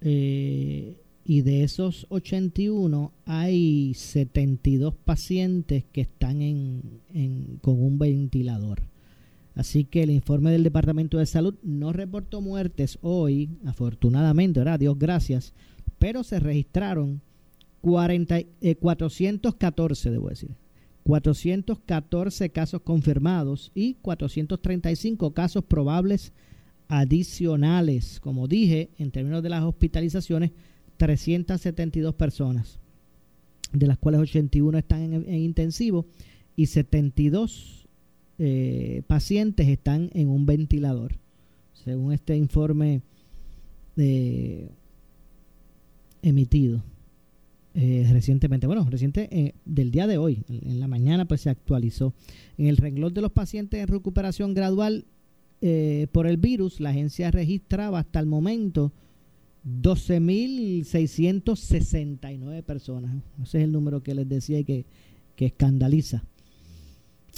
Eh, 0.00 0.96
y 1.28 1.42
de 1.42 1.62
esos 1.62 2.06
81 2.08 3.12
hay 3.26 3.92
72 3.92 4.94
pacientes 4.94 5.84
que 5.92 6.00
están 6.00 6.40
en, 6.40 7.58
con 7.60 7.82
un 7.82 7.98
ventilador. 7.98 8.80
Así 9.54 9.84
que 9.84 10.04
el 10.04 10.10
informe 10.10 10.50
del 10.50 10.62
Departamento 10.64 11.18
de 11.18 11.26
Salud 11.26 11.54
no 11.62 11.92
reportó 11.92 12.40
muertes 12.40 12.98
hoy, 13.02 13.50
afortunadamente, 13.66 14.60
¿verdad? 14.60 14.78
Dios 14.78 14.98
gracias, 14.98 15.52
pero 15.98 16.24
se 16.24 16.40
registraron 16.40 17.20
40, 17.82 18.38
414, 18.80 20.08
eh, 20.08 20.12
debo 20.12 20.30
decir. 20.30 20.56
414 21.02 22.48
casos 22.48 22.80
confirmados 22.80 23.70
y 23.74 23.96
435 24.00 25.34
casos 25.34 25.62
probables 25.62 26.32
adicionales. 26.88 28.18
Como 28.18 28.48
dije, 28.48 28.88
en 28.96 29.10
términos 29.10 29.42
de 29.42 29.50
las 29.50 29.62
hospitalizaciones, 29.62 30.52
372 30.98 32.14
personas, 32.14 32.78
de 33.72 33.86
las 33.86 33.96
cuales 33.98 34.20
81 34.20 34.76
están 34.76 35.14
en, 35.14 35.34
intensivo 35.34 36.06
y 36.56 36.66
72 36.66 37.88
eh, 38.40 39.02
pacientes 39.06 39.66
están 39.68 40.10
en 40.12 40.28
un 40.28 40.44
ventilador, 40.46 41.16
según 41.72 42.12
este 42.12 42.36
informe 42.36 43.02
eh, 43.96 44.70
emitido. 46.22 46.82
Eh, 47.74 48.08
recientemente, 48.10 48.66
bueno, 48.66 48.86
reciente 48.88 49.28
eh, 49.30 49.54
del 49.64 49.90
día 49.90 50.06
de 50.06 50.18
hoy, 50.18 50.44
en, 50.48 50.80
la 50.80 50.88
mañana 50.88 51.26
pues 51.26 51.42
se 51.42 51.50
actualizó. 51.50 52.14
En 52.56 52.66
el 52.66 52.76
renglón 52.76 53.12
de 53.12 53.22
los 53.22 53.32
pacientes 53.32 53.80
en 53.80 53.88
recuperación 53.88 54.54
gradual 54.54 55.04
por 56.12 56.28
el 56.28 56.36
virus, 56.36 56.78
la 56.78 56.90
agencia 56.90 57.32
registraba 57.32 57.98
hasta 57.98 58.20
el 58.20 58.26
momento 58.26 58.92
12.669 59.82 62.62
personas. 62.62 63.22
Ese 63.42 63.58
es 63.58 63.64
el 63.64 63.72
número 63.72 64.02
que 64.02 64.14
les 64.14 64.26
decía 64.28 64.60
y 64.60 64.64
que, 64.64 64.86
que 65.36 65.46
escandaliza. 65.46 66.24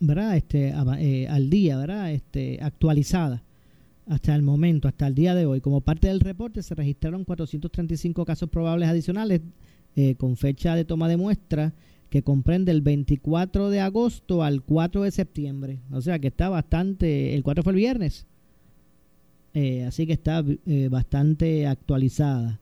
¿verdad? 0.01 0.37
Este, 0.37 0.75
eh, 0.99 1.29
al 1.29 1.51
día, 1.51 1.79
¿verdad? 1.79 2.13
Este, 2.13 2.59
actualizada 2.61 3.43
hasta 4.07 4.35
el 4.35 4.43
momento, 4.43 4.89
hasta 4.89 5.07
el 5.07 5.15
día 5.15 5.35
de 5.35 5.47
hoy. 5.47 5.61
Como 5.61 5.81
parte 5.81 6.09
del 6.09 6.21
reporte 6.21 6.63
se 6.63 6.75
registraron 6.75 7.25
435 7.25 8.25
casos 8.25 8.49
probables 8.49 8.89
adicionales 8.89 9.41
eh, 9.97 10.15
con 10.17 10.37
fecha 10.37 10.75
de 10.75 10.85
toma 10.85 11.09
de 11.09 11.17
muestra 11.17 11.73
que 12.11 12.23
comprende 12.23 12.73
el 12.73 12.83
24 12.83 13.71
de 13.71 13.81
agosto 13.81 14.43
al 14.43 14.63
4 14.63 15.03
de 15.03 15.11
septiembre. 15.11 15.81
O 15.91 16.01
sea 16.01 16.19
que 16.19 16.29
está 16.29 16.49
bastante, 16.49 17.35
el 17.35 17.43
4 17.43 17.65
fue 17.65 17.73
el 17.73 17.79
viernes. 17.79 18.27
Eh, 19.55 19.85
así 19.85 20.07
que 20.07 20.13
está 20.13 20.45
eh, 20.67 20.89
bastante 20.91 21.67
actualizada. 21.67 22.61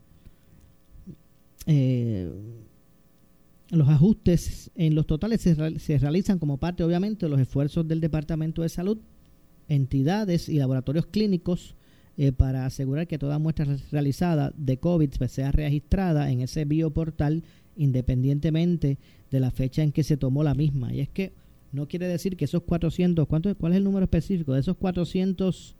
los 3.70 3.88
ajustes 3.88 4.70
en 4.76 4.94
los 4.94 5.06
totales 5.06 5.40
se, 5.40 5.98
realizan 5.98 6.38
como 6.38 6.58
parte, 6.58 6.84
obviamente, 6.84 7.26
de 7.26 7.30
los 7.30 7.40
esfuerzos 7.40 7.88
del 7.88 8.00
Departamento 8.00 8.62
de 8.62 8.68
Salud 8.68 8.98
entidades 9.68 10.48
y 10.48 10.58
laboratorios 10.58 11.06
clínicos 11.06 11.74
eh, 12.16 12.32
para 12.32 12.66
asegurar 12.66 13.06
que 13.06 13.18
toda 13.18 13.38
muestra 13.38 13.66
realizada 13.90 14.52
de 14.56 14.78
COVID 14.78 15.10
sea 15.28 15.50
registrada 15.52 16.30
en 16.30 16.42
ese 16.42 16.64
bioportal 16.64 17.42
independientemente 17.76 18.98
de 19.34 19.40
la 19.40 19.50
fecha 19.50 19.82
en 19.82 19.90
que 19.90 20.04
se 20.04 20.16
tomó 20.16 20.44
la 20.44 20.54
misma. 20.54 20.94
Y 20.94 21.00
es 21.00 21.08
que 21.08 21.32
no 21.72 21.88
quiere 21.88 22.06
decir 22.06 22.36
que 22.36 22.44
esos 22.44 22.62
400, 22.62 23.26
¿cuánto, 23.26 23.52
¿cuál 23.56 23.72
es 23.72 23.78
el 23.78 23.84
número 23.84 24.04
específico? 24.04 24.54
De 24.54 24.60
esos 24.60 24.76
400, 24.76 25.74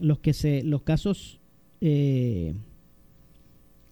los, 0.00 0.18
que 0.18 0.34
se, 0.34 0.62
los 0.62 0.82
casos 0.82 1.40
eh, 1.80 2.54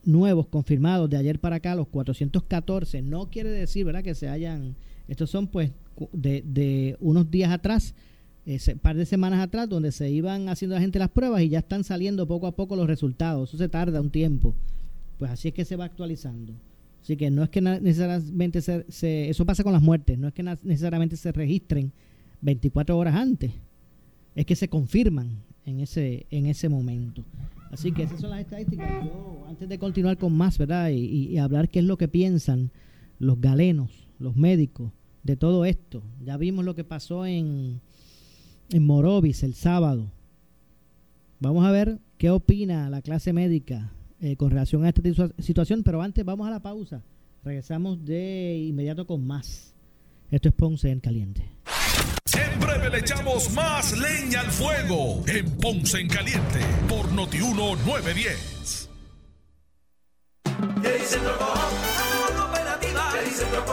nuevos 0.05 0.47
confirmados 0.49 1.09
de 1.09 1.17
ayer 1.17 1.41
para 1.41 1.57
acá, 1.57 1.75
los 1.75 1.89
414, 1.89 3.01
no 3.01 3.31
quiere 3.31 3.49
decir, 3.49 3.87
¿verdad? 3.87 4.05
Que 4.05 4.15
se 4.15 4.29
hayan, 4.29 4.77
estos 5.09 5.31
son 5.31 5.47
pues 5.47 5.71
de, 6.13 6.43
de 6.47 6.99
unos 7.01 7.31
días 7.31 7.51
atrás, 7.51 7.95
ese 8.45 8.77
par 8.77 8.97
de 8.97 9.07
semanas 9.07 9.41
atrás 9.41 9.71
donde 9.71 9.91
se 9.91 10.11
iban 10.11 10.51
haciendo 10.51 10.75
la 10.75 10.83
gente 10.83 10.99
las 10.99 11.09
pruebas 11.09 11.41
y 11.41 11.49
ya 11.49 11.61
están 11.61 11.83
saliendo 11.83 12.27
poco 12.27 12.47
a 12.47 12.53
poco 12.53 12.77
los 12.77 12.87
resultados. 12.87 13.49
Eso 13.49 13.57
se 13.57 13.71
tarda 13.71 14.03
un 14.03 14.11
tiempo. 14.11 14.55
Pues 15.19 15.31
así 15.31 15.49
es 15.49 15.55
que 15.55 15.65
se 15.65 15.77
va 15.77 15.87
actualizando. 15.87 16.53
Así 17.03 17.17
que 17.17 17.31
no 17.31 17.43
es 17.43 17.51
que 17.51 17.61
necesariamente 17.61 18.61
se, 18.61 19.29
eso 19.29 19.45
pasa 19.45 19.65
con 19.65 19.73
las 19.73 19.83
muertes, 19.83 20.19
no 20.19 20.29
es 20.29 20.35
que 20.35 20.43
necesariamente 20.43 21.17
se 21.17 21.33
registren 21.33 21.93
24 22.43 22.97
horas 22.97 23.17
antes, 23.17 23.51
es 24.37 24.47
que 24.47 24.55
se 24.55 24.69
confirman 24.69 25.43
en 25.67 25.81
ese 25.81 26.27
en 26.31 26.47
ese 26.47 26.69
momento. 26.69 27.25
Así 27.73 27.91
que 27.91 28.05
esas 28.05 28.21
son 28.21 28.31
las 28.31 28.41
estadísticas. 28.41 28.89
Yo, 29.05 29.45
antes 29.49 29.69
de 29.69 29.79
continuar 29.79 30.17
con 30.17 30.33
más, 30.33 30.59
¿verdad? 30.59 30.91
y 30.91 31.37
hablar 31.39 31.69
qué 31.69 31.81
es 31.81 31.85
lo 31.85 31.97
que 31.97 32.07
piensan 32.07 32.71
los 33.19 33.41
galenos, 33.41 34.09
los 34.19 34.37
médicos 34.37 34.93
de 35.23 35.37
todo 35.37 35.65
esto. 35.65 36.03
Ya 36.25 36.37
vimos 36.37 36.65
lo 36.65 36.75
que 36.75 36.85
pasó 36.85 37.27
en, 37.27 37.81
en 38.71 38.87
Morovis 38.87 39.43
el 39.43 39.55
sábado. 39.55 40.11
Vamos 41.41 41.65
a 41.65 41.71
ver 41.71 41.99
qué 42.19 42.31
opina 42.31 42.91
la 42.91 43.03
clase 43.03 43.33
médica 43.33 43.93
eh, 44.23 44.37
con 44.37 44.51
relación 44.51 44.85
a 44.85 44.89
esta 44.89 45.03
situación, 45.39 45.83
pero 45.83 46.01
antes 46.01 46.25
vamos 46.25 46.47
a 46.47 46.51
la 46.51 46.61
pausa. 46.61 47.03
Regresamos 47.45 48.05
de 48.05 48.57
inmediato 48.69 49.05
con 49.05 49.27
más. 49.27 49.75
Esto 50.31 50.49
es 50.49 50.55
Ponce 50.55 50.91
en 50.91 51.01
Caliente. 51.01 51.43
En 52.35 52.61
breve 52.61 52.89
le 52.89 52.99
echamos 52.99 53.53
más 53.53 53.93
leña 53.99 54.41
al 54.41 54.51
fuego 54.51 55.25
en 55.27 55.51
Ponce 55.57 55.99
en 56.01 56.09
Caliente 56.09 56.61
por 56.89 57.11
Notiuno 57.13 57.75
910. 57.85 58.89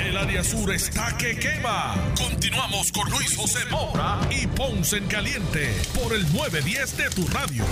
El 0.00 0.16
área 0.16 0.42
sur 0.42 0.72
está 0.72 1.16
que 1.16 1.36
quema. 1.36 1.94
Continuamos 2.18 2.90
con 2.90 3.08
Luis 3.10 3.36
José 3.36 3.60
Moura 3.70 4.20
y 4.30 4.46
Ponce 4.48 4.96
en 4.96 5.06
Caliente 5.06 5.68
por 5.94 6.12
el 6.12 6.22
910 6.32 6.96
de 6.96 7.10
tu 7.10 7.26
radio. 7.28 7.64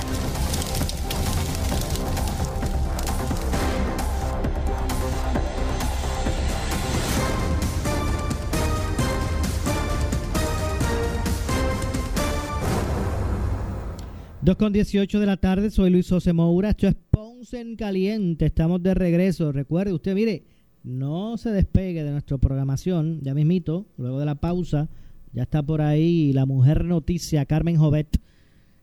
Dos 14.40 14.56
con 14.56 14.72
18 14.72 15.20
de 15.20 15.26
la 15.26 15.36
tarde, 15.36 15.70
soy 15.70 15.90
Luis 15.90 16.08
José 16.08 16.32
Moura, 16.32 16.70
esto 16.70 16.88
es 16.88 16.94
Ponce 17.10 17.60
en 17.60 17.76
Caliente, 17.76 18.46
estamos 18.46 18.82
de 18.82 18.94
regreso. 18.94 19.52
Recuerde, 19.52 19.92
usted 19.92 20.14
mire, 20.14 20.42
no 20.84 21.36
se 21.36 21.50
despegue 21.50 22.02
de 22.02 22.10
nuestra 22.10 22.38
programación, 22.38 23.20
ya 23.22 23.34
mismito, 23.34 23.86
luego 23.96 24.18
de 24.18 24.26
la 24.26 24.34
pausa, 24.34 24.88
ya 25.32 25.44
está 25.44 25.62
por 25.62 25.80
ahí 25.80 26.32
la 26.32 26.46
mujer 26.46 26.84
noticia 26.84 27.46
Carmen 27.46 27.76
Jovet, 27.76 28.18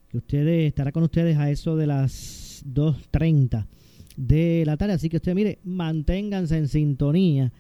que 0.09 0.17
ustedes 0.17 0.67
estará 0.67 0.91
con 0.91 1.03
ustedes 1.03 1.37
a 1.37 1.51
eso 1.51 1.75
de 1.75 1.87
las 1.87 2.63
2.30 2.67 3.67
de 4.17 4.63
la 4.65 4.77
tarde, 4.77 4.93
así 4.93 5.09
que 5.09 5.17
usted 5.17 5.35
mire, 5.35 5.59
manténganse 5.63 6.57
en 6.57 6.67
sintonía 6.67 7.51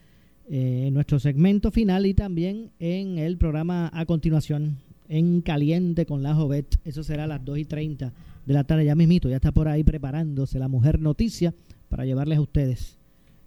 eh, 0.49 0.85
en 0.87 0.93
nuestro 0.93 1.19
segmento 1.19 1.71
final 1.71 2.05
y 2.05 2.13
también 2.13 2.71
en 2.79 3.17
el 3.17 3.37
programa 3.37 3.89
a 3.93 4.05
continuación 4.05 4.77
en 5.07 5.41
caliente 5.41 6.05
con 6.05 6.23
la 6.23 6.35
Jovet, 6.35 6.79
eso 6.85 7.03
será 7.03 7.25
a 7.25 7.27
las 7.27 7.43
2 7.43 7.59
y 7.59 7.65
30 7.65 8.13
de 8.45 8.53
la 8.53 8.63
tarde, 8.63 8.85
ya 8.85 8.95
mismito, 8.95 9.29
ya 9.29 9.35
está 9.35 9.51
por 9.51 9.67
ahí 9.67 9.83
preparándose 9.83 10.59
la 10.59 10.67
mujer 10.67 10.99
noticia 10.99 11.53
para 11.87 12.05
llevarles 12.05 12.37
a 12.37 12.41
ustedes 12.41 12.98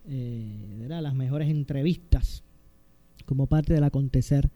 eh, 0.09 0.87
las 0.89 1.15
mejores 1.15 1.49
entrevistas 1.49 2.43
como 3.25 3.47
parte 3.47 3.73
del 3.73 3.85
acontecer 3.85 4.51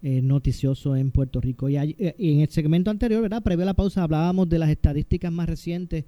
eh, 0.00 0.22
noticioso 0.22 0.94
en 0.94 1.10
Puerto 1.10 1.40
Rico. 1.40 1.68
Y, 1.68 1.76
eh, 1.76 2.14
en 2.18 2.40
el 2.40 2.48
segmento 2.50 2.88
anterior, 2.90 3.20
¿verdad? 3.20 3.42
previo 3.42 3.64
a 3.64 3.66
la 3.66 3.74
pausa, 3.74 4.04
hablábamos 4.04 4.48
de 4.48 4.60
las 4.60 4.70
estadísticas 4.70 5.32
más 5.32 5.48
recientes 5.48 6.04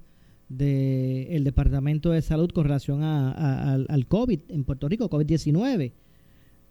del 0.47 1.43
Departamento 1.43 2.11
de 2.11 2.21
Salud 2.21 2.49
con 2.51 2.63
relación 2.63 3.03
al 3.03 4.05
COVID 4.07 4.39
en 4.49 4.63
Puerto 4.63 4.87
Rico, 4.87 5.09
COVID-19. 5.09 5.91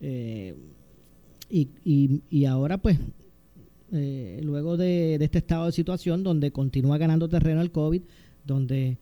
Eh, 0.01 0.55
y, 1.51 1.69
y, 1.85 2.23
y, 2.31 2.45
ahora, 2.47 2.79
pues, 2.79 2.99
luego 3.91 4.77
de, 4.77 5.17
de, 5.19 5.25
este 5.25 5.39
estado 5.39 5.67
de 5.67 5.73
situación 5.73 6.23
donde 6.23 6.53
continúa 6.53 6.97
ganando 6.97 7.29
terreno 7.29 7.61
el 7.61 7.71
COVID, 7.71 8.03
donde 8.45 8.99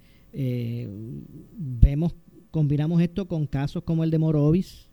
vemos 1.56 2.14
combinamos 2.50 3.00
esto 3.02 3.26
con 3.26 3.46
casos 3.46 3.82
como 3.84 4.04
el 4.04 4.10
de 4.10 4.18
Morovis, 4.18 4.88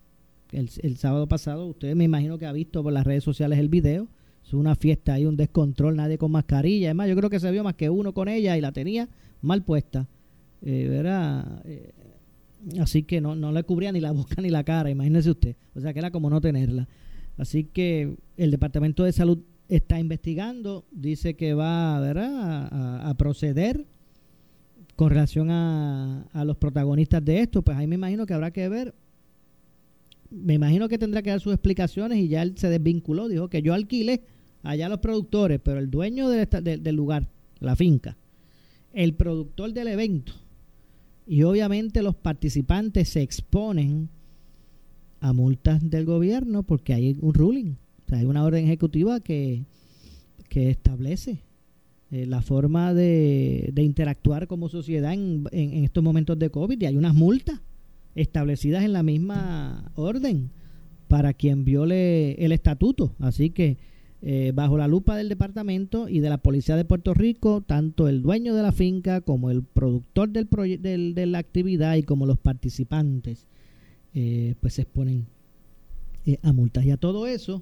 el, 0.52 0.98
sábado 0.98 1.28
pasado, 1.28 1.66
ustedes 1.68 1.96
me 1.96 2.06
imagino 2.06 2.38
que 2.38 2.46
ha 2.46 2.52
visto 2.52 2.82
por 2.82 2.94
las 2.94 3.06
redes 3.06 3.24
sociales 3.24 3.60
el 3.60 3.68
video, 3.68 4.08
es 4.46 4.54
una 4.54 4.76
fiesta, 4.76 5.14
hay 5.14 5.26
un 5.26 5.36
descontrol, 5.36 5.96
nadie 5.96 6.18
con 6.18 6.32
mascarilla, 6.32 6.88
además 6.88 7.10
yo 7.10 7.16
creo 7.16 7.30
que 7.30 7.40
se 7.40 7.52
vio 7.52 7.64
más 7.64 7.74
que 7.74 7.90
uno 7.90 8.14
con 8.14 8.28
ella 8.28 8.56
y 8.56 8.62
la 8.62 8.72
tenía 8.72 9.10
mal 9.42 9.64
puesta, 9.64 10.08
eh, 10.62 10.88
¿verdad? 10.90 11.62
Eh, 11.66 11.92
así 12.80 13.04
que 13.04 13.20
no, 13.22 13.36
no 13.36 13.52
le 13.52 13.64
cubría 13.64 13.92
ni 13.92 14.00
la 14.00 14.12
boca 14.14 14.42
ni 14.42 14.50
la 14.50 14.64
cara, 14.64 14.90
imagínese 14.90 15.32
usted, 15.32 15.56
o 15.74 15.82
sea 15.82 15.94
que 15.94 16.00
era 16.00 16.12
como 16.12 16.30
no 16.30 16.40
tenerla. 16.42 16.88
Así 17.38 17.66
que 17.66 18.16
el 18.38 18.52
Departamento 18.52 19.04
de 19.04 19.12
Salud 19.12 19.40
está 19.68 20.00
investigando, 20.00 20.86
dice 20.92 21.36
que 21.36 21.54
va 21.54 21.98
a 23.10 23.14
proceder 23.16 23.86
con 24.96 25.10
relación 25.10 25.52
a, 25.52 26.24
a 26.34 26.46
los 26.46 26.58
protagonistas 26.58 27.24
de 27.24 27.42
esto, 27.42 27.62
pues 27.62 27.78
ahí 27.78 27.88
me 27.88 27.96
imagino 27.96 28.26
que 28.26 28.34
habrá 28.34 28.52
que 28.52 28.70
ver 28.70 28.94
me 30.30 30.54
imagino 30.54 30.90
que 30.90 30.98
tendrá 30.98 31.22
que 31.22 31.30
dar 31.30 31.40
sus 31.40 31.54
explicaciones 31.54 32.18
y 32.20 32.28
ya 32.28 32.42
él 32.42 32.58
se 32.58 32.70
desvinculó, 32.70 33.28
dijo 33.28 33.48
que 33.50 33.62
yo 33.62 33.74
alquilé 33.74 34.24
allá 34.64 34.90
los 34.90 35.00
productores, 35.00 35.60
pero 35.64 35.80
el 35.80 35.90
dueño 35.90 36.30
del, 36.30 36.48
del 36.84 36.96
lugar, 36.96 37.30
la 37.60 37.76
finca, 37.76 38.18
el 38.94 39.14
productor 39.14 39.74
del 39.74 39.88
evento 39.88 40.34
y 41.28 41.44
obviamente 41.44 42.02
los 42.02 42.16
participantes 42.16 43.10
se 43.10 43.22
exponen 43.22 44.10
a 45.22 45.34
multas 45.34 45.90
del 45.90 46.06
gobierno 46.06 46.64
porque 46.64 46.94
hay 46.94 47.18
un 47.22 47.34
ruling, 47.34 47.76
o 48.06 48.10
sea, 48.10 48.20
hay 48.20 48.26
una 48.26 48.44
orden 48.44 48.66
ejecutiva 48.66 49.20
que 49.20 49.66
establece 50.50 51.42
eh, 52.16 52.26
la 52.26 52.42
forma 52.42 52.94
de, 52.94 53.74
interactuar 53.76 54.48
como 54.48 54.70
sociedad 54.70 55.12
en, 55.12 55.50
estos 55.52 56.02
momentos 56.02 56.40
de 56.40 56.50
COVID 56.50 56.82
y 56.82 56.86
hay 56.86 56.96
unas 56.96 57.14
multas 57.14 57.60
establecidas 58.16 58.86
en 58.86 58.94
la 58.94 59.04
misma 59.04 59.92
orden 59.96 60.50
para 61.10 61.34
quien 61.34 61.66
viole 61.66 62.34
el 62.36 62.54
estatuto. 62.54 63.14
Así 63.20 63.50
que 63.50 63.76
eh, 64.22 64.54
bajo 64.56 64.78
la 64.78 64.88
lupa 64.88 65.18
del 65.18 65.28
departamento 65.28 66.08
y 66.08 66.22
de 66.22 66.30
la 66.30 66.38
Policía 66.38 66.78
de 66.78 66.86
Puerto 66.86 67.14
Rico, 67.14 67.60
tanto 67.60 68.08
el 68.08 68.22
dueño 68.22 68.56
de 68.56 68.64
la 68.64 68.72
finca 68.72 69.20
como 69.20 69.52
el 69.52 69.64
productor 69.64 70.30
del, 70.30 70.48
del 70.82 71.16
de 71.16 71.26
la 71.26 71.40
actividad 71.40 71.96
y 71.98 72.04
como 72.04 72.26
los 72.26 72.38
participantes, 72.38 73.46
eh, 74.14 74.56
pues 74.62 74.76
se 74.76 74.84
exponen 74.84 75.26
a 76.44 76.54
multas. 76.54 76.86
Y 76.86 76.92
a 76.92 76.98
todo 76.98 77.28
eso, 77.28 77.62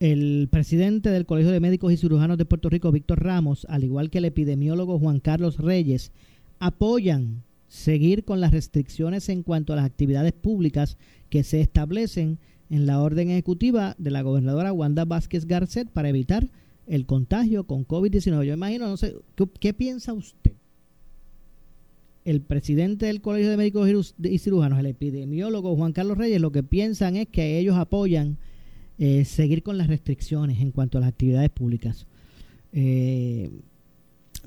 el 0.00 0.48
presidente 0.50 1.10
del 1.10 1.26
Colegio 1.26 1.52
de 1.52 1.60
Médicos 1.60 1.92
y 1.92 1.98
Cirujanos 1.98 2.38
de 2.38 2.46
Puerto 2.46 2.70
Rico, 2.70 2.90
Víctor 2.90 3.22
Ramos, 3.22 3.66
al 3.68 3.84
igual 3.84 4.08
que 4.08 4.18
el 4.18 4.24
epidemiólogo 4.24 4.98
Juan 4.98 5.20
Carlos 5.20 5.58
Reyes, 5.58 6.10
apoyan 6.58 7.42
seguir 7.68 8.24
con 8.24 8.40
las 8.40 8.50
restricciones 8.50 9.28
en 9.28 9.42
cuanto 9.42 9.74
a 9.74 9.76
las 9.76 9.84
actividades 9.84 10.32
públicas 10.32 10.96
que 11.28 11.44
se 11.44 11.60
establecen 11.60 12.38
en 12.70 12.86
la 12.86 13.00
orden 13.02 13.30
ejecutiva 13.30 13.94
de 13.98 14.10
la 14.10 14.22
gobernadora 14.22 14.72
Wanda 14.72 15.04
Vázquez 15.04 15.44
Garcet 15.44 15.88
para 15.90 16.08
evitar 16.08 16.48
el 16.86 17.04
contagio 17.04 17.64
con 17.64 17.86
COVID-19. 17.86 18.44
Yo 18.44 18.54
imagino, 18.54 18.88
no 18.88 18.96
sé, 18.96 19.14
¿qué, 19.60 19.74
piensa 19.74 20.14
usted? 20.14 20.54
El 22.24 22.40
presidente 22.40 23.04
del 23.06 23.20
Colegio 23.20 23.50
de 23.50 23.58
Médicos 23.58 24.14
y 24.18 24.38
Cirujanos, 24.38 24.78
el 24.78 24.86
epidemiólogo 24.86 25.76
Juan 25.76 25.92
Carlos 25.92 26.16
Reyes, 26.16 26.40
lo 26.40 26.52
que 26.52 26.62
piensan 26.62 27.16
es 27.16 27.28
que 27.28 27.58
ellos 27.58 27.76
apoyan 27.76 28.38
eh, 29.02 29.24
seguir 29.24 29.62
con 29.62 29.78
las 29.78 29.86
restricciones 29.86 30.60
en 30.60 30.72
cuanto 30.72 30.98
a 30.98 31.00
las 31.00 31.08
actividades 31.08 31.48
públicas. 31.48 32.06
Eh, 32.74 33.50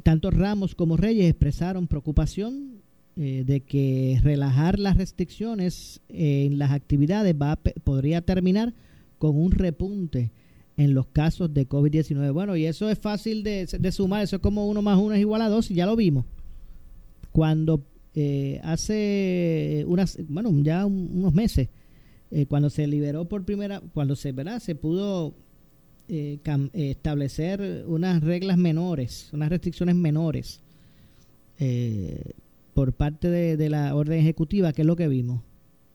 tanto 0.03 0.29
Ramos 0.29 0.75
como 0.75 0.95
Reyes 0.95 1.27
expresaron 1.27 1.87
preocupación 1.87 2.75
eh, 3.15 3.43
de 3.45 3.61
que 3.61 4.19
relajar 4.21 4.77
las 4.77 4.95
restricciones 4.95 6.01
en 6.07 6.59
las 6.59 6.71
actividades 6.71 7.35
va 7.35 7.55
podría 7.83 8.21
terminar 8.21 8.75
con 9.17 9.35
un 9.35 9.51
repunte 9.51 10.31
en 10.77 10.93
los 10.93 11.07
casos 11.07 11.51
de 11.51 11.67
COVID-19. 11.67 12.31
Bueno, 12.31 12.55
y 12.55 12.67
eso 12.67 12.91
es 12.91 12.99
fácil 12.99 13.41
de, 13.41 13.91
sumar, 13.91 14.23
eso 14.23 14.35
es 14.35 14.41
como 14.43 14.67
uno 14.67 14.83
más 14.83 14.99
uno 14.99 15.15
es 15.15 15.21
igual 15.21 15.41
a 15.41 15.49
dos, 15.49 15.71
y 15.71 15.73
ya 15.73 15.87
lo 15.87 15.95
vimos. 15.95 16.25
Cuando 17.31 17.83
eh, 18.13 18.61
hace 18.63 19.83
unas, 19.87 20.19
bueno, 20.27 20.51
ya 20.61 20.85
unos 20.85 21.33
meses, 21.33 21.69
eh, 22.33 22.45
cuando 22.47 22.69
se 22.69 22.87
liberó 22.87 23.25
por 23.25 23.45
primera, 23.45 23.81
cuando 23.93 24.15
se, 24.15 24.31
¿verdad? 24.31 24.59
Se 24.59 24.75
pudo 24.75 25.33
eh, 26.09 26.39
establecer 26.73 27.85
unas 27.87 28.21
reglas 28.21 28.57
menores, 28.57 29.29
unas 29.33 29.49
restricciones 29.49 29.95
menores 29.95 30.61
por 32.73 32.91
parte 32.91 33.29
de, 33.29 33.55
de 33.55 33.69
la 33.69 33.95
orden 33.95 34.19
ejecutiva, 34.19 34.73
que 34.73 34.81
es 34.81 34.85
lo 34.85 34.97
que 34.97 35.07
vimos 35.07 35.41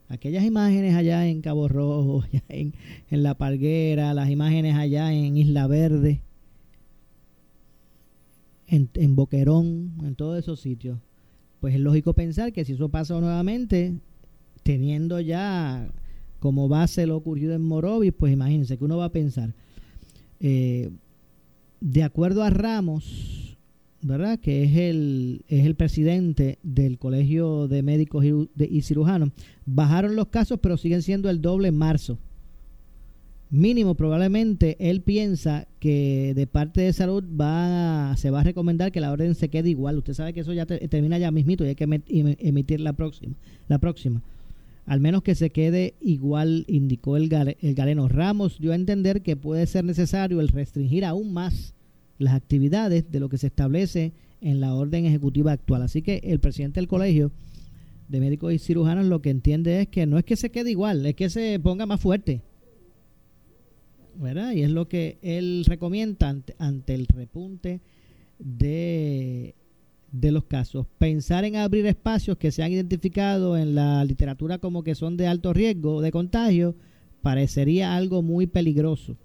aquellas 0.09 0.45
imágenes 0.45 0.95
allá 0.95 1.27
en 1.27 1.41
Cabo 1.43 1.69
Rojo, 1.69 2.25
en, 2.49 2.73
La 3.11 3.35
Parguera, 3.37 4.15
las 4.15 4.31
imágenes 4.31 4.75
allá 4.75 5.13
en 5.13 5.37
Isla 5.37 5.67
Verde, 5.67 6.23
en, 8.67 8.91
en, 8.95 9.17
Boquerón, 9.17 9.93
en 10.03 10.15
todos 10.15 10.39
esos 10.39 10.61
sitios, 10.61 10.99
pues 11.61 11.75
es 11.75 11.81
lógico 11.81 12.15
pensar 12.15 12.53
que 12.53 12.65
si 12.65 12.73
eso 12.73 12.89
pasa 12.89 13.19
nuevamente, 13.21 13.95
teniendo 14.63 15.21
ya 15.21 15.89
como 16.39 16.69
base 16.69 17.07
lo 17.07 17.17
ocurrido 17.17 17.55
en 17.55 17.63
Morovis, 17.63 18.13
pues 18.13 18.33
imagínense 18.33 18.79
que 18.79 18.85
uno 18.85 18.97
va 18.97 19.07
a 19.07 19.13
pensar. 19.13 19.55
Eh, 20.41 20.91
de 21.81 22.03
acuerdo 22.03 22.43
a 22.43 22.51
Ramos, 22.51 23.57
¿verdad? 24.03 24.39
que 24.39 24.65
es 24.65 24.77
el, 24.77 25.43
es 25.49 25.67
el 25.67 25.75
presidente 25.75 26.59
del 26.63 26.99
Colegio 26.99 27.69
de 27.69 27.83
Médicos 27.83 28.25
y, 28.25 28.83
Cirujanos, 28.83 29.31
bajaron 29.67 30.17
los 30.17 30.29
casos, 30.29 30.59
pero 30.61 30.77
siguen 30.77 31.03
siendo 31.03 31.31
el 31.31 31.41
doble 31.41 31.69
en 31.69 31.77
marzo. 31.77 32.19
Mínimo, 33.51 33.95
probablemente 33.95 34.77
él 34.79 35.01
piensa 35.01 35.67
que 35.81 36.35
de 36.37 36.47
parte 36.47 36.83
de 36.83 36.93
salud 36.93 37.25
va 37.41 38.15
se 38.19 38.31
va 38.31 38.41
a 38.41 38.45
recomendar 38.45 38.93
que 38.93 39.01
la 39.01 39.11
orden 39.11 39.35
se 39.35 39.49
quede 39.49 39.71
igual. 39.71 39.97
Usted 39.97 40.13
sabe 40.13 40.35
que 40.35 40.41
eso 40.41 40.53
ya 40.53 40.67
termina 40.67 41.19
ya 41.19 41.31
mismito 41.31 41.65
y 41.65 41.69
hay 41.69 41.75
que 41.75 42.03
emitir 42.41 42.81
la 42.81 42.93
próxima. 42.93 43.35
La 43.69 43.79
próxima. 43.79 44.23
Al 44.89 45.01
menos 45.01 45.23
que 45.23 45.35
se 45.35 45.51
quede 45.51 45.97
igual, 46.01 46.65
indicó 46.67 47.19
el, 47.19 47.29
galeno. 47.29 48.09
Ramos 48.09 48.59
dio 48.59 48.73
a 48.73 48.75
entender 48.75 49.21
que 49.21 49.37
puede 49.37 49.67
ser 49.67 49.85
necesario 49.85 50.41
el 50.41 50.49
restringir 50.49 51.05
aún 51.05 51.35
más 51.35 51.75
las 52.17 52.33
actividades 52.33 53.13
de 53.13 53.21
lo 53.21 53.29
que 53.29 53.37
se 53.37 53.49
establece 53.49 54.15
en 54.41 54.61
la 54.61 54.75
orden 54.75 55.05
ejecutiva 55.05 55.53
actual. 55.53 55.83
Así 55.83 56.01
que 56.01 56.23
el 56.25 56.41
presidente 56.41 56.81
del 56.81 56.89
colegio 56.89 57.33
de 58.09 58.19
médicos 58.19 58.55
y 58.55 58.59
cirujanos 58.59 59.05
lo 59.05 59.21
que 59.21 59.29
entiende 59.29 59.83
es 59.83 59.89
que 59.89 60.07
no 60.07 60.17
es 60.17 60.25
que 60.25 60.37
se 60.37 60.51
quede 60.51 60.71
igual, 60.71 61.05
es 61.05 61.15
que 61.15 61.29
se 61.29 61.61
ponga 61.61 61.85
más 61.85 62.01
fuerte. 62.01 62.41
¿Verdad? 64.17 64.53
Y 64.53 64.63
es 64.63 64.71
lo 64.71 64.89
que 64.89 65.19
él 65.21 65.67
recomienda 65.67 66.35
ante, 66.59 66.95
el 66.95 67.07
repunte 67.09 67.83
de, 68.39 69.55
de 70.13 70.33
los 70.33 70.45
casos. 70.45 70.87
Pensar 70.99 71.45
en 71.45 71.57
abrir 71.57 71.87
espacios 71.87 72.39
que 72.39 72.51
se 72.51 72.63
han 72.63 72.73
identificado 72.73 73.57
en 73.57 73.75
la 73.75 74.05
literatura 74.05 74.59
como 74.59 74.83
que 74.83 74.95
son 74.95 75.17
de 75.17 75.27
alto 75.27 75.53
riesgo 75.53 76.01
de 76.01 76.11
contagio 76.13 76.75
parecería 77.23 77.97
algo 77.97 78.23
muy 78.23 78.47
peligroso 78.47 79.17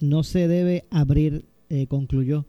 no 0.00 0.22
se 0.22 0.48
debe 0.48 0.84
abrir, 0.90 1.44
eh, 1.68 1.86
concluyó 1.86 2.46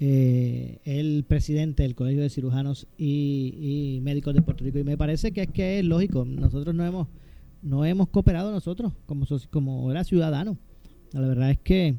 eh, 0.00 0.78
el 0.84 1.24
presidente 1.26 1.84
del 1.84 1.94
Colegio 1.94 2.22
de 2.22 2.30
Cirujanos 2.30 2.86
y, 2.98 4.00
Médicos 4.02 4.34
de 4.34 4.42
Puerto 4.42 4.64
Rico. 4.64 4.78
Y 4.78 4.84
me 4.84 4.96
parece 4.96 5.32
que 5.32 5.42
es 5.42 5.50
que 5.50 5.78
es 5.78 5.84
lógico, 5.84 6.24
nosotros 6.24 6.74
no 6.74 6.84
hemos, 6.84 7.08
no 7.62 7.84
hemos 7.84 8.08
cooperado 8.08 8.50
nosotros 8.50 8.92
como, 9.06 9.26
como 9.50 9.90
era 9.90 10.04
ciudadanos. 10.04 10.56
La 11.12 11.20
verdad 11.20 11.50
es 11.50 11.58
que 11.58 11.96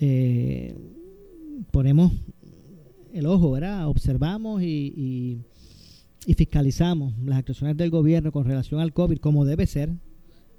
eh, 0.00 0.74
ponemos 1.70 2.12
el 3.14 3.26
ojo, 3.26 3.52
¿verdad? 3.52 3.88
Observamos 3.88 4.62
y, 4.62 5.40
y 6.26 6.34
fiscalizamos 6.34 7.14
las 7.24 7.38
actuaciones 7.38 7.76
del 7.76 7.90
gobierno 7.90 8.32
con 8.32 8.44
relación 8.44 8.80
al 8.80 8.92
COVID 8.92 9.18
como 9.18 9.44
debe 9.44 9.66
ser, 9.66 9.90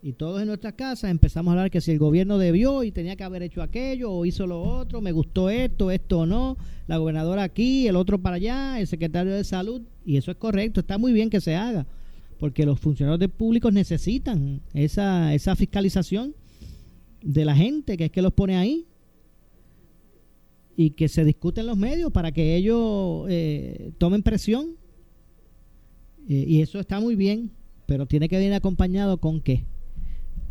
y 0.02 0.14
todos 0.14 0.40
en 0.40 0.48
nuestras 0.48 0.74
casas 0.74 1.10
empezamos 1.10 1.50
a 1.50 1.54
hablar 1.54 1.72
que 1.72 1.82
si 1.82 1.92
el 1.92 1.98
gobierno 1.98 2.38
debió 2.38 2.84
y 2.84 2.92
tenía 2.92 3.16
que 3.16 3.24
haber 3.24 3.42
hecho 3.42 3.64
aquello 3.64 4.12
o 4.12 4.24
hizo 4.26 4.46
lo 4.46 4.62
otro, 4.62 5.02
me 5.02 5.12
gustó 5.12 5.50
esto, 5.50 5.90
esto 5.90 6.28
no, 6.28 6.58
la 6.86 6.98
gobernadora 6.98 7.42
aquí, 7.42 7.88
el 7.88 7.96
otro 7.96 8.22
para 8.22 8.36
allá, 8.36 8.80
el 8.80 8.86
secretario 8.86 9.34
de 9.34 9.44
salud, 9.44 9.82
y 10.06 10.18
eso 10.18 10.30
es 10.30 10.38
correcto, 10.38 10.80
está 10.80 11.00
muy 11.00 11.12
bien 11.12 11.32
que 11.32 11.42
se 11.42 11.56
haga, 11.56 11.88
porque 12.40 12.68
los 12.68 12.80
funcionarios 12.80 13.32
públicos 13.32 13.74
necesitan 13.74 14.62
esa, 14.76 15.34
esa 15.34 15.56
fiscalización 15.56 16.36
de 17.24 17.44
la 17.44 17.56
gente 17.56 17.98
que 17.98 18.06
es 18.06 18.12
que 18.12 18.22
los 18.22 18.34
pone 18.34 18.58
ahí 18.58 18.86
y 20.76 20.92
que 20.92 21.08
se 21.08 21.24
discute 21.24 21.62
en 21.62 21.68
los 21.68 21.78
medios 21.78 22.12
para 22.12 22.32
que 22.32 22.56
ellos 22.56 23.26
eh, 23.30 23.92
tomen 23.98 24.24
presión. 24.24 24.76
Eh, 26.28 26.46
y 26.48 26.62
eso 26.62 26.80
está 26.80 27.00
muy 27.00 27.16
bien, 27.16 27.52
pero 27.86 28.06
tiene 28.06 28.28
que 28.28 28.38
venir 28.38 28.54
acompañado 28.54 29.20
con 29.20 29.42
qué? 29.42 29.66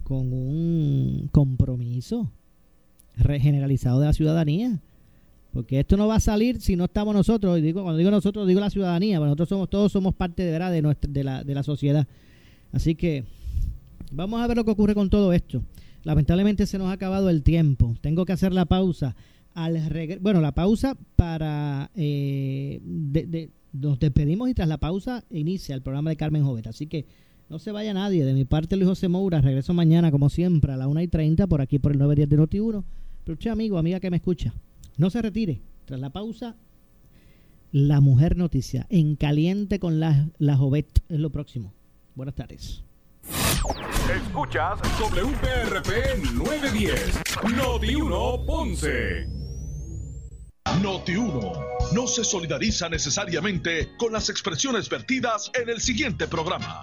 con 0.05 0.33
un 0.33 1.29
compromiso 1.33 2.31
generalizado 3.17 4.01
de 4.01 4.07
la 4.07 4.13
ciudadanía. 4.13 4.81
Porque 5.51 5.81
esto 5.81 5.97
no 5.97 6.07
va 6.07 6.17
a 6.17 6.21
salir 6.21 6.61
si 6.61 6.77
no 6.77 6.85
estamos 6.85 7.15
nosotros, 7.15 7.59
y 7.59 7.63
digo, 7.63 7.83
cuando 7.83 7.99
digo 7.99 8.11
nosotros, 8.11 8.47
digo 8.47 8.61
la 8.61 8.71
ciudadanía, 8.71 9.19
nosotros 9.21 9.49
somos, 9.49 9.71
todos 9.71 9.91
somos 9.91 10.15
parte 10.15 10.45
de, 10.45 10.51
¿verdad? 10.51 10.71
de, 10.71 10.83
nuestra, 10.83 11.11
de, 11.11 11.25
la, 11.25 11.45
de 11.45 11.55
la 11.55 11.63
sociedad. 11.63 12.07
Así 12.73 12.95
que 12.97 13.25
vamos 14.11 14.43
a 14.43 14.47
ver 14.47 14.57
lo 14.57 14.65
que 14.65 14.73
ocurre 14.73 14.95
con 14.95 15.11
todo 15.11 15.33
esto. 15.33 15.63
Lamentablemente 16.03 16.67
se 16.67 16.77
nos 16.77 16.89
ha 16.89 16.93
acabado 16.93 17.31
el 17.31 17.43
tiempo. 17.43 17.97
Tengo 18.01 18.27
que 18.27 18.33
hacer 18.33 18.53
la 18.53 18.67
pausa. 18.67 19.17
Al 19.55 20.19
bueno, 20.21 20.41
la 20.41 20.53
pausa 20.53 20.97
para... 21.17 21.91
Eh, 21.95 22.81
nos 23.73 23.99
despedimos 23.99 24.49
y 24.49 24.55
tras 24.55 24.69
la 24.69 24.79
pausa 24.79 25.25
inicia 25.31 25.75
el 25.75 25.83
programa 25.83 26.11
de 26.11 26.17
Carmen 26.17 26.45
Jovet. 26.45 26.67
Así 26.67 26.87
que 26.87 27.07
no 27.49 27.59
se 27.59 27.73
vaya 27.73 27.93
nadie. 27.93 28.25
De 28.25 28.33
mi 28.33 28.45
parte, 28.45 28.77
Luis 28.77 28.89
José 28.89 29.09
Moura. 29.09 29.41
Regreso 29.41 29.75
mañana, 29.75 30.11
como 30.11 30.29
siempre, 30.29 30.73
a 30.73 30.77
las 30.77 30.87
1 30.87 31.01
y 31.03 31.09
30 31.09 31.47
por 31.47 31.61
aquí 31.61 31.79
por 31.79 31.93
el 31.93 31.99
910 31.99 32.29
de 32.29 32.39
Noti1. 32.39 32.85
Pero 33.25 33.35
usted, 33.35 33.51
amigo, 33.51 33.79
amiga 33.79 34.01
que 34.01 34.11
me 34.11 34.17
escucha, 34.17 34.55
no 34.97 35.11
se 35.11 35.23
retire. 35.23 35.61
Tras 35.87 36.01
la 36.01 36.11
pausa, 36.11 36.57
la 37.73 38.01
mujer 38.01 38.37
noticia. 38.37 38.87
En 38.91 39.17
caliente 39.17 39.79
con 39.79 40.01
la, 40.01 40.29
la 40.39 40.57
Jovet 40.57 41.01
es 41.09 41.19
lo 41.19 41.31
próximo. 41.31 41.73
Buenas 42.15 42.35
tardes. 42.35 42.85
Escuchas 44.15 44.79
WPRP 45.01 46.35
910, 46.35 47.23
Noti1 47.57 48.45
Ponce. 48.45 49.44
Noti1 50.83 51.93
no 51.93 52.07
se 52.07 52.25
solidariza 52.25 52.89
necesariamente 52.89 53.95
con 53.97 54.13
las 54.13 54.29
expresiones 54.29 54.89
vertidas 54.89 55.51
en 55.55 55.69
el 55.69 55.81
siguiente 55.81 56.27
programa. 56.27 56.83